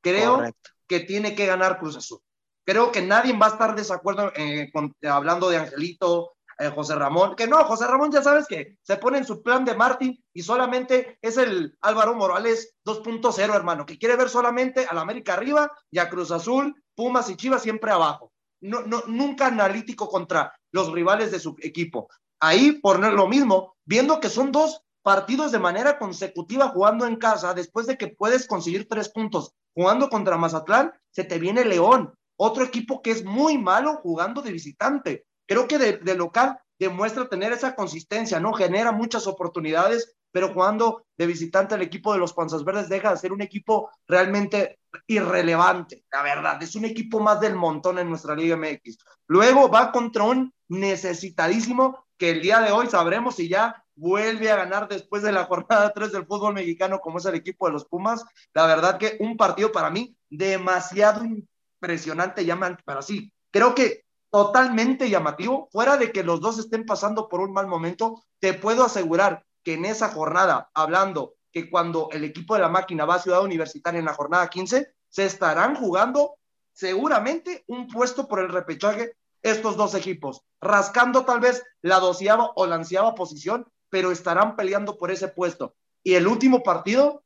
Creo 0.00 0.36
Correcto. 0.36 0.70
que 0.86 1.00
tiene 1.00 1.34
que 1.34 1.46
ganar 1.46 1.78
Cruz 1.80 1.96
Azul. 1.96 2.20
Creo 2.64 2.92
que 2.92 3.02
nadie 3.02 3.36
va 3.36 3.46
a 3.46 3.50
estar 3.50 3.74
desacuerdo 3.74 4.32
eh, 4.36 4.70
con- 4.72 4.94
hablando 5.02 5.50
de 5.50 5.56
Angelito, 5.56 6.31
eh, 6.58 6.70
José 6.74 6.94
Ramón, 6.94 7.34
que 7.34 7.46
no, 7.46 7.64
José 7.64 7.86
Ramón 7.86 8.10
ya 8.10 8.22
sabes 8.22 8.46
que 8.46 8.78
se 8.82 8.96
pone 8.96 9.18
en 9.18 9.24
su 9.24 9.42
plan 9.42 9.64
de 9.64 9.74
Martín 9.74 10.22
y 10.32 10.42
solamente 10.42 11.18
es 11.22 11.36
el 11.36 11.76
Álvaro 11.80 12.14
Morales 12.14 12.74
2.0, 12.84 13.54
hermano, 13.54 13.86
que 13.86 13.98
quiere 13.98 14.16
ver 14.16 14.28
solamente 14.28 14.86
a 14.86 14.94
la 14.94 15.02
América 15.02 15.34
arriba 15.34 15.70
y 15.90 15.98
a 15.98 16.08
Cruz 16.08 16.30
Azul, 16.30 16.74
Pumas 16.94 17.30
y 17.30 17.36
Chivas 17.36 17.62
siempre 17.62 17.90
abajo. 17.90 18.32
No, 18.60 18.82
no, 18.82 19.02
nunca 19.06 19.46
analítico 19.46 20.08
contra 20.08 20.54
los 20.70 20.92
rivales 20.92 21.32
de 21.32 21.40
su 21.40 21.56
equipo. 21.60 22.08
Ahí, 22.40 22.72
por 22.72 23.00
lo 23.00 23.28
mismo, 23.28 23.76
viendo 23.84 24.20
que 24.20 24.28
son 24.28 24.52
dos 24.52 24.82
partidos 25.02 25.52
de 25.52 25.58
manera 25.58 25.98
consecutiva 25.98 26.68
jugando 26.68 27.06
en 27.06 27.16
casa, 27.16 27.54
después 27.54 27.86
de 27.86 27.98
que 27.98 28.08
puedes 28.08 28.46
conseguir 28.46 28.88
tres 28.88 29.08
puntos 29.08 29.54
jugando 29.74 30.08
contra 30.08 30.38
Mazatlán, 30.38 30.92
se 31.10 31.24
te 31.24 31.38
viene 31.38 31.64
León, 31.64 32.14
otro 32.36 32.64
equipo 32.64 33.02
que 33.02 33.10
es 33.10 33.24
muy 33.24 33.58
malo 33.58 33.96
jugando 34.02 34.42
de 34.42 34.52
visitante. 34.52 35.26
Creo 35.46 35.68
que 35.68 35.78
de, 35.78 35.98
de 35.98 36.14
local 36.14 36.58
demuestra 36.78 37.28
tener 37.28 37.52
esa 37.52 37.74
consistencia, 37.74 38.40
¿no? 38.40 38.52
Genera 38.52 38.92
muchas 38.92 39.26
oportunidades, 39.26 40.16
pero 40.32 40.52
jugando 40.52 41.04
de 41.16 41.26
visitante 41.26 41.74
el 41.74 41.82
equipo 41.82 42.12
de 42.12 42.18
los 42.18 42.32
Panzas 42.32 42.64
Verdes 42.64 42.88
deja 42.88 43.10
de 43.10 43.18
ser 43.18 43.32
un 43.32 43.42
equipo 43.42 43.90
realmente 44.06 44.80
irrelevante, 45.06 46.04
la 46.10 46.22
verdad, 46.22 46.62
es 46.62 46.74
un 46.74 46.84
equipo 46.84 47.20
más 47.20 47.40
del 47.40 47.54
montón 47.54 47.98
en 47.98 48.08
nuestra 48.08 48.34
Liga 48.34 48.56
MX. 48.56 48.98
Luego 49.26 49.68
va 49.68 49.92
contra 49.92 50.24
un 50.24 50.52
necesitadísimo 50.68 52.06
que 52.18 52.30
el 52.30 52.42
día 52.42 52.60
de 52.60 52.72
hoy 52.72 52.88
sabremos 52.88 53.36
si 53.36 53.48
ya 53.48 53.84
vuelve 53.94 54.50
a 54.50 54.56
ganar 54.56 54.88
después 54.88 55.22
de 55.22 55.32
la 55.32 55.44
jornada 55.44 55.92
3 55.92 56.12
del 56.12 56.26
fútbol 56.26 56.54
mexicano 56.54 57.00
como 57.00 57.18
es 57.18 57.26
el 57.26 57.34
equipo 57.34 57.66
de 57.66 57.72
los 57.72 57.84
Pumas. 57.84 58.24
La 58.54 58.66
verdad 58.66 58.98
que 58.98 59.16
un 59.20 59.36
partido 59.36 59.70
para 59.70 59.90
mí 59.90 60.16
demasiado 60.28 61.24
impresionante, 61.24 62.44
llaman, 62.44 62.78
pero 62.84 63.02
sí, 63.02 63.32
creo 63.50 63.74
que 63.74 64.01
totalmente 64.32 65.10
llamativo, 65.10 65.68
fuera 65.70 65.98
de 65.98 66.10
que 66.10 66.24
los 66.24 66.40
dos 66.40 66.58
estén 66.58 66.86
pasando 66.86 67.28
por 67.28 67.40
un 67.40 67.52
mal 67.52 67.66
momento, 67.66 68.24
te 68.40 68.54
puedo 68.54 68.82
asegurar 68.82 69.44
que 69.62 69.74
en 69.74 69.84
esa 69.84 70.08
jornada, 70.08 70.70
hablando 70.72 71.34
que 71.52 71.68
cuando 71.68 72.08
el 72.12 72.24
equipo 72.24 72.54
de 72.54 72.62
la 72.62 72.70
máquina 72.70 73.04
va 73.04 73.16
a 73.16 73.22
Ciudad 73.22 73.44
Universitaria 73.44 73.98
en 73.98 74.06
la 74.06 74.14
jornada 74.14 74.48
15, 74.48 74.90
se 75.10 75.24
estarán 75.26 75.76
jugando 75.76 76.36
seguramente 76.72 77.62
un 77.66 77.86
puesto 77.88 78.26
por 78.26 78.40
el 78.40 78.48
repechaje 78.48 79.12
estos 79.42 79.76
dos 79.76 79.94
equipos, 79.94 80.40
rascando 80.62 81.26
tal 81.26 81.40
vez 81.40 81.62
la 81.82 82.00
doceava 82.00 82.52
o 82.54 82.66
la 82.66 82.76
ansiaba 82.76 83.14
posición, 83.14 83.70
pero 83.90 84.10
estarán 84.10 84.56
peleando 84.56 84.96
por 84.96 85.10
ese 85.10 85.28
puesto. 85.28 85.74
Y 86.02 86.14
el 86.14 86.26
último 86.26 86.62
partido, 86.62 87.22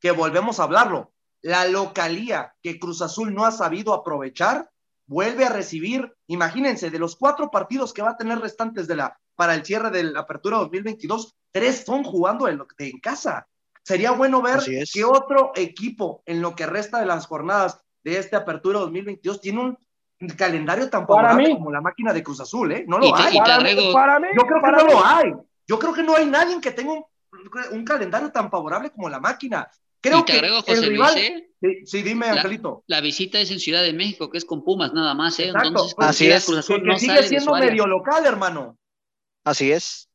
que 0.00 0.10
volvemos 0.10 0.58
a 0.58 0.64
hablarlo, 0.64 1.12
la 1.40 1.66
localía 1.66 2.56
que 2.62 2.80
Cruz 2.80 3.00
Azul 3.00 3.32
no 3.32 3.44
ha 3.44 3.52
sabido 3.52 3.94
aprovechar, 3.94 4.72
vuelve 5.06 5.44
a 5.44 5.50
recibir, 5.50 6.12
imagínense, 6.26 6.90
de 6.90 6.98
los 6.98 7.16
cuatro 7.16 7.50
partidos 7.50 7.92
que 7.92 8.02
va 8.02 8.10
a 8.10 8.16
tener 8.16 8.38
restantes 8.38 8.86
de 8.88 8.96
la, 8.96 9.18
para 9.34 9.54
el 9.54 9.64
cierre 9.64 9.90
de 9.90 10.04
la 10.04 10.20
apertura 10.20 10.58
2022, 10.58 11.34
tres 11.50 11.84
son 11.84 12.04
jugando 12.04 12.48
en, 12.48 12.62
en 12.78 13.00
casa. 13.00 13.46
Sería 13.84 14.12
bueno 14.12 14.40
ver 14.42 14.60
que 14.92 15.04
otro 15.04 15.52
equipo 15.56 16.22
en 16.26 16.40
lo 16.40 16.54
que 16.54 16.66
resta 16.66 17.00
de 17.00 17.06
las 17.06 17.26
jornadas 17.26 17.80
de 18.04 18.18
esta 18.18 18.38
apertura 18.38 18.78
2022 18.80 19.40
tiene 19.40 19.60
un 19.60 19.78
calendario 20.36 20.88
tan 20.88 21.06
favorable 21.06 21.50
como 21.50 21.72
la 21.72 21.80
máquina 21.80 22.12
de 22.12 22.22
Cruz 22.22 22.40
Azul, 22.40 22.70
¿eh? 22.72 22.84
No 22.86 22.98
lo 22.98 23.12
te, 23.12 23.22
hay. 23.22 23.38
Para, 23.38 23.60
mí, 23.60 23.92
para 23.92 24.20
mí, 24.20 24.28
yo 24.36 24.42
creo 24.46 24.60
para 24.60 24.78
que 24.78 24.84
no 24.84 24.88
mí. 24.88 24.94
lo 24.94 25.04
hay. 25.04 25.32
Yo 25.66 25.78
creo 25.78 25.92
que 25.92 26.02
no 26.02 26.14
hay 26.14 26.26
nadie 26.26 26.60
que 26.60 26.70
tenga 26.70 26.92
un, 26.92 27.04
un 27.72 27.84
calendario 27.84 28.30
tan 28.30 28.50
favorable 28.50 28.90
como 28.90 29.08
la 29.08 29.18
máquina. 29.18 29.68
Creo 30.02 30.18
y 30.18 30.24
te 30.24 30.32
agrego, 30.32 30.62
José 30.62 30.72
el 30.72 30.86
rival... 30.90 31.14
Luis, 31.14 31.26
¿eh? 31.26 31.50
sí, 31.60 31.86
sí, 31.86 32.02
dime, 32.02 32.26
la, 32.26 32.32
Angelito. 32.32 32.82
La 32.88 33.00
visita 33.00 33.38
es 33.38 33.50
en 33.52 33.60
Ciudad 33.60 33.82
de 33.82 33.92
México, 33.92 34.28
que 34.28 34.38
es 34.38 34.44
con 34.44 34.64
Pumas 34.64 34.92
nada 34.92 35.14
más, 35.14 35.38
¿eh? 35.38 35.46
Exacto. 35.46 35.68
Entonces, 35.68 35.94
pues, 35.94 36.08
así 36.08 36.26
es. 36.28 36.44
Cruz 36.44 36.58
Azul 36.58 36.80
que, 36.80 36.86
no 36.86 36.92
que 36.94 36.98
sigue 36.98 37.14
sale 37.14 37.28
siendo 37.28 37.52
medio 37.52 37.86
local, 37.86 38.26
hermano. 38.26 38.76
Así 39.44 39.70
es. 39.70 40.08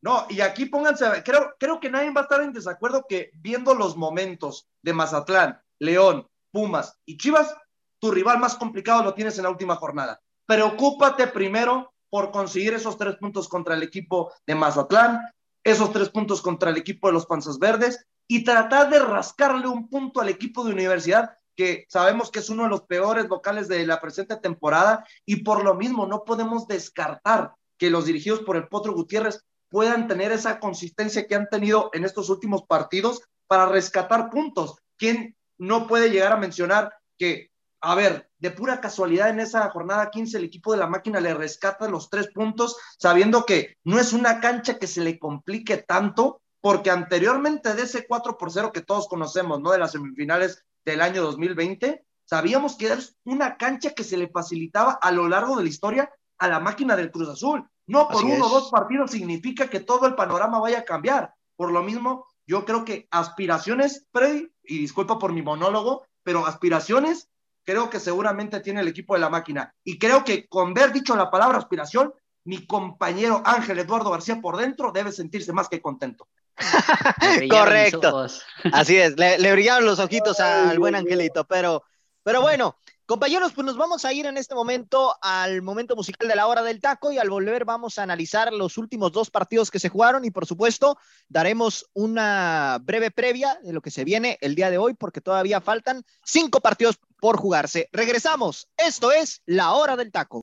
No, 0.00 0.26
y 0.30 0.40
aquí 0.40 0.66
pónganse, 0.66 1.22
creo, 1.24 1.54
creo 1.58 1.78
que 1.78 1.90
nadie 1.90 2.10
va 2.10 2.22
a 2.22 2.24
estar 2.24 2.40
en 2.40 2.52
desacuerdo 2.52 3.04
que 3.08 3.30
viendo 3.34 3.74
los 3.74 3.96
momentos 3.96 4.66
de 4.82 4.92
Mazatlán, 4.92 5.60
León, 5.78 6.26
Pumas 6.50 6.98
y 7.04 7.16
Chivas, 7.18 7.54
tu 7.98 8.10
rival 8.10 8.38
más 8.38 8.54
complicado 8.56 9.02
lo 9.02 9.14
tienes 9.14 9.36
en 9.38 9.44
la 9.44 9.50
última 9.50 9.76
jornada. 9.76 10.20
Preocúpate 10.46 11.26
primero 11.26 11.92
por 12.10 12.30
conseguir 12.32 12.74
esos 12.74 12.96
tres 12.96 13.16
puntos 13.16 13.48
contra 13.48 13.74
el 13.74 13.82
equipo 13.82 14.32
de 14.46 14.54
Mazatlán, 14.54 15.20
esos 15.62 15.92
tres 15.92 16.10
puntos 16.10 16.42
contra 16.42 16.70
el 16.70 16.76
equipo 16.76 17.08
de 17.08 17.14
los 17.14 17.26
Panzas 17.26 17.58
Verdes 17.58 18.06
y 18.26 18.44
tratar 18.44 18.90
de 18.90 18.98
rascarle 18.98 19.68
un 19.68 19.88
punto 19.88 20.20
al 20.20 20.28
equipo 20.28 20.64
de 20.64 20.72
universidad 20.72 21.36
que 21.56 21.86
sabemos 21.88 22.30
que 22.30 22.40
es 22.40 22.50
uno 22.50 22.64
de 22.64 22.68
los 22.68 22.82
peores 22.82 23.28
locales 23.28 23.68
de 23.68 23.86
la 23.86 24.00
presente 24.00 24.36
temporada 24.36 25.06
y 25.24 25.36
por 25.36 25.64
lo 25.64 25.74
mismo 25.74 26.06
no 26.06 26.24
podemos 26.24 26.66
descartar 26.66 27.54
que 27.78 27.90
los 27.90 28.06
dirigidos 28.06 28.40
por 28.40 28.56
el 28.56 28.68
Potro 28.68 28.92
Gutiérrez 28.92 29.44
puedan 29.68 30.06
tener 30.08 30.32
esa 30.32 30.60
consistencia 30.60 31.26
que 31.26 31.34
han 31.34 31.48
tenido 31.48 31.90
en 31.92 32.04
estos 32.04 32.28
últimos 32.30 32.62
partidos 32.62 33.22
para 33.46 33.66
rescatar 33.66 34.30
puntos. 34.30 34.78
¿Quién 34.96 35.36
no 35.58 35.86
puede 35.86 36.10
llegar 36.10 36.32
a 36.32 36.36
mencionar 36.36 36.92
que, 37.18 37.50
a 37.80 37.94
ver, 37.94 38.30
de 38.38 38.50
pura 38.50 38.80
casualidad 38.80 39.30
en 39.30 39.40
esa 39.40 39.68
jornada 39.70 40.10
15 40.10 40.38
el 40.38 40.44
equipo 40.44 40.72
de 40.72 40.78
la 40.78 40.86
máquina 40.86 41.20
le 41.20 41.34
rescata 41.34 41.88
los 41.88 42.10
tres 42.10 42.28
puntos, 42.32 42.76
sabiendo 42.98 43.44
que 43.44 43.76
no 43.84 43.98
es 43.98 44.12
una 44.12 44.40
cancha 44.40 44.78
que 44.78 44.86
se 44.86 45.00
le 45.00 45.18
complique 45.18 45.78
tanto, 45.78 46.42
porque 46.64 46.90
anteriormente 46.90 47.74
de 47.74 47.82
ese 47.82 48.06
4 48.06 48.38
por 48.38 48.50
0 48.50 48.72
que 48.72 48.80
todos 48.80 49.06
conocemos, 49.06 49.60
¿no? 49.60 49.70
De 49.70 49.78
las 49.78 49.92
semifinales 49.92 50.64
del 50.82 51.02
año 51.02 51.20
2020, 51.20 52.06
sabíamos 52.24 52.76
que 52.76 52.90
es 52.90 53.18
una 53.22 53.58
cancha 53.58 53.90
que 53.90 54.02
se 54.02 54.16
le 54.16 54.30
facilitaba 54.30 54.92
a 54.92 55.12
lo 55.12 55.28
largo 55.28 55.58
de 55.58 55.64
la 55.64 55.68
historia 55.68 56.10
a 56.38 56.48
la 56.48 56.60
máquina 56.60 56.96
del 56.96 57.10
Cruz 57.10 57.28
Azul. 57.28 57.68
No 57.86 58.08
por 58.08 58.24
Así 58.24 58.32
uno 58.32 58.46
o 58.46 58.48
dos 58.48 58.70
partidos 58.70 59.10
significa 59.10 59.68
que 59.68 59.80
todo 59.80 60.06
el 60.06 60.14
panorama 60.14 60.58
vaya 60.58 60.78
a 60.78 60.84
cambiar. 60.86 61.34
Por 61.54 61.70
lo 61.70 61.82
mismo, 61.82 62.24
yo 62.46 62.64
creo 62.64 62.82
que 62.86 63.08
aspiraciones, 63.10 64.06
Freddy, 64.10 64.50
y 64.62 64.78
disculpa 64.78 65.18
por 65.18 65.34
mi 65.34 65.42
monólogo, 65.42 66.06
pero 66.22 66.46
aspiraciones 66.46 67.28
creo 67.64 67.90
que 67.90 68.00
seguramente 68.00 68.60
tiene 68.60 68.80
el 68.80 68.88
equipo 68.88 69.12
de 69.12 69.20
la 69.20 69.28
máquina. 69.28 69.74
Y 69.84 69.98
creo 69.98 70.24
que 70.24 70.48
con 70.48 70.72
ver 70.72 70.94
dicho 70.94 71.14
la 71.14 71.30
palabra 71.30 71.58
aspiración, 71.58 72.14
mi 72.44 72.66
compañero 72.66 73.42
Ángel 73.44 73.80
Eduardo 73.80 74.10
García 74.10 74.40
por 74.40 74.56
dentro 74.56 74.92
debe 74.92 75.12
sentirse 75.12 75.52
más 75.52 75.68
que 75.68 75.82
contento. 75.82 76.26
Correcto. 77.50 78.26
Así 78.72 78.96
es, 78.96 79.18
le, 79.18 79.38
le 79.38 79.52
brillaron 79.52 79.84
los 79.84 79.98
ojitos 79.98 80.40
al 80.40 80.78
buen 80.78 80.94
Angelito, 80.94 81.44
pero, 81.44 81.82
pero 82.22 82.40
bueno, 82.40 82.76
Compañeros, 83.06 83.52
pues 83.52 83.66
nos 83.66 83.76
vamos 83.76 84.06
a 84.06 84.14
ir 84.14 84.24
en 84.24 84.38
este 84.38 84.54
momento 84.54 85.14
al 85.20 85.60
momento 85.60 85.94
musical 85.94 86.26
de 86.26 86.36
la 86.36 86.46
hora 86.46 86.62
del 86.62 86.80
taco 86.80 87.12
y 87.12 87.18
al 87.18 87.28
volver 87.28 87.66
vamos 87.66 87.98
a 87.98 88.02
analizar 88.02 88.50
los 88.50 88.78
últimos 88.78 89.12
dos 89.12 89.30
partidos 89.30 89.70
que 89.70 89.78
se 89.78 89.90
jugaron 89.90 90.24
y 90.24 90.30
por 90.30 90.46
supuesto 90.46 90.96
daremos 91.28 91.84
una 91.92 92.78
breve 92.80 93.10
previa 93.10 93.58
de 93.62 93.74
lo 93.74 93.82
que 93.82 93.90
se 93.90 94.04
viene 94.04 94.38
el 94.40 94.54
día 94.54 94.70
de 94.70 94.78
hoy 94.78 94.94
porque 94.94 95.20
todavía 95.20 95.60
faltan 95.60 96.02
cinco 96.24 96.60
partidos 96.60 96.98
por 97.20 97.36
jugarse. 97.36 97.90
Regresamos. 97.92 98.68
Esto 98.78 99.12
es 99.12 99.42
la 99.44 99.72
hora 99.72 99.96
del 99.96 100.10
taco. 100.10 100.40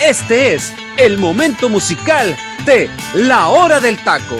Este 0.00 0.54
es 0.54 0.72
el 0.96 1.18
momento 1.18 1.68
musical 1.68 2.34
de 2.64 2.88
la 3.14 3.48
hora 3.48 3.80
del 3.80 4.02
taco. 4.02 4.38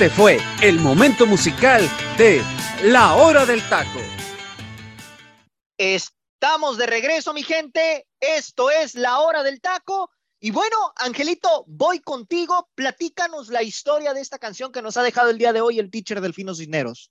Este 0.00 0.16
fue 0.16 0.38
el 0.62 0.80
momento 0.80 1.26
musical 1.26 1.86
de 2.16 2.42
La 2.84 3.16
Hora 3.16 3.44
del 3.44 3.60
Taco. 3.68 4.00
Estamos 5.76 6.78
de 6.78 6.86
regreso, 6.86 7.34
mi 7.34 7.42
gente. 7.42 8.06
Esto 8.18 8.70
es 8.70 8.94
La 8.94 9.20
Hora 9.20 9.42
del 9.42 9.60
Taco. 9.60 10.10
Y 10.40 10.52
bueno, 10.52 10.94
Angelito, 10.96 11.66
voy 11.66 12.00
contigo. 12.00 12.70
Platícanos 12.74 13.50
la 13.50 13.62
historia 13.62 14.14
de 14.14 14.22
esta 14.22 14.38
canción 14.38 14.72
que 14.72 14.80
nos 14.80 14.96
ha 14.96 15.02
dejado 15.02 15.28
el 15.28 15.36
día 15.36 15.52
de 15.52 15.60
hoy 15.60 15.78
el 15.78 15.90
teacher 15.90 16.22
Delfino 16.22 16.54
Cisneros. 16.54 17.10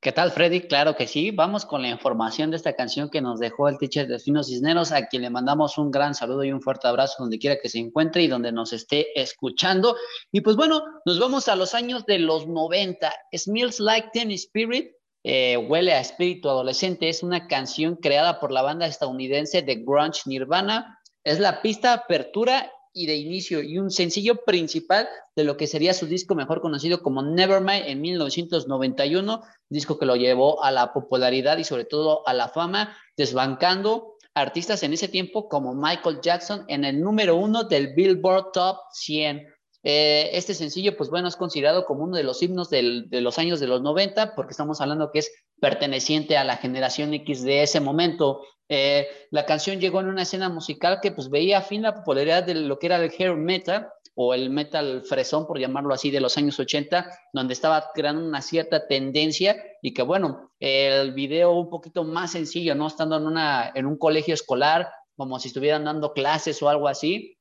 ¿Qué 0.00 0.12
tal, 0.12 0.30
Freddy? 0.30 0.60
Claro 0.60 0.94
que 0.94 1.08
sí. 1.08 1.32
Vamos 1.32 1.66
con 1.66 1.82
la 1.82 1.88
información 1.88 2.52
de 2.52 2.56
esta 2.56 2.76
canción 2.76 3.10
que 3.10 3.20
nos 3.20 3.40
dejó 3.40 3.68
el 3.68 3.78
teacher 3.78 4.06
Delfino 4.06 4.44
Cisneros, 4.44 4.92
a 4.92 5.08
quien 5.08 5.22
le 5.22 5.30
mandamos 5.30 5.76
un 5.76 5.90
gran 5.90 6.14
saludo 6.14 6.44
y 6.44 6.52
un 6.52 6.62
fuerte 6.62 6.86
abrazo 6.86 7.16
donde 7.18 7.40
quiera 7.40 7.58
que 7.60 7.68
se 7.68 7.80
encuentre 7.80 8.22
y 8.22 8.28
donde 8.28 8.52
nos 8.52 8.72
esté 8.72 9.20
escuchando. 9.20 9.96
Y 10.30 10.42
pues 10.42 10.54
bueno, 10.54 10.84
nos 11.04 11.18
vamos 11.18 11.48
a 11.48 11.56
los 11.56 11.74
años 11.74 12.06
de 12.06 12.20
los 12.20 12.46
90. 12.46 13.12
Smells 13.36 13.80
Like 13.80 14.10
Teen 14.12 14.30
Spirit, 14.30 14.92
eh, 15.24 15.56
Huele 15.56 15.92
a 15.94 16.00
Espíritu 16.00 16.48
Adolescente, 16.48 17.08
es 17.08 17.24
una 17.24 17.48
canción 17.48 17.96
creada 17.96 18.38
por 18.38 18.52
la 18.52 18.62
banda 18.62 18.86
estadounidense 18.86 19.62
de 19.62 19.82
Grunge 19.84 20.22
Nirvana. 20.26 21.00
Es 21.24 21.40
la 21.40 21.60
pista 21.60 21.92
apertura 21.92 22.70
y 22.98 23.06
de 23.06 23.16
inicio 23.16 23.62
y 23.62 23.78
un 23.78 23.90
sencillo 23.90 24.44
principal 24.44 25.08
de 25.36 25.44
lo 25.44 25.56
que 25.56 25.66
sería 25.66 25.94
su 25.94 26.06
disco 26.06 26.34
mejor 26.34 26.60
conocido 26.60 27.00
como 27.02 27.22
Nevermind 27.22 27.86
en 27.86 28.00
1991, 28.00 29.42
disco 29.68 29.98
que 29.98 30.06
lo 30.06 30.16
llevó 30.16 30.64
a 30.64 30.72
la 30.72 30.92
popularidad 30.92 31.58
y 31.58 31.64
sobre 31.64 31.84
todo 31.84 32.26
a 32.26 32.34
la 32.34 32.48
fama, 32.48 32.96
desbancando 33.16 34.16
artistas 34.34 34.82
en 34.82 34.92
ese 34.92 35.08
tiempo 35.08 35.48
como 35.48 35.74
Michael 35.74 36.20
Jackson 36.20 36.64
en 36.68 36.84
el 36.84 37.00
número 37.00 37.36
uno 37.36 37.64
del 37.64 37.94
Billboard 37.94 38.52
Top 38.52 38.78
100. 38.92 39.46
Eh, 39.84 40.30
este 40.32 40.54
sencillo, 40.54 40.96
pues 40.96 41.08
bueno, 41.08 41.28
es 41.28 41.36
considerado 41.36 41.84
como 41.84 42.04
uno 42.04 42.16
de 42.16 42.24
los 42.24 42.42
himnos 42.42 42.68
de 42.68 43.06
los 43.10 43.38
años 43.38 43.60
de 43.60 43.68
los 43.68 43.80
90, 43.80 44.34
porque 44.34 44.50
estamos 44.50 44.80
hablando 44.80 45.10
que 45.12 45.20
es 45.20 45.32
perteneciente 45.60 46.36
a 46.36 46.44
la 46.44 46.56
generación 46.56 47.14
X 47.14 47.42
de 47.42 47.62
ese 47.62 47.80
momento. 47.80 48.40
Eh, 48.68 49.08
la 49.30 49.46
canción 49.46 49.80
llegó 49.80 50.00
en 50.00 50.08
una 50.08 50.22
escena 50.22 50.48
musical 50.48 51.00
que 51.00 51.12
pues 51.12 51.30
veía 51.30 51.58
a 51.58 51.62
fin 51.62 51.82
la 51.82 51.94
popularidad 51.94 52.44
de 52.44 52.54
lo 52.54 52.78
que 52.78 52.86
era 52.86 52.96
el 52.96 53.10
hair 53.10 53.34
metal 53.34 53.88
o 54.14 54.34
el 54.34 54.50
metal 54.50 55.02
fresón, 55.04 55.46
por 55.46 55.60
llamarlo 55.60 55.94
así, 55.94 56.10
de 56.10 56.20
los 56.20 56.36
años 56.36 56.58
80, 56.58 57.08
donde 57.32 57.54
estaba 57.54 57.90
creando 57.94 58.26
una 58.26 58.42
cierta 58.42 58.86
tendencia 58.88 59.56
y 59.80 59.94
que 59.94 60.02
bueno, 60.02 60.50
el 60.58 61.12
video 61.12 61.52
un 61.52 61.70
poquito 61.70 62.02
más 62.02 62.32
sencillo, 62.32 62.74
¿no? 62.74 62.88
Estando 62.88 63.16
en, 63.16 63.26
una, 63.26 63.70
en 63.74 63.86
un 63.86 63.96
colegio 63.96 64.34
escolar, 64.34 64.90
como 65.16 65.38
si 65.38 65.48
estuvieran 65.48 65.84
dando 65.84 66.12
clases 66.12 66.60
o 66.62 66.68
algo 66.68 66.88
así, 66.88 67.38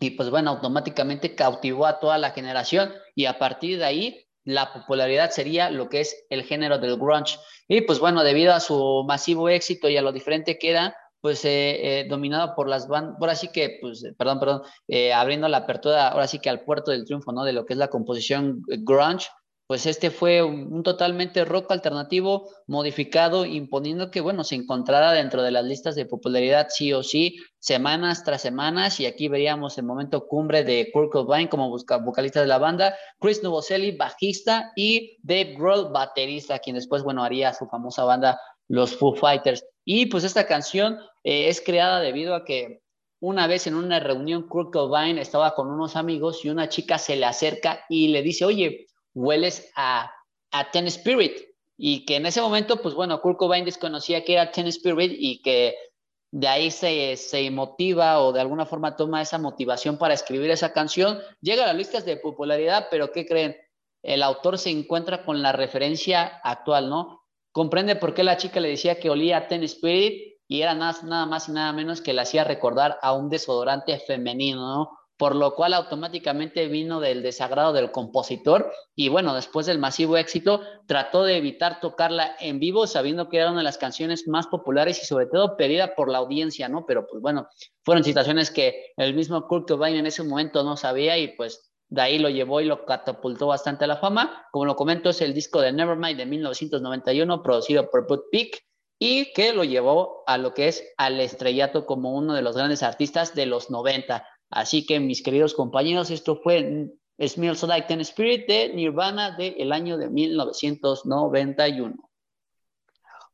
y 0.00 0.10
pues 0.10 0.30
bueno, 0.30 0.50
automáticamente 0.50 1.34
cautivó 1.34 1.86
a 1.86 1.98
toda 1.98 2.18
la 2.18 2.30
generación 2.30 2.92
y 3.14 3.24
a 3.24 3.38
partir 3.38 3.78
de 3.78 3.84
ahí 3.84 4.27
la 4.48 4.72
popularidad 4.72 5.30
sería 5.30 5.70
lo 5.70 5.90
que 5.90 6.00
es 6.00 6.24
el 6.30 6.42
género 6.42 6.78
del 6.78 6.96
grunge. 6.96 7.38
Y 7.68 7.82
pues 7.82 7.98
bueno, 7.98 8.24
debido 8.24 8.54
a 8.54 8.60
su 8.60 9.04
masivo 9.06 9.50
éxito 9.50 9.90
y 9.90 9.98
a 9.98 10.02
lo 10.02 10.10
diferente 10.10 10.58
que 10.58 10.70
era, 10.70 10.96
pues 11.20 11.44
eh, 11.44 12.00
eh, 12.00 12.06
dominado 12.08 12.54
por 12.54 12.66
las 12.66 12.88
bandas, 12.88 13.16
ahora 13.20 13.34
sí 13.34 13.48
que, 13.52 13.76
pues, 13.80 14.04
perdón, 14.16 14.40
perdón, 14.40 14.62
eh, 14.86 15.12
abriendo 15.12 15.48
la 15.48 15.58
apertura, 15.58 16.08
ahora 16.08 16.26
sí 16.26 16.38
que 16.38 16.48
al 16.48 16.62
puerto 16.62 16.92
del 16.92 17.04
triunfo, 17.04 17.30
¿no? 17.32 17.44
De 17.44 17.52
lo 17.52 17.66
que 17.66 17.74
es 17.74 17.78
la 17.78 17.88
composición 17.88 18.62
grunge, 18.66 19.28
pues 19.68 19.84
este 19.84 20.10
fue 20.10 20.42
un, 20.42 20.82
totalmente 20.82 21.44
rock 21.44 21.70
alternativo 21.70 22.48
modificado, 22.66 23.44
imponiendo 23.44 24.10
que, 24.10 24.22
bueno, 24.22 24.42
se 24.42 24.54
encontrara 24.54 25.12
dentro 25.12 25.42
de 25.42 25.50
las 25.50 25.62
listas 25.62 25.94
de 25.94 26.06
popularidad 26.06 26.68
sí 26.70 26.94
o 26.94 27.02
sí, 27.02 27.36
semanas 27.58 28.24
tras 28.24 28.40
semanas, 28.40 28.98
y 28.98 29.04
aquí 29.04 29.28
veríamos 29.28 29.76
el 29.76 29.84
momento 29.84 30.26
cumbre 30.26 30.64
de 30.64 30.88
Kurt 30.90 31.12
Cobain 31.12 31.48
como 31.48 31.68
vocalista 32.02 32.40
de 32.40 32.46
la 32.46 32.56
banda, 32.56 32.96
Chris 33.20 33.42
Novoselic, 33.42 33.98
bajista, 33.98 34.72
y 34.74 35.18
Dave 35.22 35.54
Grohl, 35.58 35.92
baterista, 35.92 36.60
quien 36.60 36.76
después, 36.76 37.02
bueno, 37.02 37.22
haría 37.22 37.52
su 37.52 37.66
famosa 37.66 38.04
banda, 38.04 38.40
los 38.68 38.96
Foo 38.96 39.16
Fighters. 39.16 39.66
Y 39.84 40.06
pues 40.06 40.24
esta 40.24 40.46
canción 40.46 40.96
eh, 41.24 41.48
es 41.50 41.60
creada 41.60 42.00
debido 42.00 42.34
a 42.34 42.46
que 42.46 42.80
una 43.20 43.46
vez 43.46 43.66
en 43.66 43.74
una 43.74 44.00
reunión 44.00 44.48
Kurt 44.48 44.72
Cobain 44.72 45.18
estaba 45.18 45.54
con 45.54 45.68
unos 45.68 45.94
amigos 45.94 46.42
y 46.42 46.48
una 46.48 46.70
chica 46.70 46.96
se 46.96 47.16
le 47.16 47.26
acerca 47.26 47.80
y 47.90 48.08
le 48.08 48.22
dice, 48.22 48.46
oye, 48.46 48.86
hueles 49.14 49.70
a, 49.76 50.12
Ten 50.72 50.86
Spirit. 50.86 51.48
Y 51.76 52.04
que 52.04 52.16
en 52.16 52.26
ese 52.26 52.40
momento, 52.40 52.82
pues 52.82 52.94
bueno, 52.94 53.20
Kurt 53.20 53.38
Cobain 53.38 53.64
desconocía 53.64 54.24
que 54.24 54.32
era 54.34 54.50
Ten 54.50 54.66
Spirit 54.66 55.12
y 55.16 55.40
que 55.42 55.76
de 56.30 56.48
ahí 56.48 56.70
se, 56.70 57.16
se 57.16 57.50
motiva 57.50 58.20
o 58.20 58.32
de 58.32 58.40
alguna 58.40 58.66
forma 58.66 58.96
toma 58.96 59.22
esa 59.22 59.38
motivación 59.38 59.96
para 59.96 60.14
escribir 60.14 60.50
esa 60.50 60.72
canción. 60.72 61.18
Llega 61.40 61.64
a 61.64 61.68
las 61.68 61.76
listas 61.76 62.04
de 62.04 62.16
popularidad, 62.16 62.88
pero 62.90 63.12
¿qué 63.12 63.26
creen? 63.26 63.56
El 64.02 64.22
autor 64.22 64.58
se 64.58 64.70
encuentra 64.70 65.24
con 65.24 65.42
la 65.42 65.52
referencia 65.52 66.40
actual, 66.42 66.88
¿no? 66.88 67.22
Comprende 67.52 67.96
por 67.96 68.14
qué 68.14 68.24
la 68.24 68.36
chica 68.36 68.60
le 68.60 68.68
decía 68.68 69.00
que 69.00 69.10
olía 69.10 69.38
a 69.38 69.48
Ten 69.48 69.62
Spirit 69.64 70.38
y 70.48 70.62
era 70.62 70.74
nada, 70.74 70.98
nada 71.04 71.26
más 71.26 71.48
y 71.48 71.52
nada 71.52 71.72
menos 71.72 72.00
que 72.00 72.12
le 72.12 72.22
hacía 72.22 72.44
recordar 72.44 72.98
a 73.02 73.12
un 73.12 73.28
desodorante 73.28 73.98
femenino, 73.98 74.60
¿no? 74.60 74.97
Por 75.18 75.34
lo 75.34 75.54
cual 75.54 75.74
automáticamente 75.74 76.68
vino 76.68 77.00
del 77.00 77.22
desagrado 77.22 77.72
del 77.72 77.90
compositor 77.90 78.72
y 78.94 79.08
bueno, 79.08 79.34
después 79.34 79.66
del 79.66 79.78
masivo 79.78 80.16
éxito 80.16 80.62
trató 80.86 81.24
de 81.24 81.36
evitar 81.36 81.80
tocarla 81.80 82.36
en 82.40 82.60
vivo 82.60 82.86
sabiendo 82.86 83.28
que 83.28 83.38
era 83.38 83.50
una 83.50 83.58
de 83.58 83.64
las 83.64 83.78
canciones 83.78 84.28
más 84.28 84.46
populares 84.46 85.02
y 85.02 85.06
sobre 85.06 85.26
todo 85.26 85.56
pedida 85.56 85.94
por 85.96 86.08
la 86.08 86.18
audiencia, 86.18 86.68
¿no? 86.68 86.86
Pero 86.86 87.06
pues 87.08 87.20
bueno, 87.20 87.48
fueron 87.84 88.04
situaciones 88.04 88.52
que 88.52 88.92
el 88.96 89.12
mismo 89.14 89.46
Kurt 89.48 89.68
Cobain 89.68 89.96
en 89.96 90.06
ese 90.06 90.22
momento 90.22 90.62
no 90.62 90.76
sabía 90.76 91.18
y 91.18 91.36
pues 91.36 91.72
de 91.88 92.02
ahí 92.02 92.18
lo 92.18 92.28
llevó 92.28 92.60
y 92.60 92.66
lo 92.66 92.84
catapultó 92.84 93.48
bastante 93.48 93.84
a 93.84 93.88
la 93.88 93.96
fama. 93.96 94.46
Como 94.52 94.66
lo 94.66 94.76
comento, 94.76 95.10
es 95.10 95.20
el 95.20 95.34
disco 95.34 95.60
de 95.60 95.72
Nevermind 95.72 96.16
de 96.16 96.26
1991 96.26 97.42
producido 97.42 97.90
por 97.90 98.06
Put 98.06 98.24
Peak 98.30 98.62
y 99.00 99.32
que 99.32 99.52
lo 99.52 99.64
llevó 99.64 100.22
a 100.26 100.38
lo 100.38 100.54
que 100.54 100.68
es 100.68 100.84
al 100.96 101.20
estrellato 101.20 101.86
como 101.86 102.14
uno 102.14 102.34
de 102.34 102.42
los 102.42 102.56
grandes 102.56 102.82
artistas 102.82 103.34
de 103.34 103.46
los 103.46 103.70
90. 103.70 104.24
Así 104.50 104.86
que, 104.86 105.00
mis 105.00 105.22
queridos 105.22 105.54
compañeros, 105.54 106.10
esto 106.10 106.40
fue 106.42 106.90
Smells 107.20 107.62
Like 107.62 107.88
Teen 107.88 108.00
Spirit 108.00 108.46
de 108.46 108.72
Nirvana 108.74 109.36
del 109.36 109.72
año 109.72 109.98
de 109.98 110.08
1991. 110.08 111.96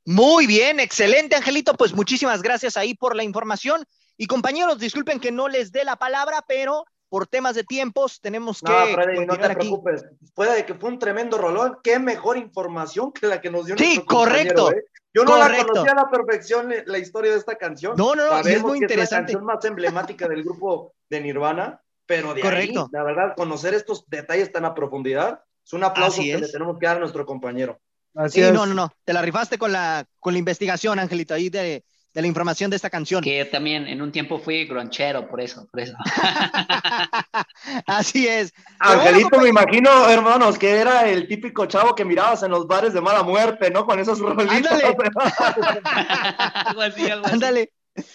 Muy 0.06 0.46
bien, 0.46 0.80
excelente, 0.80 1.36
Angelito. 1.36 1.74
Pues 1.74 1.94
muchísimas 1.94 2.42
gracias 2.42 2.76
ahí 2.76 2.94
por 2.94 3.16
la 3.16 3.22
información. 3.24 3.84
Y 4.16 4.26
compañeros, 4.26 4.78
disculpen 4.78 5.18
que 5.18 5.32
no 5.32 5.48
les 5.48 5.72
dé 5.72 5.84
la 5.84 5.96
palabra, 5.96 6.44
pero 6.46 6.84
por 7.08 7.26
temas 7.26 7.54
de 7.54 7.64
tiempos 7.64 8.20
tenemos 8.20 8.60
que. 8.60 8.70
No, 8.70 8.86
Freddy, 8.88 9.24
no 9.24 9.38
te 9.38 9.54
preocupes. 9.54 10.04
Puede 10.34 10.66
que 10.66 10.74
fue 10.74 10.90
un 10.90 10.98
tremendo 10.98 11.38
rolón. 11.38 11.78
Qué 11.82 11.98
mejor 11.98 12.36
información 12.36 13.12
que 13.12 13.26
la 13.26 13.40
que 13.40 13.50
nos 13.50 13.66
dio. 13.66 13.76
Sí, 13.78 14.02
correcto. 14.04 14.72
¿eh? 14.72 14.84
Yo 15.14 15.24
no 15.24 15.38
la 15.38 15.64
conocía 15.64 15.92
a 15.92 15.94
la 15.94 16.10
perfección 16.10 16.74
la 16.86 16.98
historia 16.98 17.30
de 17.30 17.38
esta 17.38 17.54
canción. 17.54 17.94
No, 17.96 18.16
no, 18.16 18.28
no, 18.28 18.40
es 18.40 18.62
muy 18.62 18.78
interesante. 18.78 19.04
Es 19.04 19.10
la 19.10 19.18
canción 19.18 19.44
más 19.44 19.64
emblemática 19.64 20.28
del 20.28 20.42
grupo 20.42 20.92
de 21.08 21.20
Nirvana, 21.20 21.80
pero 22.04 22.34
de 22.34 22.40
Correcto. 22.40 22.82
ahí, 22.82 22.88
la 22.90 23.04
verdad, 23.04 23.34
conocer 23.36 23.74
estos 23.74 24.04
detalles 24.08 24.50
tan 24.50 24.64
a 24.64 24.74
profundidad, 24.74 25.40
es 25.64 25.72
un 25.72 25.84
aplauso 25.84 26.20
que 26.20 26.36
le 26.36 26.48
tenemos 26.48 26.78
que 26.78 26.86
dar 26.86 26.96
a 26.96 27.00
nuestro 27.00 27.24
compañero. 27.24 27.78
Así 28.16 28.42
sí, 28.42 28.52
no, 28.52 28.66
no, 28.66 28.74
no, 28.74 28.92
te 29.04 29.12
la 29.12 29.22
rifaste 29.22 29.56
con 29.56 29.72
la, 29.72 30.04
con 30.20 30.34
la 30.34 30.38
investigación, 30.38 30.98
Angelito, 30.98 31.34
ahí 31.34 31.48
de, 31.48 31.84
de 32.14 32.22
la 32.22 32.28
información 32.28 32.70
de 32.70 32.76
esta 32.76 32.88
canción. 32.88 33.22
Que 33.22 33.44
también 33.44 33.88
en 33.88 34.00
un 34.00 34.12
tiempo 34.12 34.38
fui 34.38 34.64
gronchero, 34.66 35.28
por 35.28 35.40
eso, 35.40 35.66
por 35.70 35.80
eso. 35.80 35.94
Así 37.86 38.28
es. 38.28 38.54
Angelito, 38.78 39.40
me 39.40 39.48
imagino, 39.48 40.08
hermanos, 40.08 40.56
que 40.56 40.70
era 40.70 41.08
el 41.08 41.26
típico 41.26 41.66
chavo 41.66 41.94
que 41.94 42.04
mirabas 42.04 42.44
en 42.44 42.52
los 42.52 42.68
bares 42.68 42.94
de 42.94 43.00
mala 43.00 43.24
muerte, 43.24 43.70
¿no? 43.70 43.84
Con 43.84 43.98
esos 43.98 44.20
rolitos. 44.20 44.48
Ándale. 44.48 44.84
algo 46.54 46.82
así, 46.82 47.10
algo 47.10 47.26
así. 47.26 47.34
Ándale. 47.34 47.72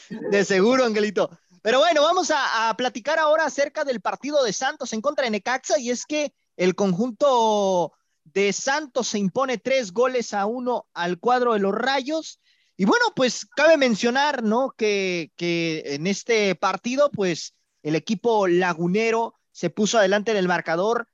De 0.10 0.45
seguro, 0.45 0.86
Angelito. 0.86 1.30
Pero 1.62 1.80
bueno, 1.80 2.04
vamos 2.04 2.32
a, 2.34 2.74
platicar 2.78 3.20
ahora 3.20 3.45
acerca 3.45 3.84
del 3.84 4.00
partido 4.00 4.43
de 4.43 4.54
Santos 4.54 4.93
en 4.93 5.02
contra 5.02 5.26
de 5.26 5.32
Necaxa 5.32 5.78
y 5.78 5.89
es 5.89 6.06
que 6.06 6.34
el 6.56 6.76
conjunto 6.76 7.91
de 8.24 8.54
Santos 8.54 9.10
se 9.10 9.20
impone 9.20 9.58
tres 9.58 9.91
goles 9.91 10.34
a 10.34 10.45
uno 10.45 10.88
al 10.93 11.20
cuadro 11.20 11.54
de 11.54 11.60
los 11.60 11.74
Rayos. 11.74 12.39
Y 12.80 12.86
bueno, 12.86 13.08
pues 13.14 13.46
cabe 13.58 13.76
mencionar, 13.76 14.42
¿no? 14.42 14.74
Que, 14.78 15.34
en 15.38 16.08
este 16.08 16.56
partido, 16.56 17.12
pues 17.12 17.54
el 17.84 17.94
equipo 17.94 18.48
lagunero 18.48 19.36
se 19.52 19.70
puso 19.70 19.98
adelante 19.98 20.32
en 20.32 20.38
el 20.38 20.48
marcador 20.48 21.10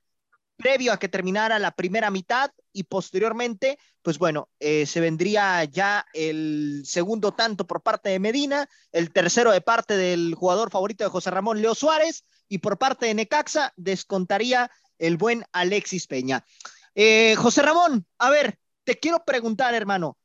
previo 0.56 0.92
a 0.92 1.00
que 1.00 1.08
terminara 1.08 1.58
la 1.58 1.72
primera 1.72 2.12
mitad 2.12 2.52
y 2.72 2.84
posteriormente, 2.84 3.80
pues 4.02 4.16
bueno, 4.16 4.48
eh, 4.60 4.86
se 4.86 5.00
vendría 5.00 5.64
ya 5.64 6.06
el 6.14 6.84
segundo 6.86 7.32
tanto 7.32 7.66
por 7.66 7.82
parte 7.82 8.10
de 8.10 8.20
Medina, 8.20 8.68
el 8.92 9.12
tercero 9.12 9.50
de 9.50 9.60
parte 9.60 9.96
del 9.96 10.36
jugador 10.36 10.70
favorito 10.70 11.02
de 11.02 11.10
José 11.10 11.32
Ramón 11.32 11.60
Leo 11.60 11.74
Suárez 11.74 12.22
y 12.48 12.58
por 12.58 12.78
parte 12.78 13.06
de 13.06 13.14
Necaxa 13.14 13.72
descontaría 13.74 14.70
el 15.00 15.16
buen 15.16 15.44
Alexis 15.50 16.06
Peña. 16.06 16.44
Eh, 16.94 17.34
José 17.34 17.62
Ramón, 17.62 18.06
a 18.18 18.30
ver, 18.30 18.56
te 18.84 19.00
quiero 19.00 19.24
preguntar, 19.24 19.74
hermano, 19.74 20.16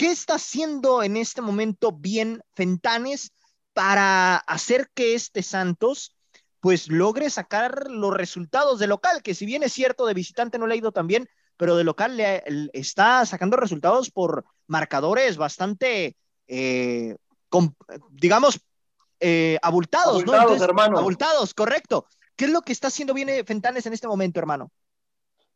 ¿qué 0.00 0.10
está 0.10 0.36
haciendo 0.36 1.02
en 1.02 1.18
este 1.18 1.42
momento 1.42 1.92
bien 1.92 2.40
Fentanes 2.54 3.32
para 3.74 4.36
hacer 4.36 4.88
que 4.94 5.12
este 5.14 5.42
Santos 5.42 6.16
pues 6.60 6.88
logre 6.88 7.28
sacar 7.28 7.90
los 7.90 8.14
resultados 8.14 8.78
de 8.78 8.86
local, 8.86 9.22
que 9.22 9.34
si 9.34 9.44
bien 9.44 9.62
es 9.62 9.74
cierto, 9.74 10.06
de 10.06 10.14
visitante 10.14 10.58
no 10.58 10.66
le 10.66 10.72
ha 10.72 10.78
ido 10.78 10.90
tan 10.90 11.06
bien, 11.06 11.28
pero 11.58 11.76
de 11.76 11.84
local 11.84 12.16
le, 12.16 12.42
está 12.72 13.26
sacando 13.26 13.58
resultados 13.58 14.10
por 14.10 14.46
marcadores 14.66 15.36
bastante, 15.36 16.16
eh, 16.48 17.14
digamos, 18.10 18.58
eh, 19.20 19.58
abultados, 19.60 20.22
abultados, 20.22 20.58
¿no? 20.60 20.64
hermano. 20.64 20.98
Abultados, 20.98 21.52
correcto. 21.52 22.06
¿Qué 22.36 22.46
es 22.46 22.50
lo 22.50 22.62
que 22.62 22.72
está 22.72 22.88
haciendo 22.88 23.12
bien 23.12 23.28
eh, 23.28 23.44
Fentanes 23.44 23.84
en 23.84 23.92
este 23.92 24.08
momento, 24.08 24.40
hermano? 24.40 24.72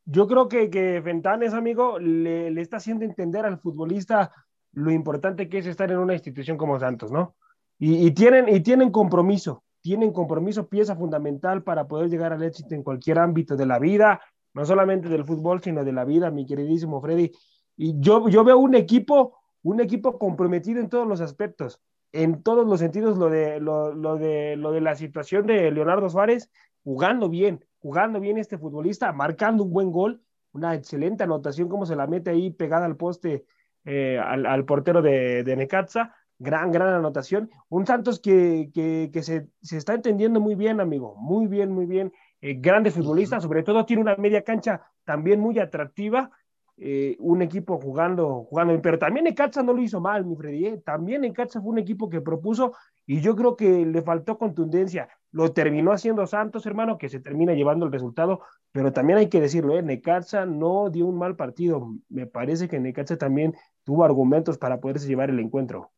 Yo 0.06 0.26
creo 0.26 0.48
que, 0.48 0.68
que 0.70 1.00
Fentanes, 1.02 1.54
amigo, 1.54 1.98
le, 1.98 2.60
está 2.60 2.76
haciendo 2.76 3.04
entender 3.04 3.46
al 3.46 3.58
futbolista 3.58 4.32
lo 4.72 4.90
importante 4.90 5.48
que 5.48 5.58
es 5.58 5.66
estar 5.66 5.90
en 5.90 5.98
una 5.98 6.14
institución 6.14 6.56
como 6.56 6.78
Santos, 6.78 7.10
¿no? 7.10 7.36
Y, 7.78 8.10
tienen, 8.12 8.48
y 8.48 8.60
tienen 8.60 8.90
compromiso, 8.90 9.64
tienen 9.80 10.12
compromiso, 10.12 10.68
pieza 10.68 10.96
fundamental 10.96 11.62
para 11.62 11.86
poder 11.86 12.08
llegar 12.08 12.32
al 12.32 12.42
éxito 12.42 12.74
en 12.74 12.82
cualquier 12.82 13.18
ámbito 13.18 13.56
de 13.56 13.66
la 13.66 13.78
vida, 13.78 14.20
no 14.54 14.64
solamente 14.64 15.08
del 15.08 15.24
fútbol, 15.24 15.60
sino 15.62 15.84
de 15.84 15.92
la 15.92 16.04
vida, 16.04 16.30
mi 16.30 16.46
queridísimo 16.46 17.00
Freddy. 17.00 17.32
Y 17.76 17.98
yo, 17.98 18.28
yo 18.28 18.44
veo 18.44 18.58
un 18.58 18.74
equipo, 18.74 19.38
un 19.62 19.80
equipo 19.80 20.18
comprometido 20.18 20.80
en 20.80 20.88
todos 20.88 21.06
los 21.06 21.20
aspectos, 21.20 21.80
en 22.12 22.42
todos 22.42 22.66
los 22.66 22.78
sentidos, 22.78 23.18
lo 23.18 23.28
de, 23.28 23.58
lo 23.60 24.16
de, 24.16 24.56
lo 24.56 24.70
de 24.70 24.80
la 24.80 24.94
situación 24.94 25.46
de 25.46 25.70
Leonardo 25.72 26.08
Suárez, 26.08 26.50
jugando 26.84 27.28
bien, 27.28 27.64
jugando 27.84 28.18
bien 28.18 28.38
este 28.38 28.56
futbolista, 28.56 29.12
marcando 29.12 29.62
un 29.62 29.70
buen 29.70 29.90
gol, 29.92 30.22
una 30.52 30.74
excelente 30.74 31.24
anotación, 31.24 31.68
como 31.68 31.84
se 31.84 31.94
la 31.94 32.06
mete 32.06 32.30
ahí 32.30 32.50
pegada 32.50 32.86
al 32.86 32.96
poste 32.96 33.44
eh, 33.84 34.18
al, 34.18 34.46
al, 34.46 34.64
portero 34.64 35.02
de, 35.02 35.44
de 35.44 35.54
Necaxa, 35.54 36.14
gran, 36.38 36.72
gran 36.72 36.94
anotación. 36.94 37.50
Un 37.68 37.86
Santos 37.86 38.20
que, 38.20 38.70
que, 38.72 39.10
que 39.12 39.22
se, 39.22 39.48
se, 39.60 39.76
está 39.76 39.92
entendiendo 39.92 40.40
muy 40.40 40.54
bien, 40.54 40.80
amigo, 40.80 41.14
muy 41.16 41.46
bien, 41.46 41.72
muy 41.72 41.84
bien. 41.84 42.10
Eh, 42.40 42.54
grande 42.58 42.90
futbolista, 42.90 43.38
sobre 43.38 43.62
todo 43.62 43.84
tiene 43.84 44.00
una 44.00 44.16
media 44.16 44.40
cancha 44.40 44.80
también 45.04 45.38
muy 45.38 45.58
atractiva. 45.58 46.30
Eh, 46.78 47.16
un 47.20 47.42
equipo 47.42 47.78
jugando, 47.78 48.44
jugando, 48.48 48.80
pero 48.80 48.98
también 48.98 49.24
Necaxa 49.24 49.62
no 49.62 49.74
lo 49.74 49.82
hizo 49.82 50.00
mal, 50.00 50.24
mi 50.24 50.36
Freddy. 50.36 50.66
¿eh? 50.68 50.82
También 50.82 51.20
Necaxa 51.20 51.60
fue 51.60 51.70
un 51.70 51.78
equipo 51.80 52.08
que 52.08 52.22
propuso 52.22 52.72
y 53.04 53.20
yo 53.20 53.36
creo 53.36 53.56
que 53.56 53.84
le 53.84 54.00
faltó 54.00 54.38
contundencia. 54.38 55.10
Lo 55.34 55.52
terminó 55.52 55.90
haciendo 55.90 56.28
Santos, 56.28 56.64
hermano, 56.64 56.96
que 56.96 57.08
se 57.08 57.18
termina 57.18 57.54
llevando 57.54 57.86
el 57.86 57.90
resultado, 57.90 58.42
pero 58.70 58.92
también 58.92 59.18
hay 59.18 59.28
que 59.28 59.40
decirlo, 59.40 59.76
¿eh? 59.76 59.82
Necaxa 59.82 60.46
no 60.46 60.90
dio 60.90 61.06
un 61.06 61.18
mal 61.18 61.34
partido. 61.34 61.92
Me 62.08 62.26
parece 62.26 62.68
que 62.68 62.78
Necaxa 62.78 63.18
también 63.18 63.56
tuvo 63.82 64.04
argumentos 64.04 64.58
para 64.58 64.80
poderse 64.80 65.08
llevar 65.08 65.30
el 65.30 65.40
encuentro. 65.40 65.90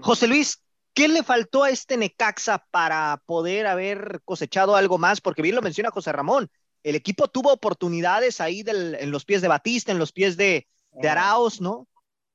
José 0.00 0.26
Luis, 0.26 0.62
¿Qué 0.92 1.08
le 1.08 1.22
faltó 1.22 1.62
a 1.62 1.70
este 1.70 1.96
Necaxa 1.96 2.66
para 2.70 3.22
poder 3.24 3.66
haber 3.66 4.20
cosechado 4.24 4.74
algo 4.76 4.98
más? 4.98 5.20
Porque 5.22 5.40
bien 5.40 5.54
lo 5.54 5.62
menciona 5.62 5.92
José 5.92 6.12
Ramón, 6.12 6.50
el 6.82 6.94
equipo 6.96 7.28
tuvo 7.28 7.52
oportunidades 7.52 8.40
ahí 8.40 8.62
del, 8.62 8.96
en 8.96 9.10
los 9.10 9.24
pies 9.24 9.40
de 9.40 9.48
Batista, 9.48 9.92
en 9.92 9.98
los 9.98 10.12
pies 10.12 10.36
de, 10.36 10.66
de 10.92 11.08
Araos, 11.08 11.60
¿no? 11.60 11.88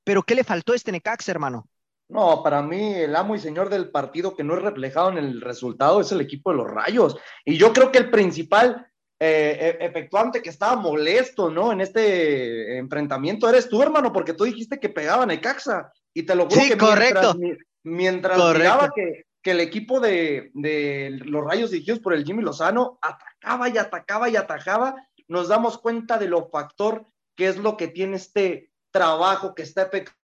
Pero 0.04 0.24
¿qué 0.24 0.34
le 0.34 0.44
faltó 0.44 0.74
a 0.74 0.78
este 0.78 0.92
Necaxa, 0.92 1.32
hermano? 1.32 1.68
No, 2.16 2.41
para 2.41 2.61
mí 2.61 2.93
el 2.93 3.13
amo 3.13 3.36
y 3.36 3.39
señor 3.39 3.70
del 3.70 3.89
partido 3.89 4.38
que 4.38 4.43
no 4.45 4.55
es 4.55 4.61
reflejado 4.61 5.09
en 5.09 5.18
el 5.18 5.41
resultado 5.41 5.99
es 5.99 6.13
el 6.13 6.22
equipo 6.22 6.51
de 6.51 6.57
los 6.57 6.72
Rayos. 6.72 7.18
Y 7.43 7.57
yo 7.57 7.74
creo 7.74 7.91
que 7.91 7.97
el 7.97 8.09
principal 8.09 8.88
eh, 9.20 9.78
efectuante 9.82 10.41
que 10.41 10.49
estaba 10.49 10.78
molesto, 10.78 11.49
¿no? 11.49 11.74
En 11.74 11.82
este 11.82 12.78
enfrentamiento 12.78 13.49
eres 13.49 13.68
tú, 13.68 13.82
hermano, 13.82 14.13
porque 14.13 14.34
tú 14.34 14.45
dijiste 14.45 14.80
que 14.80 14.88
pegaban 14.88 15.28
Necaxa. 15.28 15.91
Y 16.13 16.24
te 16.24 16.36
lo 16.36 16.45
juro 16.45 16.61
sí, 16.61 16.70
que 16.70 16.78
correcto. 16.78 17.36
Mientras, 17.36 17.68
mientras 17.84 18.53
miraba 18.53 18.89
que, 18.95 19.24
que, 19.41 19.51
el 19.51 19.59
equipo 19.59 19.99
de, 19.99 20.51
de, 20.53 21.20
los 21.26 21.43
Rayos 21.43 21.72
dirigidos 21.72 21.99
por 21.99 22.13
el 22.13 22.24
Jimmy 22.24 22.43
Lozano 22.43 22.97
atacaba 23.01 23.68
y 23.68 23.78
atacaba 23.78 24.30
y 24.30 24.38
atajaba, 24.38 24.95
nos 25.28 25.49
damos 25.49 25.80
cuenta 25.80 26.18
de 26.18 26.30
lo 26.30 26.47
factor 26.47 27.07
que 27.36 27.47
es 27.47 27.57
lo 27.57 27.76
que 27.76 27.89
tiene 27.89 28.16
este 28.16 28.72
trabajo 28.91 29.53
que 29.53 29.63
está 29.63 29.82
efectuando, 29.82 30.24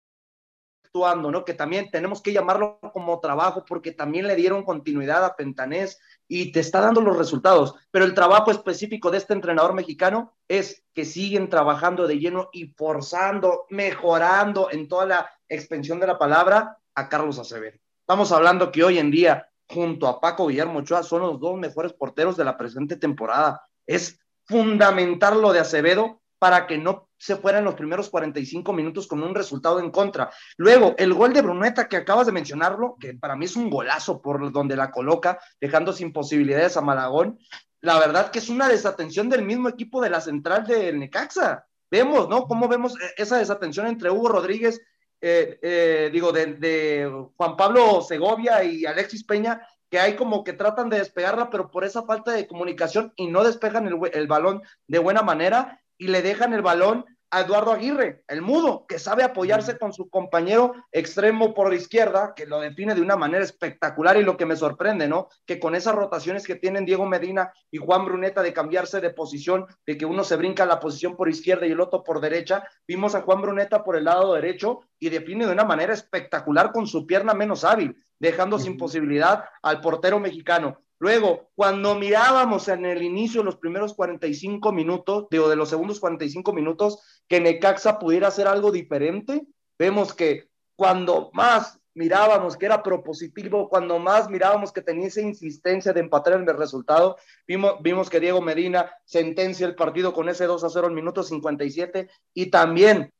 ¿no? 0.94 1.44
Que 1.44 1.54
también 1.54 1.90
tenemos 1.90 2.22
que 2.22 2.32
llamarlo 2.32 2.78
como 2.92 3.20
trabajo 3.20 3.64
porque 3.66 3.92
también 3.92 4.26
le 4.26 4.36
dieron 4.36 4.64
continuidad 4.64 5.24
a 5.24 5.36
Pentanés 5.36 5.98
y 6.26 6.52
te 6.52 6.60
está 6.60 6.80
dando 6.80 7.00
los 7.00 7.16
resultados. 7.16 7.74
Pero 7.90 8.04
el 8.04 8.14
trabajo 8.14 8.50
específico 8.50 9.10
de 9.10 9.18
este 9.18 9.34
entrenador 9.34 9.74
mexicano 9.74 10.34
es 10.48 10.84
que 10.94 11.04
siguen 11.04 11.48
trabajando 11.48 12.06
de 12.06 12.18
lleno 12.18 12.48
y 12.52 12.68
forzando, 12.76 13.66
mejorando 13.70 14.70
en 14.70 14.88
toda 14.88 15.06
la 15.06 15.30
extensión 15.48 16.00
de 16.00 16.06
la 16.06 16.18
palabra 16.18 16.78
a 16.94 17.08
Carlos 17.08 17.38
Acevedo. 17.38 17.78
Estamos 18.00 18.32
hablando 18.32 18.72
que 18.72 18.84
hoy 18.84 18.98
en 18.98 19.10
día, 19.10 19.48
junto 19.68 20.08
a 20.08 20.20
Paco 20.20 20.46
Guillermo 20.46 20.80
Ochoa, 20.80 21.02
son 21.02 21.22
los 21.22 21.38
dos 21.38 21.56
mejores 21.58 21.92
porteros 21.92 22.36
de 22.36 22.44
la 22.44 22.56
presente 22.56 22.96
temporada. 22.96 23.62
Es 23.86 24.18
fundamental 24.44 25.40
lo 25.40 25.52
de 25.52 25.60
Acevedo 25.60 26.22
para 26.38 26.66
que 26.66 26.78
no 26.78 27.07
se 27.18 27.36
fueran 27.36 27.64
los 27.64 27.74
primeros 27.74 28.08
45 28.08 28.72
minutos 28.72 29.06
con 29.06 29.22
un 29.22 29.34
resultado 29.34 29.80
en 29.80 29.90
contra. 29.90 30.30
Luego, 30.56 30.94
el 30.96 31.12
gol 31.12 31.32
de 31.32 31.42
Bruneta 31.42 31.88
que 31.88 31.96
acabas 31.96 32.26
de 32.26 32.32
mencionarlo, 32.32 32.96
que 32.98 33.14
para 33.14 33.36
mí 33.36 33.44
es 33.44 33.56
un 33.56 33.68
golazo 33.68 34.22
por 34.22 34.50
donde 34.52 34.76
la 34.76 34.90
coloca, 34.90 35.38
dejando 35.60 35.92
sin 35.92 36.12
posibilidades 36.12 36.76
a 36.76 36.80
Malagón. 36.80 37.38
La 37.80 37.98
verdad 37.98 38.30
que 38.30 38.38
es 38.38 38.48
una 38.48 38.68
desatención 38.68 39.28
del 39.28 39.44
mismo 39.44 39.68
equipo 39.68 40.00
de 40.00 40.10
la 40.10 40.20
central 40.20 40.66
del 40.66 40.98
Necaxa. 40.98 41.66
Vemos, 41.90 42.28
¿no? 42.28 42.46
Cómo 42.46 42.68
vemos 42.68 42.94
esa 43.16 43.38
desatención 43.38 43.86
entre 43.86 44.10
Hugo 44.10 44.28
Rodríguez 44.28 44.80
eh, 45.20 45.58
eh, 45.62 46.10
digo, 46.12 46.30
de, 46.30 46.54
de, 46.54 47.30
Juan 47.36 47.56
Pablo 47.56 48.02
Segovia 48.02 48.62
y 48.62 48.86
Alexis 48.86 49.24
Peña, 49.24 49.66
que 49.90 49.98
hay 49.98 50.14
como 50.14 50.44
que 50.44 50.52
tratan 50.52 50.88
de 50.90 50.98
despegarla, 50.98 51.50
pero 51.50 51.70
por 51.70 51.84
esa 51.84 52.04
falta 52.04 52.32
de 52.32 52.46
comunicación 52.46 53.12
y 53.16 53.26
no 53.26 53.42
despejan 53.42 53.86
el, 53.88 53.98
el 54.12 54.26
balón 54.28 54.62
de 54.86 54.98
buena 54.98 55.22
manera 55.22 55.80
y 55.98 56.08
le 56.08 56.22
dejan 56.22 56.54
el 56.54 56.62
balón 56.62 57.04
a 57.30 57.42
Eduardo 57.42 57.72
Aguirre, 57.72 58.22
el 58.26 58.40
mudo, 58.40 58.86
que 58.86 58.98
sabe 58.98 59.22
apoyarse 59.22 59.76
con 59.76 59.92
su 59.92 60.08
compañero 60.08 60.72
extremo 60.92 61.52
por 61.52 61.68
la 61.68 61.76
izquierda, 61.76 62.32
que 62.34 62.46
lo 62.46 62.60
define 62.60 62.94
de 62.94 63.02
una 63.02 63.16
manera 63.16 63.44
espectacular 63.44 64.16
y 64.16 64.22
lo 64.22 64.36
que 64.36 64.46
me 64.46 64.56
sorprende, 64.56 65.08
¿no? 65.08 65.28
Que 65.44 65.60
con 65.60 65.74
esas 65.74 65.94
rotaciones 65.94 66.46
que 66.46 66.54
tienen 66.54 66.86
Diego 66.86 67.04
Medina 67.04 67.52
y 67.70 67.78
Juan 67.78 68.06
Bruneta 68.06 68.42
de 68.42 68.54
cambiarse 68.54 69.00
de 69.00 69.10
posición, 69.10 69.66
de 69.86 69.98
que 69.98 70.06
uno 70.06 70.24
se 70.24 70.36
brinca 70.36 70.64
la 70.64 70.80
posición 70.80 71.16
por 71.16 71.28
izquierda 71.28 71.66
y 71.66 71.72
el 71.72 71.80
otro 71.80 72.02
por 72.02 72.20
derecha, 72.20 72.66
vimos 72.86 73.14
a 73.14 73.22
Juan 73.22 73.42
Bruneta 73.42 73.84
por 73.84 73.96
el 73.96 74.04
lado 74.04 74.32
derecho 74.34 74.80
y 74.98 75.10
define 75.10 75.46
de 75.46 75.52
una 75.52 75.64
manera 75.64 75.92
espectacular 75.92 76.72
con 76.72 76.86
su 76.86 77.06
pierna 77.06 77.34
menos 77.34 77.62
hábil, 77.64 77.94
dejando 78.18 78.58
sin 78.58 78.78
posibilidad 78.78 79.44
al 79.62 79.80
portero 79.82 80.18
mexicano. 80.18 80.80
Luego, 81.00 81.50
cuando 81.54 81.94
mirábamos 81.94 82.68
en 82.68 82.84
el 82.84 83.02
inicio, 83.02 83.44
los 83.44 83.56
primeros 83.56 83.94
45 83.94 84.72
minutos, 84.72 85.26
digo, 85.30 85.48
de 85.48 85.56
los 85.56 85.68
segundos 85.68 86.00
45 86.00 86.52
minutos, 86.52 87.22
que 87.28 87.40
Necaxa 87.40 87.98
pudiera 87.98 88.28
hacer 88.28 88.48
algo 88.48 88.72
diferente, 88.72 89.46
vemos 89.78 90.12
que 90.12 90.48
cuando 90.74 91.30
más 91.32 91.78
mirábamos 91.94 92.56
que 92.56 92.66
era 92.66 92.82
propositivo, 92.82 93.68
cuando 93.68 93.98
más 93.98 94.30
mirábamos 94.30 94.72
que 94.72 94.82
tenía 94.82 95.08
esa 95.08 95.20
insistencia 95.20 95.92
de 95.92 96.00
empatar 96.00 96.34
en 96.34 96.48
el 96.48 96.56
resultado, 96.56 97.16
vimos, 97.46 97.74
vimos 97.80 98.08
que 98.08 98.20
Diego 98.20 98.40
Medina 98.40 98.90
sentencia 99.04 99.66
el 99.66 99.74
partido 99.74 100.12
con 100.12 100.28
ese 100.28 100.46
2 100.46 100.62
a 100.62 100.70
0 100.70 100.88
en 100.88 100.94
minuto 100.94 101.22
57 101.22 102.08
y 102.34 102.46
también 102.46 103.12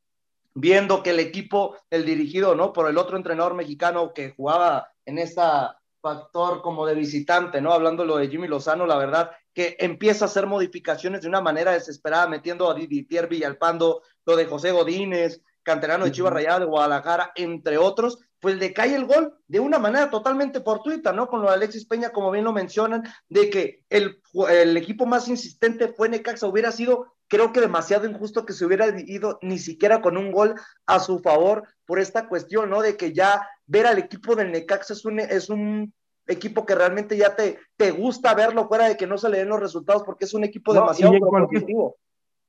viendo 0.53 1.03
que 1.03 1.11
el 1.11 1.19
equipo, 1.19 1.75
el 1.89 2.05
dirigido, 2.05 2.55
¿no? 2.55 2.73
Por 2.73 2.89
el 2.89 2.97
otro 2.97 3.17
entrenador 3.17 3.53
mexicano 3.53 4.13
que 4.13 4.31
jugaba 4.31 4.91
en 5.05 5.17
esta 5.17 5.78
factor 6.01 6.61
como 6.61 6.85
de 6.85 6.95
visitante, 6.95 7.61
¿no? 7.61 7.73
Hablando 7.73 8.05
lo 8.05 8.17
de 8.17 8.27
Jimmy 8.27 8.47
Lozano, 8.47 8.85
la 8.85 8.97
verdad 8.97 9.31
que 9.53 9.75
empieza 9.79 10.25
a 10.25 10.27
hacer 10.27 10.47
modificaciones 10.47 11.21
de 11.21 11.27
una 11.27 11.41
manera 11.41 11.73
desesperada, 11.73 12.27
metiendo 12.27 12.69
a 12.69 12.73
Didier 12.73 13.27
Villalpando, 13.27 14.01
lo 14.25 14.35
de 14.35 14.45
José 14.45 14.71
Godínez, 14.71 15.41
canterano 15.63 16.05
de 16.05 16.11
Chivas 16.11 16.33
Rayada 16.33 16.59
de 16.59 16.65
Guadalajara, 16.65 17.31
entre 17.35 17.77
otros, 17.77 18.19
pues 18.39 18.55
le 18.57 18.73
cae 18.73 18.95
el 18.95 19.05
gol 19.05 19.37
de 19.47 19.59
una 19.59 19.79
manera 19.79 20.09
totalmente 20.09 20.61
fortuita, 20.61 21.11
¿no? 21.11 21.27
Con 21.27 21.41
lo 21.41 21.49
de 21.49 21.55
Alexis 21.55 21.85
Peña, 21.85 22.11
como 22.11 22.31
bien 22.31 22.45
lo 22.45 22.53
mencionan, 22.53 23.03
de 23.27 23.49
que 23.49 23.83
el, 23.89 24.21
el 24.49 24.77
equipo 24.77 25.05
más 25.05 25.27
insistente 25.27 25.89
fue 25.89 26.09
Necaxa, 26.09 26.47
hubiera 26.47 26.71
sido, 26.71 27.13
creo 27.27 27.51
que 27.51 27.59
demasiado 27.59 28.07
injusto 28.07 28.45
que 28.45 28.53
se 28.53 28.65
hubiera 28.65 28.87
ido 28.99 29.39
ni 29.41 29.59
siquiera 29.59 30.01
con 30.01 30.17
un 30.17 30.31
gol 30.31 30.55
a 30.85 30.99
su 30.99 31.19
favor 31.19 31.67
por 31.85 31.99
esta 31.99 32.27
cuestión, 32.29 32.69
¿no? 32.69 32.81
De 32.81 32.95
que 32.95 33.13
ya 33.13 33.47
ver 33.65 33.87
al 33.87 33.97
equipo 33.97 34.35
del 34.35 34.51
Necaxa 34.51 34.93
es 34.93 35.03
un, 35.03 35.19
es 35.19 35.49
un 35.49 35.93
equipo 36.27 36.65
que 36.65 36.75
realmente 36.75 37.17
ya 37.17 37.35
te, 37.35 37.59
te 37.75 37.91
gusta 37.91 38.33
verlo 38.35 38.67
fuera 38.67 38.87
de 38.87 38.95
que 38.95 39.07
no 39.07 39.17
se 39.17 39.29
le 39.29 39.39
den 39.39 39.49
los 39.49 39.59
resultados 39.59 40.03
porque 40.03 40.25
es 40.25 40.33
un 40.33 40.43
equipo 40.43 40.73
no, 40.73 40.81
demasiado 40.81 41.15
y 41.15 41.19
competitivo. 41.19 41.97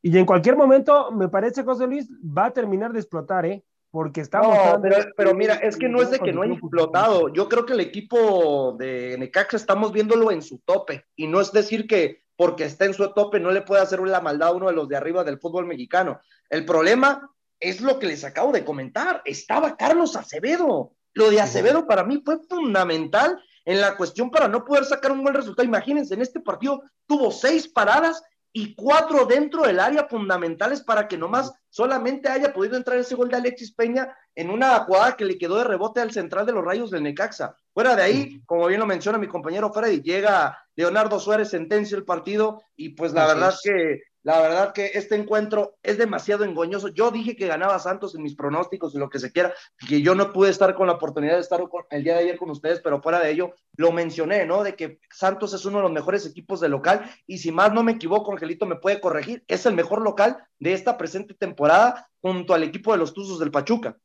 Y 0.03 0.17
en 0.17 0.25
cualquier 0.25 0.57
momento, 0.57 1.11
me 1.11 1.29
parece, 1.29 1.63
José 1.63 1.87
Luis, 1.87 2.09
va 2.23 2.47
a 2.47 2.53
terminar 2.53 2.93
de 2.93 3.01
explotar, 3.01 3.45
¿eh? 3.45 3.63
Porque 3.91 4.21
está. 4.21 4.41
No, 4.41 4.81
pero, 4.81 4.97
pero, 5.17 5.35
mira, 5.35 5.55
es 5.55 5.77
que 5.77 5.89
no 5.89 6.01
es 6.01 6.11
de 6.11 6.21
que 6.21 6.33
no 6.33 6.43
haya 6.43 6.53
explotado. 6.53 7.29
Yo 7.33 7.49
creo 7.49 7.67
que 7.67 7.73
el 7.73 7.81
equipo 7.81 8.77
de 8.79 9.17
Necaxa 9.19 9.57
estamos 9.57 9.93
viéndolo 9.93 10.31
en 10.31 10.43
su 10.43 10.59
tope. 10.59 11.07
Y 11.17 11.27
no 11.27 11.41
es 11.41 11.51
decir 11.51 11.87
que 11.87 12.23
porque 12.37 12.65
está 12.65 12.87
en 12.87 12.95
su 12.95 13.07
tope 13.13 13.39
no 13.39 13.51
le 13.51 13.61
puede 13.61 13.83
hacer 13.83 14.01
la 14.01 14.23
maldad 14.23 14.49
a 14.49 14.53
uno 14.53 14.69
de 14.69 14.73
los 14.73 14.89
de 14.89 14.97
arriba 14.97 15.25
del 15.25 15.39
fútbol 15.39 15.67
mexicano. 15.67 16.21
El 16.49 16.65
problema 16.65 17.31
es 17.59 17.83
lo 17.83 17.99
que 17.99 18.07
les 18.07 18.25
acabo 18.25 18.53
de 18.53 18.65
comentar. 18.65 19.21
Estaba 19.25 19.77
Carlos 19.77 20.17
Acevedo. 20.17 20.93
Lo 21.13 21.31
de 21.31 21.41
Acevedo 21.41 21.87
para 21.87 22.03
mí 22.03 22.23
fue 22.25 22.39
fundamental 22.49 23.43
en 23.65 23.81
la 23.81 23.97
cuestión 23.97 24.31
para 24.31 24.49
no 24.49 24.65
poder 24.65 24.85
sacar 24.87 25.13
un 25.13 25.23
buen 25.23 25.35
resultado. 25.35 25.69
Imagínense, 25.69 26.15
en 26.15 26.23
este 26.23 26.41
partido 26.41 26.83
tuvo 27.07 27.31
seis 27.31 27.69
paradas 27.69 28.23
y 28.53 28.75
cuatro 28.75 29.27
dentro 29.27 29.63
del 29.63 29.79
área 29.79 30.09
fundamentales 30.09 30.83
para 30.83 31.07
que 31.07 31.17
nomás 31.17 31.53
solamente 31.69 32.29
haya 32.29 32.53
podido 32.53 32.77
entrar 32.77 32.99
ese 32.99 33.15
gol 33.15 33.29
de 33.29 33.37
Alexis 33.37 33.73
Peña 33.73 34.13
en 34.35 34.51
una 34.51 34.79
jugada 34.81 35.17
que 35.17 35.25
le 35.25 35.39
quedó 35.39 35.59
de 35.59 35.65
rebote 35.65 36.01
al 36.01 36.13
central 36.13 36.47
de 36.47 36.53
los 36.53 36.65
rayos 36.65 36.91
de 36.91 37.01
Necaxa. 37.01 37.55
Fuera 37.73 37.95
de 37.95 38.03
ahí, 38.03 38.43
como 38.47 38.67
bien 38.67 38.81
lo 38.81 38.87
menciona 38.87 39.19
mi 39.19 39.29
compañero 39.29 39.73
Freddy, 39.73 40.03
llega 40.03 40.59
Leonardo 40.75 41.21
Suárez, 41.21 41.51
sentencia 41.51 41.97
el 41.97 42.05
partido 42.05 42.63
y 42.75 42.91
pues 42.91 43.13
la 43.13 43.27
verdad 43.27 43.55
es. 43.55 43.61
que 43.63 44.03
la 44.23 44.41
verdad 44.41 44.73
que 44.73 44.91
este 44.95 45.15
encuentro 45.15 45.77
es 45.83 45.97
demasiado 45.97 46.45
engoñoso. 46.45 46.89
Yo 46.89 47.11
dije 47.11 47.37
que 47.37 47.47
ganaba 47.47 47.79
Santos 47.79 48.15
en 48.15 48.23
mis 48.23 48.35
pronósticos 48.35 48.95
y 48.95 48.99
lo 48.99 49.09
que 49.09 49.19
se 49.19 49.33
quiera, 49.33 49.55
que 49.89 50.03
yo 50.03 50.15
no 50.15 50.33
pude 50.33 50.51
estar 50.51 50.75
con 50.75 50.87
la 50.87 50.95
oportunidad 50.95 51.35
de 51.35 51.41
estar 51.41 51.61
el 51.91 52.05
día 52.05 52.15
de 52.15 52.21
ayer 52.21 52.39
con 52.39 52.51
ustedes, 52.51 52.81
pero 52.81 53.01
fuera 53.01 53.21
de 53.21 53.31
ello 53.31 53.55
lo 53.77 53.93
mencioné, 53.93 54.45
¿no? 54.45 54.63
De 54.63 54.77
que 54.77 54.99
Santos 55.11 55.55
es 55.55 55.65
uno 55.65 55.79
de 55.79 55.85
los 55.85 55.93
mejores 55.93 56.27
equipos 56.27 56.61
de 56.61 56.69
local 56.69 57.11
y 57.27 57.39
si 57.39 57.51
más 57.51 57.73
no 57.73 57.83
me 57.83 57.93
equivoco, 57.93 58.33
Angelito 58.33 58.67
me 58.67 58.77
puede 58.77 59.01
corregir, 59.01 59.43
es 59.49 59.65
el 59.65 59.75
mejor 59.75 60.03
local 60.03 60.45
de 60.59 60.75
esta 60.75 60.99
presente 60.99 61.35
temporada 61.35 62.11
junto 62.21 62.53
al 62.53 62.63
equipo 62.63 62.93
de 62.93 62.99
los 62.99 63.15
Tuzos 63.15 63.39
del 63.39 63.51
Pachuca. 63.51 63.97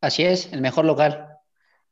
Así 0.00 0.24
es, 0.24 0.52
el 0.52 0.60
mejor 0.60 0.84
local. 0.84 1.31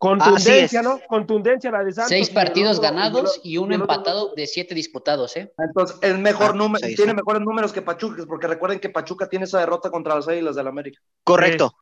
Contundencia, 0.01 0.81
¿no? 0.81 0.99
Contundencia 1.07 1.71
la 1.71 1.85
de 1.85 1.93
Santos. 1.93 2.09
Seis 2.09 2.31
partidos 2.31 2.81
ganados 2.81 3.39
y, 3.45 3.59
uno 3.59 3.75
empatado 3.75 4.33
de 4.35 4.47
siete 4.47 4.75
disputados, 4.75 5.37
¿eh? 5.37 5.53
Entonces, 5.59 5.99
el 6.01 6.17
mejor 6.17 6.53
ah, 6.53 6.57
número, 6.57 6.89
tiene 6.97 7.13
mejores 7.13 7.43
números 7.43 7.71
que 7.71 7.83
Pachuca, 7.83 8.25
porque 8.27 8.47
recuerden 8.47 8.81
que 8.81 8.89
Pachuca 8.89 9.29
tiene 9.29 9.45
esa 9.45 9.59
derrota 9.59 9.91
contra 9.91 10.15
las 10.15 10.27
Águilas 10.27 10.57
del 10.57 10.69
América. 10.69 11.03
Correcto, 11.23 11.75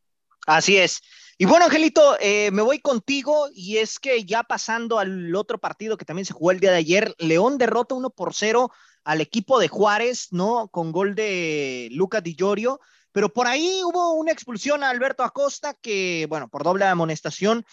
así 0.49 0.77
es. 0.77 1.01
Y 1.39 1.45
bueno, 1.45 1.66
Angelito, 1.66 2.16
eh, 2.19 2.51
me 2.51 2.62
voy 2.62 2.81
contigo 2.81 3.51
y 3.55 3.77
es 3.77 4.01
que 4.01 4.25
ya 4.25 4.43
pasando 4.43 4.99
al 4.99 5.33
otro 5.37 5.59
partido 5.59 5.97
que 5.97 6.05
también 6.05 6.27
se 6.27 6.33
jugó 6.33 6.51
el 6.51 6.59
día 6.59 6.73
de 6.73 6.79
ayer, 6.79 7.14
León 7.19 7.57
derrota 7.57 7.95
1 7.95 8.11
por 8.11 8.35
0 8.35 8.73
al 9.05 9.21
equipo 9.21 9.61
de 9.61 9.69
Juárez, 9.69 10.33
¿no? 10.33 10.66
Con 10.73 10.91
gol 10.91 11.14
de 11.14 11.87
Lucas 11.93 12.25
Di 12.25 12.35
Llorio. 12.35 12.81
Pero 13.12 13.33
por 13.33 13.47
ahí 13.47 13.81
hubo 13.85 14.12
una 14.14 14.33
expulsión 14.33 14.83
a 14.83 14.91
Alberto 14.91 15.23
Acosta 15.23 15.75
que, 15.75 16.27
bueno, 16.29 16.49
por 16.49 16.62
doble 16.62 16.85
amonestación, 16.85 17.64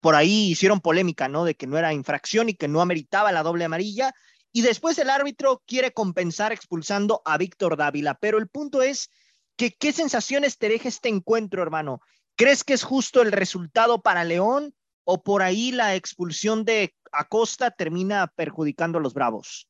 por 0.00 0.14
ahí 0.14 0.50
hicieron 0.50 0.80
polémica, 0.80 1.28
¿no? 1.28 1.44
De 1.44 1.54
que 1.54 1.66
no 1.66 1.78
era 1.78 1.92
infracción 1.92 2.48
y 2.48 2.54
que 2.54 2.68
no 2.68 2.80
ameritaba 2.80 3.32
la 3.32 3.42
doble 3.42 3.64
amarilla. 3.64 4.14
Y 4.52 4.62
después 4.62 4.98
el 4.98 5.10
árbitro 5.10 5.62
quiere 5.66 5.92
compensar 5.92 6.52
expulsando 6.52 7.22
a 7.24 7.38
Víctor 7.38 7.76
Dávila. 7.76 8.14
Pero 8.14 8.38
el 8.38 8.48
punto 8.48 8.82
es 8.82 9.10
que, 9.56 9.72
¿qué 9.72 9.92
sensaciones 9.92 10.58
te 10.58 10.68
deja 10.68 10.88
este 10.88 11.08
encuentro, 11.08 11.62
hermano? 11.62 12.00
¿Crees 12.36 12.64
que 12.64 12.74
es 12.74 12.82
justo 12.82 13.22
el 13.22 13.32
resultado 13.32 14.02
para 14.02 14.24
León 14.24 14.74
o 15.04 15.22
por 15.22 15.42
ahí 15.42 15.72
la 15.72 15.94
expulsión 15.94 16.64
de 16.64 16.94
Acosta 17.12 17.70
termina 17.70 18.32
perjudicando 18.36 18.98
a 18.98 19.00
los 19.00 19.14
Bravos? 19.14 19.68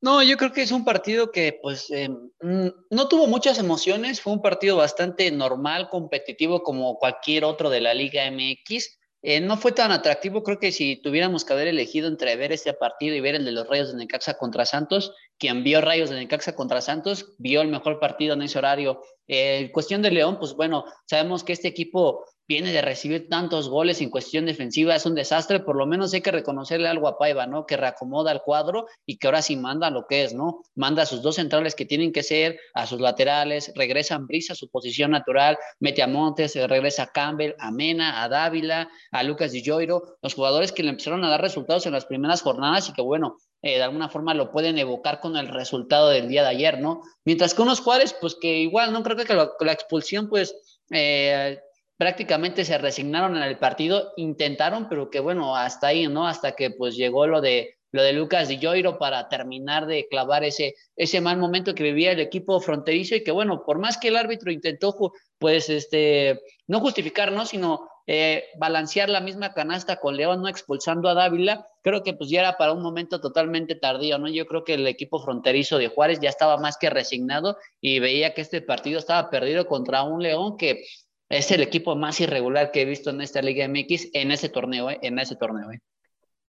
No, 0.00 0.22
yo 0.22 0.36
creo 0.36 0.52
que 0.52 0.62
es 0.62 0.70
un 0.70 0.84
partido 0.84 1.32
que 1.32 1.58
pues 1.60 1.88
mm, 1.90 2.68
no 2.90 3.08
tuvo 3.08 3.26
muchas 3.26 3.58
emociones, 3.58 4.20
fue 4.20 4.32
un 4.32 4.42
partido 4.42 4.76
bastante 4.76 5.30
normal, 5.30 5.88
competitivo 5.90 6.62
como 6.62 6.98
cualquier 6.98 7.44
otro 7.44 7.68
de 7.68 7.80
la 7.80 7.94
Liga 7.94 8.30
MX. 8.30 8.97
Eh, 9.22 9.40
no 9.40 9.56
fue 9.56 9.72
tan 9.72 9.90
atractivo, 9.90 10.44
creo 10.44 10.60
que 10.60 10.70
si 10.70 10.96
tuviéramos 10.96 11.44
que 11.44 11.52
haber 11.52 11.66
elegido 11.66 12.06
entre 12.06 12.36
ver 12.36 12.52
este 12.52 12.72
partido 12.72 13.16
y 13.16 13.20
ver 13.20 13.34
el 13.34 13.44
de 13.44 13.50
los 13.50 13.66
Rayos 13.66 13.90
de 13.90 13.98
Necaxa 13.98 14.34
contra 14.34 14.64
Santos, 14.64 15.12
quien 15.38 15.64
vio 15.64 15.80
Rayos 15.80 16.10
de 16.10 16.16
Necaxa 16.16 16.54
contra 16.54 16.80
Santos, 16.80 17.34
vio 17.38 17.60
el 17.60 17.68
mejor 17.68 17.98
partido 17.98 18.34
en 18.34 18.42
ese 18.42 18.58
horario. 18.58 19.02
Eh, 19.26 19.70
cuestión 19.72 20.02
de 20.02 20.12
León, 20.12 20.38
pues 20.38 20.54
bueno, 20.54 20.84
sabemos 21.06 21.42
que 21.42 21.52
este 21.52 21.66
equipo 21.66 22.24
viene 22.48 22.72
de 22.72 22.80
recibir 22.80 23.28
tantos 23.28 23.68
goles 23.68 24.00
en 24.00 24.08
cuestión 24.08 24.46
defensiva, 24.46 24.96
es 24.96 25.04
un 25.04 25.14
desastre, 25.14 25.60
por 25.60 25.76
lo 25.76 25.86
menos 25.86 26.14
hay 26.14 26.22
que 26.22 26.30
reconocerle 26.30 26.88
algo 26.88 27.06
a 27.06 27.18
Paiva, 27.18 27.46
¿no? 27.46 27.66
Que 27.66 27.76
reacomoda 27.76 28.32
el 28.32 28.40
cuadro 28.40 28.86
y 29.04 29.18
que 29.18 29.26
ahora 29.26 29.42
sí 29.42 29.54
manda 29.54 29.90
lo 29.90 30.06
que 30.06 30.24
es, 30.24 30.32
¿no? 30.32 30.62
Manda 30.74 31.02
a 31.02 31.06
sus 31.06 31.20
dos 31.20 31.36
centrales 31.36 31.74
que 31.74 31.84
tienen 31.84 32.10
que 32.10 32.22
ser, 32.22 32.58
a 32.72 32.86
sus 32.86 33.00
laterales, 33.00 33.70
regresa 33.76 34.14
a 34.14 34.18
Brisa 34.18 34.54
a 34.54 34.56
su 34.56 34.70
posición 34.70 35.10
natural, 35.10 35.58
mete 35.78 36.02
a 36.02 36.06
Montes, 36.06 36.56
regresa 36.56 37.02
a 37.04 37.12
Campbell, 37.12 37.54
a 37.58 37.70
Mena, 37.70 38.22
a 38.22 38.28
Dávila, 38.30 38.88
a 39.10 39.22
Lucas 39.22 39.52
Di 39.52 39.62
Joiro, 39.62 40.16
los 40.22 40.34
jugadores 40.34 40.72
que 40.72 40.82
le 40.82 40.88
empezaron 40.88 41.22
a 41.24 41.28
dar 41.28 41.42
resultados 41.42 41.84
en 41.84 41.92
las 41.92 42.06
primeras 42.06 42.40
jornadas 42.40 42.88
y 42.88 42.94
que 42.94 43.02
bueno, 43.02 43.36
eh, 43.60 43.76
de 43.76 43.82
alguna 43.82 44.08
forma 44.08 44.32
lo 44.32 44.50
pueden 44.52 44.78
evocar 44.78 45.20
con 45.20 45.36
el 45.36 45.48
resultado 45.48 46.08
del 46.08 46.28
día 46.28 46.42
de 46.42 46.48
ayer, 46.48 46.80
¿no? 46.80 47.02
Mientras 47.26 47.52
que 47.52 47.60
unos 47.60 47.80
Juárez, 47.80 48.16
pues 48.18 48.36
que 48.40 48.60
igual, 48.60 48.92
no 48.94 49.02
creo 49.02 49.16
que 49.18 49.34
la, 49.34 49.50
la 49.60 49.72
expulsión, 49.72 50.30
pues... 50.30 50.54
Eh, 50.90 51.58
prácticamente 51.98 52.64
se 52.64 52.78
resignaron 52.78 53.36
en 53.36 53.42
el 53.42 53.58
partido, 53.58 54.12
intentaron, 54.16 54.88
pero 54.88 55.10
que 55.10 55.20
bueno, 55.20 55.54
hasta 55.56 55.88
ahí, 55.88 56.06
¿no? 56.06 56.26
Hasta 56.26 56.52
que 56.52 56.70
pues 56.70 56.96
llegó 56.96 57.26
lo 57.26 57.42
de 57.42 57.74
lo 57.90 58.02
de 58.02 58.12
Lucas 58.12 58.48
Di 58.48 58.58
Joiro 58.60 58.98
para 58.98 59.28
terminar 59.28 59.86
de 59.86 60.08
clavar 60.08 60.44
ese, 60.44 60.74
ese 60.96 61.20
mal 61.20 61.38
momento 61.38 61.74
que 61.74 61.82
vivía 61.82 62.12
el 62.12 62.20
equipo 62.20 62.60
fronterizo 62.60 63.14
y 63.14 63.24
que 63.24 63.30
bueno, 63.30 63.64
por 63.64 63.78
más 63.78 63.96
que 63.96 64.08
el 64.08 64.16
árbitro 64.16 64.52
intentó 64.52 64.94
pues 65.38 65.70
este, 65.70 66.40
no 66.66 66.80
justificar, 66.80 67.32
¿no? 67.32 67.46
sino 67.46 67.88
eh, 68.06 68.44
balancear 68.58 69.08
la 69.08 69.20
misma 69.20 69.52
canasta 69.52 69.96
con 69.96 70.16
León, 70.16 70.42
no 70.42 70.48
expulsando 70.48 71.08
a 71.08 71.14
Dávila, 71.14 71.66
creo 71.82 72.02
que 72.02 72.14
pues 72.14 72.30
ya 72.30 72.40
era 72.40 72.56
para 72.56 72.72
un 72.72 72.82
momento 72.82 73.20
totalmente 73.20 73.74
tardío, 73.74 74.18
¿no? 74.18 74.28
Yo 74.28 74.46
creo 74.46 74.64
que 74.64 74.74
el 74.74 74.86
equipo 74.86 75.20
fronterizo 75.20 75.76
de 75.76 75.88
Juárez 75.88 76.18
ya 76.20 76.30
estaba 76.30 76.56
más 76.56 76.78
que 76.78 76.88
resignado 76.88 77.58
y 77.80 77.98
veía 77.98 78.32
que 78.32 78.40
este 78.40 78.62
partido 78.62 78.98
estaba 78.98 79.28
perdido 79.28 79.66
contra 79.66 80.04
un 80.04 80.22
León 80.22 80.56
que 80.56 80.84
es 81.28 81.50
el 81.50 81.62
equipo 81.62 81.94
más 81.96 82.20
irregular 82.20 82.70
que 82.70 82.82
he 82.82 82.84
visto 82.84 83.10
en 83.10 83.20
esta 83.20 83.42
Liga 83.42 83.68
MX 83.68 84.08
en 84.14 84.30
ese 84.30 84.48
torneo, 84.48 84.90
¿eh? 84.90 84.98
en 85.02 85.18
ese 85.18 85.36
torneo. 85.36 85.70
¿eh? 85.70 85.80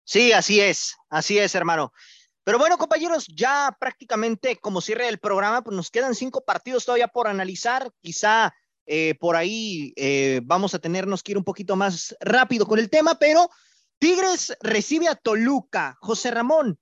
Sí, 0.04 0.32
así 0.32 0.60
es, 0.60 0.96
así 1.08 1.38
es, 1.38 1.54
hermano. 1.54 1.92
Pero 2.44 2.58
bueno, 2.58 2.78
compañeros, 2.78 3.26
ya 3.26 3.76
prácticamente 3.80 4.56
como 4.56 4.80
cierre 4.80 5.08
el 5.08 5.18
programa, 5.18 5.62
pues 5.62 5.76
nos 5.76 5.90
quedan 5.90 6.14
cinco 6.14 6.44
partidos 6.44 6.84
todavía 6.84 7.08
por 7.08 7.26
analizar. 7.26 7.90
Quizá 8.00 8.54
eh, 8.86 9.16
por 9.18 9.34
ahí 9.34 9.92
eh, 9.96 10.40
vamos 10.44 10.74
a 10.74 10.78
tenernos 10.78 11.22
que 11.22 11.32
ir 11.32 11.38
un 11.38 11.44
poquito 11.44 11.74
más 11.74 12.14
rápido 12.20 12.66
con 12.66 12.78
el 12.78 12.88
tema, 12.88 13.18
pero 13.18 13.50
Tigres 13.98 14.56
recibe 14.60 15.08
a 15.08 15.16
Toluca. 15.16 15.96
José 16.00 16.30
Ramón, 16.30 16.78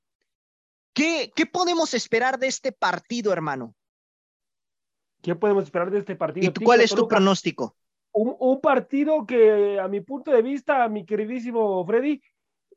¿qué, 0.92 1.32
qué 1.34 1.46
podemos 1.46 1.94
esperar 1.94 2.38
de 2.38 2.48
este 2.48 2.72
partido, 2.72 3.32
hermano? 3.32 3.74
¿Qué 5.22 5.34
podemos 5.34 5.64
esperar 5.64 5.90
de 5.90 6.00
este 6.00 6.14
partido? 6.14 6.52
¿Y 6.54 6.64
cuál 6.64 6.82
es 6.82 6.94
tu 6.94 7.08
pronóstico? 7.08 7.74
Un, 8.14 8.60
partido 8.60 9.26
que, 9.26 9.78
a 9.78 9.88
mi 9.88 10.00
punto 10.00 10.30
de 10.30 10.42
vista, 10.42 10.88
mi 10.88 11.04
queridísimo 11.04 11.84
Freddy, 11.84 12.22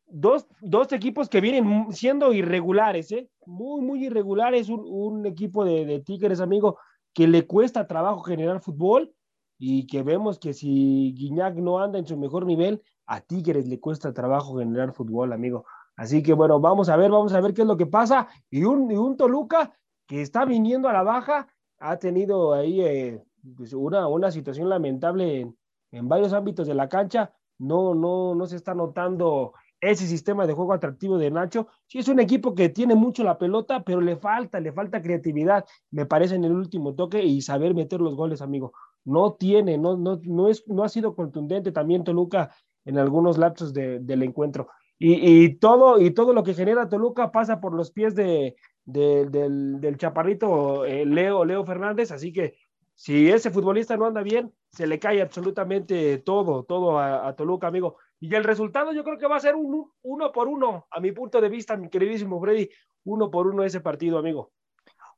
dos, 0.07 0.47
dos 0.61 0.91
equipos 0.91 1.29
que 1.29 1.41
vienen 1.41 1.93
siendo 1.93 2.33
irregulares, 2.33 3.11
¿eh? 3.11 3.29
muy, 3.45 3.81
muy 3.81 4.05
irregulares. 4.05 4.69
Un, 4.69 4.83
un 4.87 5.25
equipo 5.25 5.63
de, 5.63 5.85
de, 5.85 5.99
Tigres, 5.99 6.41
amigo, 6.41 6.79
que 7.13 7.27
le 7.27 7.45
cuesta 7.45 7.87
trabajo 7.87 8.21
generar 8.21 8.61
fútbol 8.61 9.13
y 9.59 9.87
que 9.87 10.03
vemos 10.03 10.39
que 10.39 10.53
si 10.53 11.13
Guiñac 11.15 11.55
no 11.55 11.79
anda 11.79 11.99
en 11.99 12.05
su 12.05 12.17
mejor 12.17 12.45
nivel, 12.45 12.81
a 13.05 13.21
Tigres 13.21 13.67
le 13.67 13.79
cuesta 13.79 14.13
trabajo 14.13 14.57
generar 14.57 14.93
fútbol, 14.93 15.33
amigo. 15.33 15.65
Así 15.95 16.21
que 16.21 16.33
bueno, 16.33 16.59
vamos 16.59 16.89
a 16.89 16.97
ver, 16.97 17.11
vamos 17.11 17.33
a 17.33 17.41
ver 17.41 17.53
qué 17.53 17.61
es 17.61 17.67
lo 17.67 17.77
que 17.77 17.87
pasa. 17.87 18.27
Y 18.49 18.63
un, 18.63 18.91
y 18.91 18.95
un 18.95 19.17
Toluca 19.17 19.73
que 20.07 20.21
está 20.21 20.45
viniendo 20.45 20.87
a 20.89 20.93
la 20.93 21.03
baja, 21.03 21.47
ha 21.79 21.97
tenido 21.97 22.53
ahí 22.53 22.81
eh, 22.81 23.23
pues, 23.55 23.73
una, 23.73 24.07
una 24.07 24.31
situación 24.31 24.69
lamentable 24.69 25.53
en, 25.91 26.07
varios 26.07 26.33
ámbitos 26.33 26.67
de 26.67 26.75
la 26.75 26.89
cancha. 26.89 27.33
No, 27.59 27.95
no, 27.95 28.35
no 28.35 28.45
se 28.45 28.55
está 28.55 28.73
notando 28.75 29.53
ese 29.79 30.07
sistema 30.07 30.47
de 30.47 30.53
juego 30.53 30.73
atractivo 30.73 31.17
de 31.17 31.31
Nacho. 31.31 31.67
Sí, 31.87 31.99
es 31.99 32.07
un 32.07 32.19
equipo 32.19 32.55
que 32.55 32.69
tiene 32.69 32.95
mucho 32.95 33.23
la 33.23 33.37
pelota, 33.37 33.83
pero 33.83 34.01
le 34.01 34.15
falta, 34.15 34.59
le 34.59 34.71
falta 34.71 35.01
creatividad, 35.01 35.65
me 35.91 36.05
parece, 36.05 36.35
en 36.35 36.43
el 36.43 36.53
último 36.53 36.95
toque 36.95 37.23
y 37.23 37.41
saber 37.41 37.73
meter 37.73 38.01
los 38.01 38.15
goles, 38.15 38.41
amigo. 38.41 38.73
No 39.05 39.33
tiene, 39.33 39.77
no, 39.77 39.95
no, 39.97 40.19
no, 40.23 40.49
es, 40.49 40.67
no 40.67 40.83
ha 40.83 40.89
sido 40.89 41.15
contundente 41.15 41.71
también 41.71 42.03
Toluca 42.03 42.51
en 42.85 42.97
algunos 42.97 43.37
lapsos 43.37 43.73
del 43.73 44.23
encuentro. 44.23 44.67
Y, 44.99 45.43
y, 45.43 45.55
todo, 45.55 45.99
y 45.99 46.11
todo 46.11 46.33
lo 46.33 46.43
que 46.43 46.55
genera 46.55 46.89
Toluca 46.89 47.31
pasa 47.31 47.59
por 47.59 47.73
los 47.73 47.91
pies 47.91 48.15
de, 48.15 48.55
del, 48.87 49.79
del, 49.79 49.97
chaparrito 49.97 50.85
eh, 50.85 51.05
Leo, 51.05 51.45
Leo 51.45 51.65
Fernández, 51.65 52.11
así 52.11 52.31
que 52.31 52.55
si 52.97 53.29
ese 53.29 53.51
futbolista 53.51 53.95
no 53.95 54.07
anda 54.07 54.23
bien, 54.23 54.51
se 54.71 54.87
le 54.87 54.97
cae 54.97 55.21
absolutamente 55.21 56.17
todo, 56.17 56.63
todo 56.63 56.97
a, 56.97 57.31
Toluca, 57.35 57.67
amigo. 57.67 57.97
Y 58.19 58.33
el 58.33 58.43
resultado 58.43 58.91
yo 58.91 59.03
creo 59.03 59.19
que 59.19 59.27
va 59.27 59.35
a 59.35 59.39
ser 59.39 59.55
un 59.55 59.91
uno 60.01 60.31
por 60.31 60.47
uno, 60.47 60.87
a 60.89 60.99
mi 60.99 61.11
punto 61.11 61.39
de 61.39 61.47
vista, 61.47 61.77
mi 61.77 61.89
queridísimo 61.89 62.41
Freddy, 62.41 62.67
uno 63.03 63.29
por 63.29 63.45
uno 63.45 63.63
ese 63.63 63.81
partido, 63.81 64.17
amigo. 64.17 64.51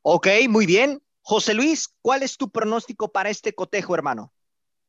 Ok, 0.01 0.27
muy 0.49 0.65
bien. 0.65 1.01
José 1.21 1.53
Luis, 1.53 1.87
¿cuál 2.01 2.21
es 2.21 2.35
tu 2.35 2.49
pronóstico 2.49 3.13
para 3.13 3.29
este 3.29 3.53
cotejo, 3.53 3.95
hermano? 3.95 4.33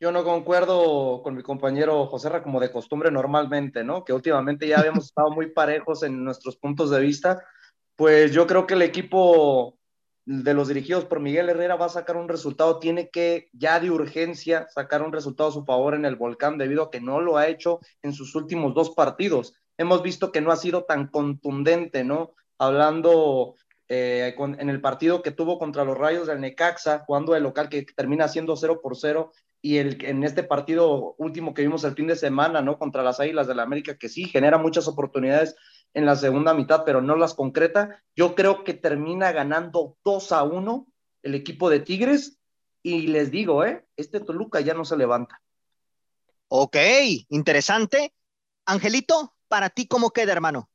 Yo 0.00 0.10
no 0.10 0.24
concuerdo 0.24 1.22
con 1.22 1.36
mi 1.36 1.44
compañero 1.44 2.06
José 2.06 2.28
Ra 2.28 2.42
como 2.42 2.58
de 2.58 2.72
costumbre 2.72 3.12
normalmente, 3.12 3.84
¿no? 3.84 4.04
Que 4.04 4.12
últimamente 4.12 4.66
ya 4.66 4.80
habíamos 4.80 5.04
estado 5.06 5.30
muy 5.30 5.52
parejos 5.52 6.02
en 6.02 6.24
nuestros 6.24 6.56
puntos 6.56 6.90
de 6.90 6.98
vista. 6.98 7.40
Pues 7.94 8.32
yo 8.32 8.48
creo 8.48 8.66
que 8.66 8.74
el 8.74 8.82
equipo 8.82 9.78
de 10.26 10.54
los 10.54 10.68
dirigidos 10.68 11.04
por 11.04 11.20
Miguel 11.20 11.48
Herrera 11.48 11.76
va 11.76 11.86
a 11.86 11.90
sacar 11.90 12.16
un 12.16 12.28
resultado, 12.28 12.78
tiene 12.78 13.08
que 13.10 13.48
ya 13.52 13.80
de 13.80 13.90
urgencia 13.90 14.68
sacar 14.68 15.02
un 15.02 15.12
resultado 15.12 15.48
a 15.48 15.52
su 15.52 15.64
favor 15.64 15.94
en 15.94 16.04
el 16.04 16.16
volcán 16.16 16.58
debido 16.58 16.84
a 16.84 16.90
que 16.90 17.00
no 17.00 17.20
lo 17.20 17.36
ha 17.36 17.48
hecho 17.48 17.80
en 18.02 18.12
sus 18.12 18.34
últimos 18.34 18.74
dos 18.74 18.90
partidos. 18.90 19.54
hemos 19.78 20.02
visto 20.02 20.30
que 20.30 20.42
no 20.42 20.52
ha 20.52 20.56
sido 20.56 20.84
tan 20.84 21.08
contundente, 21.08 22.04
¿no? 22.04 22.34
Hablando 22.58 23.54
eh, 23.88 24.34
en 24.38 24.68
el 24.68 24.80
partido 24.80 25.22
que 25.22 25.30
tuvo 25.30 25.58
contra 25.58 25.84
los 25.84 25.96
Rayos 25.96 26.26
del 26.26 26.40
Necaxa, 26.40 27.00
jugando 27.06 27.34
el 27.34 27.42
local 27.42 27.68
que 27.70 27.84
termina 27.96 28.28
siendo 28.28 28.56
0 28.56 28.80
por 28.82 28.96
0, 28.96 29.32
y 29.62 29.78
el, 29.78 30.04
en 30.04 30.22
este 30.22 30.42
partido 30.42 31.14
último 31.18 31.54
que 31.54 31.62
vimos 31.62 31.84
el 31.84 31.94
fin 31.94 32.06
de 32.06 32.16
semana, 32.16 32.62
¿no? 32.62 32.78
Contra 32.78 33.02
las 33.02 33.20
Águilas 33.20 33.46
del 33.46 33.56
la 33.56 33.62
América, 33.62 33.96
que 33.96 34.08
sí 34.08 34.24
genera 34.24 34.58
muchas 34.58 34.86
oportunidades 34.86 35.56
en 35.94 36.06
la 36.06 36.16
segunda 36.16 36.54
mitad, 36.54 36.84
pero 36.84 37.00
no 37.02 37.16
las 37.16 37.34
concreta. 37.34 38.02
Yo 38.14 38.34
creo 38.34 38.64
que 38.64 38.74
termina 38.74 39.32
ganando 39.32 39.96
2 40.04 40.32
a 40.32 40.42
1 40.42 40.86
el 41.22 41.34
equipo 41.34 41.68
de 41.68 41.80
Tigres, 41.80 42.40
y 42.82 43.08
les 43.08 43.30
digo, 43.30 43.64
¿eh? 43.64 43.84
Este 43.96 44.20
Toluca 44.20 44.60
ya 44.60 44.74
no 44.74 44.84
se 44.84 44.96
levanta. 44.96 45.40
Ok, 46.48 46.76
interesante. 47.28 48.12
Angelito, 48.64 49.34
¿para 49.48 49.70
ti 49.70 49.86
cómo 49.86 50.10
queda, 50.10 50.32
hermano? 50.32 50.70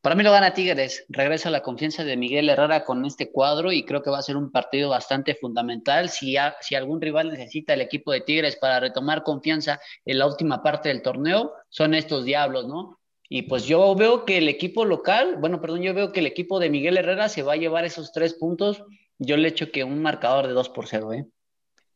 Para 0.00 0.14
mí 0.14 0.22
lo 0.22 0.32
gana 0.32 0.54
Tigres. 0.54 1.04
Regresa 1.08 1.50
la 1.50 1.62
confianza 1.62 2.04
de 2.04 2.16
Miguel 2.16 2.48
Herrera 2.48 2.84
con 2.84 3.04
este 3.04 3.30
cuadro 3.30 3.72
y 3.72 3.84
creo 3.84 4.02
que 4.02 4.10
va 4.10 4.18
a 4.18 4.22
ser 4.22 4.36
un 4.36 4.50
partido 4.50 4.90
bastante 4.90 5.34
fundamental. 5.34 6.08
Si, 6.08 6.36
si 6.60 6.74
algún 6.74 7.00
rival 7.00 7.30
necesita 7.30 7.74
el 7.74 7.80
equipo 7.80 8.12
de 8.12 8.20
Tigres 8.20 8.56
para 8.56 8.80
retomar 8.80 9.22
confianza 9.22 9.80
en 10.04 10.18
la 10.18 10.26
última 10.26 10.62
parte 10.62 10.88
del 10.88 11.02
torneo, 11.02 11.52
son 11.68 11.94
estos 11.94 12.24
diablos, 12.24 12.66
¿no? 12.66 12.98
Y 13.28 13.42
pues 13.42 13.64
yo 13.64 13.94
veo 13.94 14.24
que 14.24 14.38
el 14.38 14.48
equipo 14.48 14.84
local, 14.84 15.36
bueno, 15.40 15.60
perdón, 15.60 15.82
yo 15.82 15.94
veo 15.94 16.12
que 16.12 16.20
el 16.20 16.26
equipo 16.26 16.58
de 16.58 16.70
Miguel 16.70 16.96
Herrera 16.96 17.28
se 17.28 17.42
va 17.42 17.54
a 17.54 17.56
llevar 17.56 17.84
esos 17.84 18.12
tres 18.12 18.34
puntos. 18.34 18.82
Yo 19.18 19.36
le 19.36 19.48
echo 19.48 19.70
que 19.72 19.84
un 19.84 20.00
marcador 20.00 20.46
de 20.46 20.52
2 20.52 20.68
por 20.68 20.86
0, 20.86 21.12
¿eh? 21.12 21.26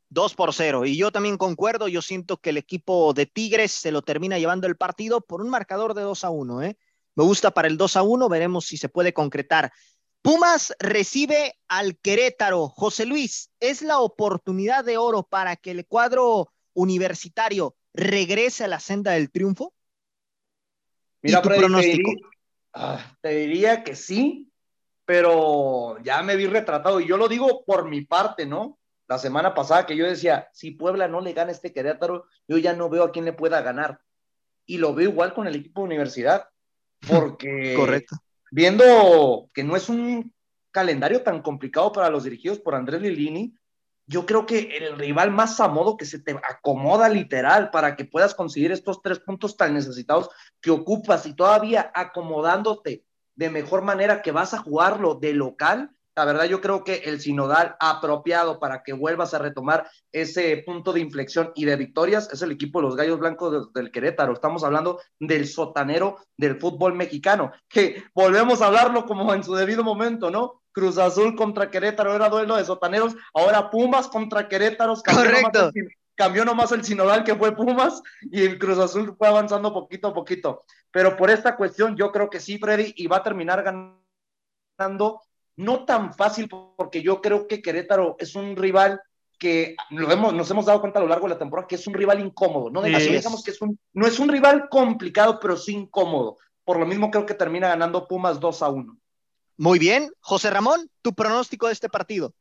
2 0.09 0.35
por 0.35 0.53
0. 0.53 0.87
Y 0.87 0.97
yo 0.97 1.13
también 1.13 1.37
concuerdo, 1.37 1.87
yo 1.87 2.03
siento 2.03 2.39
que 2.39 2.51
el 2.51 2.57
equipo 2.57 3.15
de 3.15 3.27
Tigres 3.27 3.73
se 3.73 3.93
lo 3.93 4.03
termina 4.03 4.39
llevando 4.39 4.67
el 4.67 4.77
partido 4.77 5.21
por 5.21 5.41
un 5.41 5.51
marcador 5.51 5.95
de 5.95 6.03
2 6.03 6.25
a 6.25 6.31
1, 6.31 6.63
¿eh? 6.63 6.79
Me 7.15 7.25
gusta 7.25 7.53
para 7.53 7.69
el 7.69 7.77
2 7.77 7.97
a 7.97 8.03
1, 8.03 8.29
veremos 8.29 8.67
si 8.67 8.77
se 8.77 8.89
puede 8.89 9.13
concretar. 9.13 9.73
Pumas 10.23 10.75
recibe 10.79 11.55
al 11.69 11.97
Querétaro. 11.97 12.69
José 12.69 13.07
Luis, 13.07 13.51
¿es 13.61 13.83
la 13.83 14.01
oportunidad 14.01 14.85
de 14.85 14.99
oro 14.99 15.23
para 15.23 15.57
que 15.57 15.71
el 15.71 15.87
cuadro 15.87 16.53
universitario 16.75 17.75
regrese 17.95 18.65
a 18.65 18.69
la 18.69 18.81
senda 18.81 19.13
del 19.13 19.31
triunfo? 19.31 19.73
Mira, 21.23 21.43
tu 21.43 21.49
pronóstico? 21.49 22.13
Ah, 22.73 23.17
te 23.21 23.31
diría, 23.31 23.83
que 23.83 23.95
sí, 23.97 24.51
pero 25.05 25.99
ya 26.03 26.23
me 26.23 26.37
vi 26.37 26.47
retratado 26.47 27.01
y 27.01 27.07
yo 27.07 27.17
lo 27.17 27.29
digo 27.29 27.65
por 27.65 27.89
mi 27.89 28.03
parte, 28.03 28.47
¿no? 28.47 28.79
La 29.09 29.19
semana 29.19 29.55
pasada 29.55 29.87
que 29.87 29.97
yo 29.97 30.07
decía, 30.07 30.49
si 30.53 30.71
Puebla 30.71 31.09
no 31.09 31.21
le 31.21 31.33
gana 31.33 31.51
este 31.51 31.73
Querétaro, 31.73 32.27
yo 32.47 32.59
ya 32.59 32.75
no 32.75 32.89
veo 32.89 33.03
a 33.03 33.11
quién 33.11 33.25
le 33.25 33.33
pueda 33.33 33.61
ganar. 33.61 34.01
Y 34.67 34.79
lo 34.79 34.95
veo 34.95 35.11
igual 35.11 35.35
con 35.35 35.49
el 35.49 35.57
equipo 35.57 35.81
de 35.81 35.87
universidad 35.87 36.49
porque 37.09 37.75
Correcto. 37.77 38.17
viendo 38.53 39.51
que 39.53 39.65
no 39.65 39.75
es 39.75 39.89
un 39.89 40.33
calendario 40.71 41.23
tan 41.23 41.43
complicado 41.43 41.91
para 41.91 42.09
los 42.09 42.23
dirigidos 42.23 42.61
por 42.61 42.77
Andrés 42.77 43.03
Lilini, 43.03 43.53
yo 44.11 44.27
creo 44.27 44.45
que 44.45 44.77
el 44.77 44.99
rival 44.99 45.31
más 45.31 45.61
a 45.61 45.69
modo 45.69 45.97
que 45.97 46.05
se 46.05 46.19
te 46.19 46.33
acomoda 46.33 47.09
literal 47.09 47.71
para 47.71 47.95
que 47.95 48.05
puedas 48.05 48.35
conseguir 48.35 48.73
estos 48.73 49.03
tres 49.03 49.21
puntos 49.21 49.57
tan 49.57 49.73
necesitados 49.73 50.31
que 50.61 50.73
ocupas 50.73 51.27
y 51.27 51.35
todavía 51.35 51.93
acomodándote 51.95 53.05
de 53.37 53.51
mejor 53.51 53.83
manera 53.83 54.21
que 54.21 54.33
vas 54.33 54.53
a 54.53 54.59
jugarlo 54.59 55.15
de 55.15 55.33
local, 55.33 55.93
la 56.21 56.27
verdad, 56.27 56.45
yo 56.45 56.61
creo 56.61 56.85
que 56.85 56.97
el 56.97 57.19
sinodal 57.19 57.77
apropiado 57.81 58.61
para 58.61 58.83
que 58.83 58.93
vuelvas 58.93 59.33
a 59.33 59.39
retomar 59.39 59.91
ese 60.13 60.63
punto 60.67 60.93
de 60.93 61.01
inflexión 61.01 61.51
y 61.55 61.65
de 61.65 61.77
victorias 61.77 62.29
es 62.31 62.43
el 62.43 62.51
equipo 62.51 62.79
de 62.79 62.89
los 62.89 62.95
Gallos 62.95 63.19
Blancos 63.19 63.73
del 63.73 63.91
Querétaro. 63.91 64.35
Estamos 64.35 64.63
hablando 64.63 65.01
del 65.19 65.49
sotanero 65.49 66.19
del 66.37 66.61
fútbol 66.61 66.93
mexicano, 66.93 67.53
que 67.71 68.05
volvemos 68.15 68.61
a 68.61 68.67
hablarlo 68.67 69.07
como 69.07 69.33
en 69.33 69.43
su 69.43 69.55
debido 69.55 69.83
momento, 69.83 70.31
¿no? 70.31 70.61
Cruz 70.73 70.99
Azul 70.99 71.35
contra 71.35 71.71
Querétaro 71.71 72.15
era 72.15 72.29
duelo 72.29 72.57
de 72.57 72.67
sotaneros, 72.67 73.17
ahora 73.33 73.71
Pumas 73.71 74.07
contra 74.09 74.47
Querétaro. 74.47 74.97
Correcto. 74.97 75.71
cambió 76.15 76.45
nomás 76.45 76.71
el 76.73 76.85
sinodal 76.85 77.25
que 77.25 77.35
fue 77.35 77.57
Pumas 77.57 78.03
y 78.21 78.43
el 78.43 78.59
Cruz 78.59 78.79
Azul 78.79 79.15
fue 79.17 79.27
avanzando 79.27 79.73
poquito 79.73 80.09
a 80.09 80.13
poquito. 80.13 80.65
Pero 80.91 81.17
por 81.17 81.31
esta 81.31 81.57
cuestión, 81.57 81.97
yo 81.97 82.13
creo 82.13 82.29
que 82.29 82.41
sí, 82.41 82.59
Freddy, 82.59 82.93
y 82.95 83.07
va 83.07 83.17
a 83.17 83.23
terminar 83.23 83.63
ganando 83.63 85.23
no 85.61 85.85
tan 85.85 86.15
fácil 86.15 86.49
porque 86.49 87.03
yo 87.03 87.21
creo 87.21 87.47
que 87.47 87.61
Querétaro 87.61 88.17
es 88.19 88.35
un 88.35 88.57
rival 88.57 89.01
que 89.39 89.77
lo 89.91 90.11
hemos, 90.11 90.33
nos 90.33 90.51
hemos 90.51 90.67
dado 90.67 90.81
cuenta 90.81 90.99
a 90.99 91.03
lo 91.03 91.09
largo 91.09 91.27
de 91.27 91.35
la 91.35 91.39
temporada 91.39 91.69
que 91.69 91.75
es 91.75 91.87
un 91.87 91.95
rival 91.95 92.21
incómodo, 92.21 92.71
no 92.71 92.83
digamos 92.83 93.43
que 93.45 93.51
es 93.51 93.61
un, 93.61 93.79
no 93.93 94.07
es 94.07 94.19
un 94.19 94.29
rival 94.29 94.69
complicado, 94.71 95.39
pero 95.39 95.57
sí 95.57 95.75
incómodo. 95.75 96.39
Por 96.65 96.79
lo 96.79 96.87
mismo 96.87 97.11
creo 97.11 97.27
que 97.27 97.35
termina 97.35 97.69
ganando 97.69 98.07
Pumas 98.07 98.41
2 98.41 98.63
a 98.63 98.69
1. 98.71 98.97
Muy 99.59 99.79
bien, 99.79 100.11
José 100.21 100.51
Ramón, 100.51 100.91
tu 101.03 101.13
pronóstico 101.15 101.67
de 101.67 101.75
este 101.75 101.89
partido. 101.89 102.33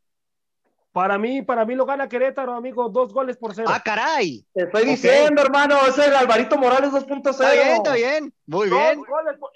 Para 0.94 1.18
mí, 1.18 1.42
para 1.42 1.66
mí 1.66 1.76
lo 1.76 1.86
gana 1.86 2.10
Querétaro, 2.10 2.54
amigo, 2.54 2.90
dos 2.90 3.14
goles 3.14 3.38
por 3.38 3.54
cero. 3.54 3.68
Ah, 3.70 3.82
caray. 3.84 4.46
Te 4.54 4.64
estoy 4.64 4.86
diciendo, 4.86 5.42
hermano, 5.42 5.78
es 5.88 5.98
el 5.98 6.16
Alvarito 6.16 6.58
Morales 6.58 6.92
2.0. 6.92 7.30
Está 7.30 7.52
bien, 7.52 7.68
está 7.76 7.94
bien. 7.94 8.34
Muy 8.46 8.70
bien. 8.70 9.02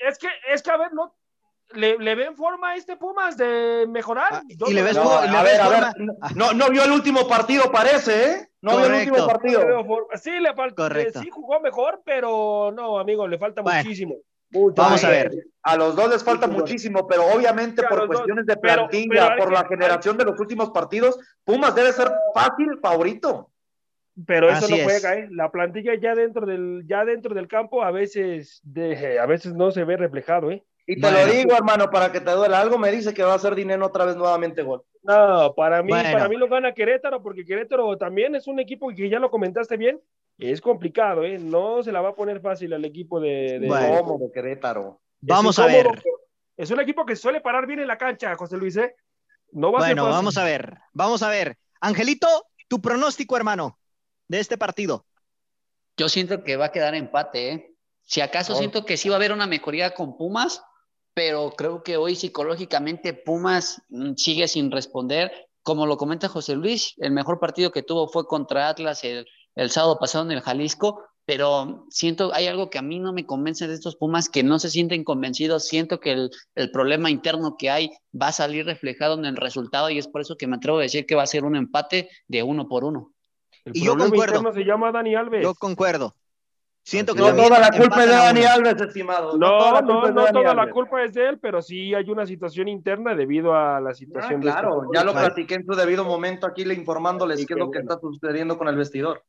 Es 0.07 0.17
que, 0.17 0.27
es 0.53 0.61
que, 0.61 0.71
a 0.71 0.77
ver, 0.77 0.93
no, 0.93 1.15
¿Le, 1.73 1.97
¿Le, 1.97 2.15
ven 2.15 2.35
forma 2.35 2.71
a 2.71 2.75
este 2.75 2.97
Pumas 2.97 3.37
de 3.37 3.85
mejorar? 3.87 4.29
Ah, 4.31 4.41
y 4.47 4.73
le 4.73 4.83
ves, 4.83 4.95
no, 4.95 5.11
a 5.11 5.43
ver, 5.43 5.61
a 5.61 5.69
ver, 5.69 5.83
no, 6.35 6.53
no 6.53 6.69
vio 6.69 6.83
el 6.83 6.91
último 6.91 7.27
partido, 7.27 7.71
parece, 7.71 8.31
¿eh? 8.31 8.47
No 8.61 8.77
vio 8.77 8.85
el 8.85 8.93
último 8.93 9.27
partido. 9.27 9.61
Sí, 10.21 10.31
le 10.39 10.53
falta, 10.53 10.89
sí 11.21 11.29
jugó 11.29 11.59
mejor, 11.59 12.01
pero 12.05 12.71
no, 12.73 12.99
amigo, 12.99 13.27
le 13.27 13.37
falta 13.37 13.61
muchísimo. 13.61 14.15
Vamos 14.75 15.03
a 15.03 15.09
ver. 15.09 15.31
A 15.63 15.75
los 15.75 15.95
dos 15.95 16.09
les 16.09 16.23
falta 16.23 16.47
muchísimo, 16.47 17.07
pero 17.07 17.25
obviamente 17.25 17.83
por 17.83 18.07
cuestiones 18.07 18.45
de 18.45 18.57
plantilla, 18.57 19.35
por 19.37 19.51
la 19.51 19.65
generación 19.65 20.17
de 20.17 20.25
los 20.25 20.39
últimos 20.39 20.69
partidos, 20.71 21.19
Pumas 21.43 21.73
debe 21.75 21.91
ser 21.91 22.11
fácil 22.33 22.79
favorito. 22.81 23.49
Pero 24.27 24.47
eso 24.49 24.67
no 24.67 24.77
juega, 24.83 25.15
¿eh? 25.15 25.27
La 25.31 25.49
plantilla 25.49 25.95
ya 25.95 26.13
dentro 26.13 26.45
del, 26.45 26.83
ya 26.85 27.03
dentro 27.03 27.33
del 27.33 27.47
campo 27.47 27.83
a 27.83 27.89
veces, 27.89 28.61
de, 28.63 29.17
a 29.17 29.25
veces 29.25 29.55
no 29.55 29.71
se 29.71 29.83
ve 29.85 29.97
reflejado, 29.97 30.51
¿eh? 30.51 30.63
Y 30.85 30.99
te 30.99 31.11
lo 31.11 31.25
digo, 31.25 31.53
hermano, 31.53 31.89
para 31.89 32.11
que 32.11 32.19
te 32.19 32.31
duela. 32.31 32.59
Algo 32.59 32.77
me 32.77 32.91
dice 32.91 33.13
que 33.13 33.23
va 33.23 33.33
a 33.33 33.39
ser 33.39 33.55
dinero 33.55 33.85
otra 33.85 34.05
vez 34.05 34.15
nuevamente 34.15 34.63
gol. 34.63 34.83
No, 35.01 35.53
para 35.55 35.81
mí, 35.81 35.91
para 35.91 36.27
mí 36.27 36.35
lo 36.35 36.47
gana 36.47 36.73
Querétaro, 36.73 37.21
porque 37.21 37.45
Querétaro 37.45 37.97
también 37.97 38.35
es 38.35 38.47
un 38.47 38.59
equipo 38.59 38.89
que 38.89 39.09
ya 39.09 39.19
lo 39.19 39.29
comentaste 39.29 39.77
bien, 39.77 40.01
es 40.37 40.61
complicado, 40.61 41.23
¿eh? 41.23 41.37
No 41.39 41.83
se 41.83 41.91
la 41.91 42.01
va 42.01 42.09
a 42.09 42.15
poner 42.15 42.41
fácil 42.41 42.73
al 42.73 42.83
equipo 42.85 43.19
de, 43.19 43.59
de, 43.59 44.31
Querétaro. 44.33 45.01
Vamos 45.21 45.59
a 45.59 45.67
ver. 45.67 45.87
Es 46.55 46.69
un 46.71 46.79
equipo 46.79 47.05
que 47.05 47.15
suele 47.15 47.41
parar 47.41 47.65
bien 47.65 47.79
en 47.79 47.87
la 47.87 47.97
cancha, 47.97 48.35
José 48.35 48.57
Luis, 48.57 48.77
¿eh? 48.77 48.95
No 49.51 49.71
va 49.71 49.79
bueno, 49.79 50.03
a 50.03 50.05
ser 50.05 50.13
vamos 50.13 50.37
a 50.37 50.43
ver, 50.43 50.77
vamos 50.93 51.23
a 51.23 51.29
ver. 51.29 51.57
Angelito, 51.79 52.27
tu 52.67 52.81
pronóstico, 52.81 53.37
hermano, 53.37 53.77
de 54.27 54.39
este 54.39 54.57
partido. 54.57 55.05
Yo 55.97 56.09
siento 56.09 56.43
que 56.43 56.57
va 56.57 56.65
a 56.65 56.71
quedar 56.71 56.95
empate, 56.95 57.51
¿eh? 57.51 57.75
Si 58.03 58.21
acaso 58.21 58.55
siento 58.55 58.85
que 58.85 58.97
sí 58.97 59.09
va 59.09 59.15
a 59.15 59.17
haber 59.17 59.31
una 59.31 59.47
mejoría 59.47 59.93
con 59.93 60.17
Pumas, 60.17 60.61
pero 61.13 61.51
creo 61.51 61.83
que 61.83 61.97
hoy 61.97 62.15
psicológicamente 62.15 63.13
Pumas 63.13 63.81
mm, 63.89 64.13
sigue 64.15 64.47
sin 64.47 64.71
responder. 64.71 65.31
Como 65.61 65.85
lo 65.85 65.97
comenta 65.97 66.27
José 66.27 66.55
Luis, 66.55 66.93
el 66.97 67.11
mejor 67.11 67.39
partido 67.39 67.71
que 67.71 67.83
tuvo 67.83 68.07
fue 68.07 68.27
contra 68.27 68.67
Atlas 68.67 69.03
el, 69.03 69.25
sábado 69.69 69.97
pasado 69.99 70.25
en 70.25 70.31
el 70.31 70.41
Jalisco, 70.41 71.05
pero 71.25 71.85
siento, 71.89 72.33
hay 72.33 72.47
algo 72.47 72.69
que 72.69 72.79
a 72.79 72.81
mí 72.81 72.99
no 72.99 73.13
me 73.13 73.25
convence 73.25 73.67
de 73.67 73.75
estos 73.75 73.95
Pumas, 73.95 74.27
que 74.27 74.43
no 74.43 74.59
se 74.59 74.69
sienten 74.69 75.05
convencidos, 75.05 75.65
siento 75.65 76.01
que 76.01 76.29
el, 76.55 76.71
problema 76.71 77.09
interno 77.09 77.55
que 77.57 77.69
hay 77.69 77.91
va 78.19 78.27
a 78.27 78.33
salir 78.33 78.65
reflejado 78.65 79.13
en 79.17 79.25
el 79.25 79.37
resultado 79.37 79.89
y 79.89 79.99
es 79.99 80.07
por 80.07 80.21
eso 80.21 80.35
que 80.35 80.47
me 80.47 80.57
atrevo 80.57 80.79
a 80.79 80.81
decir 80.81 81.05
que 81.05 81.15
va 81.15 81.23
a 81.23 81.27
ser 81.27 81.45
un 81.45 81.55
empate 81.55 82.09
de 82.27 82.43
uno 82.43 82.67
por 82.67 82.83
uno. 82.83 83.13
y 83.65 83.85
yo 83.85 83.95
concuerdo. 83.95 84.51
Se 84.51 84.65
llama 84.65 84.91
Dani 84.91 85.15
Alves. 85.15 85.43
Yo 85.43 85.53
concuerdo. 85.53 86.13
Siento 86.85 87.15
que 87.15 87.21
no 87.21 87.33
toda 87.33 87.59
la 87.59 87.71
culpa 87.71 88.03
es 88.03 88.09
de 88.09 88.15
Dani 88.15 88.43
Alves, 88.43 88.81
estimado. 88.81 89.37
No, 89.37 89.81
no, 89.81 90.11
no, 90.11 90.25
toda 90.33 90.53
la 90.53 90.69
culpa 90.69 91.01
es 91.01 91.13
de 91.13 91.29
él, 91.29 91.39
pero 91.39 91.61
sí 91.61 91.93
hay 91.93 92.09
una 92.09 92.25
situación 92.25 92.67
interna 92.67 93.15
debido 93.15 93.55
a 93.55 93.79
la 93.79 93.93
situación. 93.93 94.41
Ah, 94.41 94.59
claro, 94.59 94.89
ya 94.93 95.05
lo 95.05 95.13
platiqué 95.13 95.55
en 95.55 95.65
su 95.65 95.75
debido 95.75 96.03
momento 96.03 96.45
aquí, 96.45 96.65
le 96.65 96.73
informándoles 96.73 97.45
qué 97.45 97.53
es 97.53 97.59
lo 97.59 97.71
que 97.71 97.79
está 97.79 97.97
sucediendo 97.99 98.57
con 98.57 98.67
el 98.67 98.75
vestidor. 98.75 99.23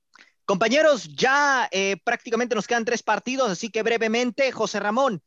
Compañeros, 0.45 1.09
ya 1.15 1.69
eh, 1.71 1.97
prácticamente 2.03 2.57
nos 2.57 2.67
quedan 2.67 2.85
tres 2.85 3.05
partidos, 3.05 3.49
así 3.51 3.71
que 3.71 3.85
brevemente, 3.85 4.51
José 4.51 4.81
Ramón, 4.81 5.23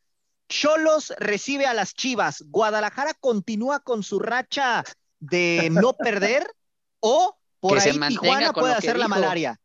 Cholos 0.49 1.13
recibe 1.17 1.65
a 1.65 1.73
las 1.73 1.93
Chivas, 1.93 2.43
Guadalajara 2.49 3.13
continúa 3.13 3.79
con 3.79 4.03
su 4.03 4.19
racha 4.19 4.83
de 5.19 5.69
no 5.71 5.93
perder 5.93 6.45
o 6.99 7.37
por 7.61 7.79
ahí 7.79 7.97
Tijuana 8.09 8.51
puede 8.51 8.73
hacer 8.73 8.99
la 8.99 9.07
malaria 9.07 9.59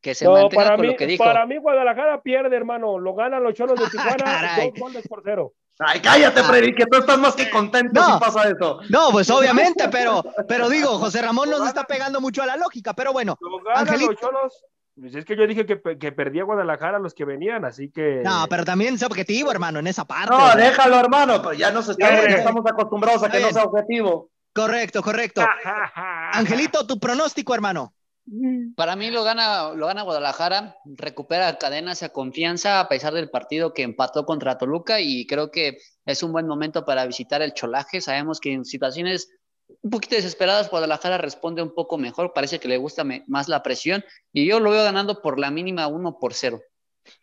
que 0.00 0.14
se 0.14 0.24
no, 0.24 0.48
para 0.48 0.76
con 0.76 0.80
mí, 0.80 0.86
lo 0.88 0.96
que 0.96 1.06
dijo. 1.06 1.22
Para 1.22 1.46
mí, 1.46 1.58
Guadalajara 1.58 2.22
pierde, 2.22 2.56
hermano. 2.56 2.98
Lo 2.98 3.14
ganan 3.14 3.42
los 3.42 3.54
cholos 3.54 3.78
de 3.78 3.86
Tijuana, 3.90 4.56
dos 4.56 4.80
goles 4.80 5.08
por 5.08 5.22
cero. 5.24 5.52
Ay, 5.78 6.00
cállate, 6.00 6.42
Freddy, 6.42 6.74
que 6.74 6.84
tú 6.86 6.98
estás 6.98 7.18
más 7.18 7.34
que 7.34 7.48
contento 7.48 8.02
si 8.02 8.20
pasa 8.20 8.48
eso. 8.48 8.80
No, 8.90 9.10
pues 9.10 9.30
obviamente, 9.30 9.88
pero, 9.88 10.22
pero 10.46 10.68
digo, 10.68 10.98
José 10.98 11.22
Ramón 11.22 11.48
nos 11.48 11.66
está 11.66 11.84
pegando 11.84 12.20
mucho 12.20 12.42
a 12.42 12.46
la 12.46 12.56
lógica, 12.56 12.92
pero 12.92 13.12
bueno. 13.12 13.38
Lo 13.40 13.62
ganan 13.62 13.98
los 13.98 14.16
cholos, 14.16 14.64
Pues 14.94 15.14
es 15.14 15.24
que 15.24 15.36
yo 15.36 15.46
dije 15.46 15.64
que, 15.64 15.80
que 15.98 16.12
perdía 16.12 16.44
Guadalajara 16.44 16.98
los 16.98 17.14
que 17.14 17.24
venían, 17.24 17.64
así 17.64 17.90
que. 17.90 18.20
No, 18.22 18.46
pero 18.50 18.64
también 18.64 18.94
es 18.94 19.02
objetivo, 19.02 19.50
hermano, 19.50 19.78
en 19.78 19.86
esa 19.86 20.04
parte. 20.04 20.30
No, 20.30 20.54
déjalo, 20.54 20.98
hermano, 20.98 21.40
pero 21.40 21.54
ya 21.54 21.70
nos 21.70 21.88
estamos, 21.88 22.24
estamos 22.26 22.66
acostumbrados 22.66 23.22
a 23.22 23.30
que 23.30 23.40
no 23.40 23.50
sea 23.50 23.64
objetivo. 23.64 24.30
Correcto, 24.52 25.02
correcto. 25.02 25.42
Angelito, 26.32 26.86
tu 26.86 26.98
pronóstico, 26.98 27.54
hermano. 27.54 27.94
Para 28.76 28.94
mí 28.96 29.10
lo 29.10 29.24
gana, 29.24 29.72
lo 29.74 29.86
gana 29.86 30.02
Guadalajara, 30.02 30.76
recupera 30.84 31.58
cadena, 31.58 31.92
esa 31.92 32.10
confianza 32.10 32.78
a 32.78 32.88
pesar 32.88 33.12
del 33.12 33.28
partido 33.30 33.74
que 33.74 33.82
empató 33.82 34.24
contra 34.24 34.56
Toluca 34.58 35.00
y 35.00 35.26
creo 35.26 35.50
que 35.50 35.78
es 36.06 36.22
un 36.22 36.32
buen 36.32 36.46
momento 36.46 36.84
para 36.84 37.06
visitar 37.06 37.42
el 37.42 37.54
Cholaje. 37.54 38.00
Sabemos 38.00 38.38
que 38.38 38.52
en 38.52 38.64
situaciones 38.64 39.30
un 39.82 39.90
poquito 39.90 40.16
desesperadas 40.16 40.70
Guadalajara 40.70 41.18
responde 41.18 41.62
un 41.62 41.74
poco 41.74 41.98
mejor, 41.98 42.32
parece 42.32 42.58
que 42.60 42.68
le 42.68 42.76
gusta 42.76 43.04
me- 43.04 43.24
más 43.26 43.48
la 43.48 43.62
presión 43.62 44.04
y 44.32 44.46
yo 44.46 44.60
lo 44.60 44.70
veo 44.70 44.84
ganando 44.84 45.22
por 45.22 45.38
la 45.38 45.50
mínima 45.50 45.86
1 45.88 46.18
por 46.18 46.34
0. 46.34 46.60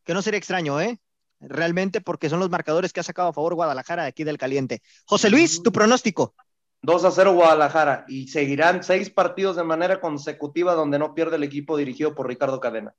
Que 0.04 0.14
no 0.14 0.22
sería 0.22 0.38
extraño, 0.40 0.82
¿eh? 0.82 1.00
Realmente 1.40 2.02
porque 2.02 2.30
son 2.30 2.40
los 2.40 2.50
marcadores 2.50 2.92
que 2.94 3.00
ha 3.00 3.04
sacado 3.04 3.30
a 3.30 3.34
favor 3.34 3.54
Guadalajara 3.56 4.04
de 4.04 4.10
aquí 4.10 4.24
del 4.24 4.38
caliente. 4.38 4.82
José 5.06 5.30
Luis, 5.30 5.62
tu 5.62 5.72
pronóstico. 5.72 6.34
2 6.82 7.06
a 7.06 7.12
0 7.12 7.34
Guadalajara 7.34 8.06
y 8.08 8.28
seguirán 8.28 8.84
seis 8.84 9.10
partidos 9.10 9.56
de 9.56 9.64
manera 9.64 10.00
consecutiva 10.00 10.74
donde 10.74 11.00
no 11.00 11.14
pierde 11.14 11.36
el 11.38 11.44
equipo 11.44 11.76
dirigido 11.78 12.14
por 12.16 12.28
Ricardo 12.28 12.60
Cadena. 12.60 12.94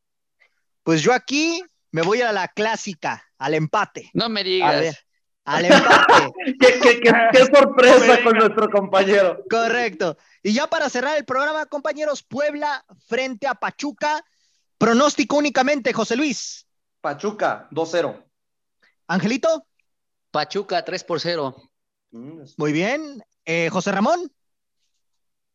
Pues 0.82 1.02
yo 1.02 1.12
aquí 1.12 1.62
me 1.90 2.02
voy 2.02 2.22
a 2.22 2.32
la 2.32 2.48
clásica, 2.48 3.24
al 3.38 3.54
empate. 3.54 4.10
No 4.14 4.28
me 4.28 4.40
A 4.40 4.44
digas. 4.44 4.80
ver, 4.80 4.96
al 5.44 5.64
empate. 5.66 6.32
¿Qué, 6.60 6.80
qué- 6.80 7.00
qué- 7.00 7.12
qué 7.32 7.44
sorpresa 7.54 8.22
con 8.24 8.36
nuestro 8.36 8.70
compañero. 8.70 9.42
Correcto. 9.48 10.16
Y 10.42 10.52
ya 10.52 10.66
para 10.66 10.88
cerrar 10.88 11.16
el 11.16 11.24
programa, 11.24 11.66
compañeros, 11.66 12.22
Puebla 12.22 12.84
frente 13.06 13.46
a 13.46 13.54
Pachuca. 13.54 14.24
Pronóstico 14.76 15.36
únicamente, 15.36 15.92
José 15.92 16.14
Luis. 16.16 16.66
Pachuca, 17.00 17.68
2-0. 17.70 18.24
Angelito, 19.08 19.66
Pachuca 20.30 20.84
3 20.84 21.04
por 21.04 21.20
0. 21.20 21.56
Mm, 22.10 22.42
muy 22.56 22.72
bien. 22.72 23.22
Eh, 23.50 23.70
José 23.70 23.92
Ramón, 23.92 24.30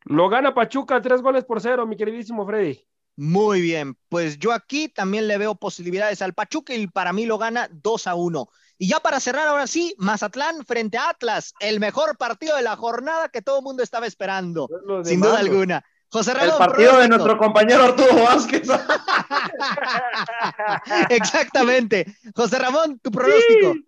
Lo 0.02 0.28
gana 0.28 0.52
Pachuca, 0.52 1.00
tres 1.00 1.22
goles 1.22 1.44
por 1.44 1.60
cero, 1.60 1.86
mi 1.86 1.96
queridísimo 1.96 2.44
Freddy. 2.44 2.84
muy 3.14 3.60
bien. 3.60 3.96
Pues 4.08 4.36
yo 4.40 4.50
aquí 4.50 4.88
también 4.88 5.28
le 5.28 5.38
veo 5.38 5.54
posibilidades 5.54 6.20
al 6.20 6.34
Pachuca 6.34 6.74
y 6.74 6.88
para 6.88 7.12
mí 7.12 7.24
lo 7.24 7.38
gana 7.38 7.68
2 7.70 8.08
a 8.08 8.16
1. 8.16 8.48
Y 8.78 8.88
ya 8.88 8.98
para 8.98 9.20
cerrar 9.20 9.46
ahora 9.46 9.68
sí, 9.68 9.94
Mazatlán 9.98 10.66
frente 10.66 10.98
a 10.98 11.10
Atlas, 11.10 11.54
el 11.60 11.78
mejor 11.78 12.18
partido 12.18 12.56
de 12.56 12.62
la 12.62 12.74
jornada 12.74 13.28
que 13.28 13.42
todo 13.42 13.58
el 13.58 13.64
mundo 13.64 13.84
estaba 13.84 14.08
esperando, 14.08 14.68
sin 15.04 15.20
duda 15.20 15.38
alguna. 15.38 15.84
José 16.08 16.32
El 16.32 16.38
Ramón, 16.38 16.58
partido 16.58 16.98
de 16.98 17.08
nuestro 17.08 17.38
compañero 17.38 17.84
Arturo 17.84 18.24
Vázquez. 18.24 18.68
Exactamente. 21.10 22.06
José 22.34 22.58
Ramón, 22.58 22.98
tu 22.98 23.12
pronóstico. 23.12 23.74
Sí. 23.74 23.86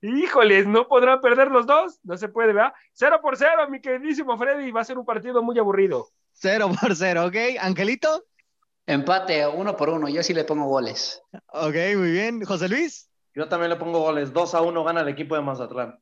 Híjoles, 0.00 0.66
¿no 0.66 0.86
podrán 0.86 1.20
perder 1.20 1.50
los 1.50 1.66
dos? 1.66 1.98
No 2.04 2.16
se 2.16 2.28
puede, 2.28 2.52
¿verdad? 2.52 2.72
Cero 2.92 3.18
por 3.20 3.36
cero, 3.36 3.68
mi 3.68 3.80
queridísimo 3.80 4.38
Freddy. 4.38 4.70
Va 4.70 4.82
a 4.82 4.84
ser 4.84 4.98
un 4.98 5.04
partido 5.04 5.42
muy 5.42 5.58
aburrido. 5.58 6.08
Cero 6.32 6.70
por 6.80 6.94
cero, 6.94 7.26
¿ok? 7.26 7.36
Angelito, 7.60 8.24
Empate 8.86 9.46
1 9.46 9.76
por 9.76 9.90
1, 9.90 10.08
yo 10.08 10.22
sí 10.22 10.32
le 10.32 10.44
pongo 10.44 10.66
goles. 10.66 11.20
ok, 11.48 11.74
muy 11.96 12.10
bien. 12.12 12.42
José 12.44 12.68
Luis, 12.68 13.10
Yo 13.34 13.48
también 13.48 13.70
le 13.70 13.76
pongo 13.76 14.00
goles. 14.00 14.32
2 14.32 14.54
a 14.54 14.62
1 14.62 14.82
gana 14.84 15.00
el 15.02 15.08
equipo 15.08 15.34
de 15.34 15.42
Mazatlán. 15.42 15.98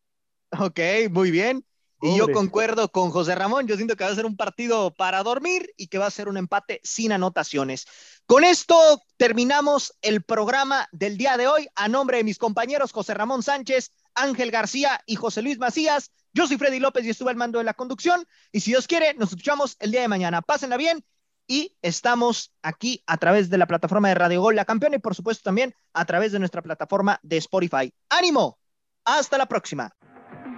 ok, 0.58 0.80
muy 1.10 1.30
bien. 1.30 1.64
Y 2.02 2.16
yo 2.16 2.30
concuerdo 2.30 2.90
con 2.90 3.10
José 3.10 3.34
Ramón, 3.34 3.66
yo 3.66 3.76
siento 3.76 3.96
que 3.96 4.04
va 4.04 4.10
a 4.10 4.14
ser 4.14 4.26
un 4.26 4.36
partido 4.36 4.92
para 4.92 5.22
dormir 5.22 5.72
y 5.76 5.86
que 5.86 5.98
va 5.98 6.06
a 6.06 6.10
ser 6.10 6.28
un 6.28 6.36
empate 6.36 6.80
sin 6.84 7.10
anotaciones. 7.10 7.86
Con 8.26 8.44
esto 8.44 8.76
terminamos 9.16 9.94
el 10.02 10.22
programa 10.22 10.88
del 10.92 11.16
día 11.16 11.36
de 11.36 11.48
hoy. 11.48 11.68
A 11.74 11.88
nombre 11.88 12.18
de 12.18 12.24
mis 12.24 12.38
compañeros 12.38 12.92
José 12.92 13.14
Ramón 13.14 13.42
Sánchez, 13.42 13.92
Ángel 14.14 14.50
García 14.50 15.00
y 15.06 15.16
José 15.16 15.40
Luis 15.40 15.58
Macías, 15.58 16.10
yo 16.34 16.46
soy 16.46 16.58
Freddy 16.58 16.80
López 16.80 17.04
y 17.06 17.10
estuve 17.10 17.30
al 17.30 17.36
mando 17.36 17.58
de 17.58 17.64
la 17.64 17.72
conducción. 17.72 18.26
Y 18.52 18.60
si 18.60 18.72
Dios 18.72 18.86
quiere, 18.86 19.14
nos 19.14 19.30
escuchamos 19.30 19.76
el 19.80 19.90
día 19.90 20.02
de 20.02 20.08
mañana. 20.08 20.42
Pásenla 20.42 20.76
bien 20.76 21.02
y 21.46 21.76
estamos 21.80 22.52
aquí 22.62 23.02
a 23.06 23.16
través 23.16 23.48
de 23.48 23.56
la 23.56 23.66
plataforma 23.66 24.08
de 24.08 24.16
Radio 24.16 24.42
Gol 24.42 24.56
La 24.56 24.66
Campeona 24.66 24.96
y 24.96 25.00
por 25.00 25.14
supuesto 25.14 25.44
también 25.44 25.74
a 25.94 26.04
través 26.04 26.32
de 26.32 26.38
nuestra 26.38 26.60
plataforma 26.60 27.18
de 27.22 27.38
Spotify. 27.38 27.90
¡Ánimo! 28.10 28.58
Hasta 29.04 29.38
la 29.38 29.46
próxima. 29.46 29.95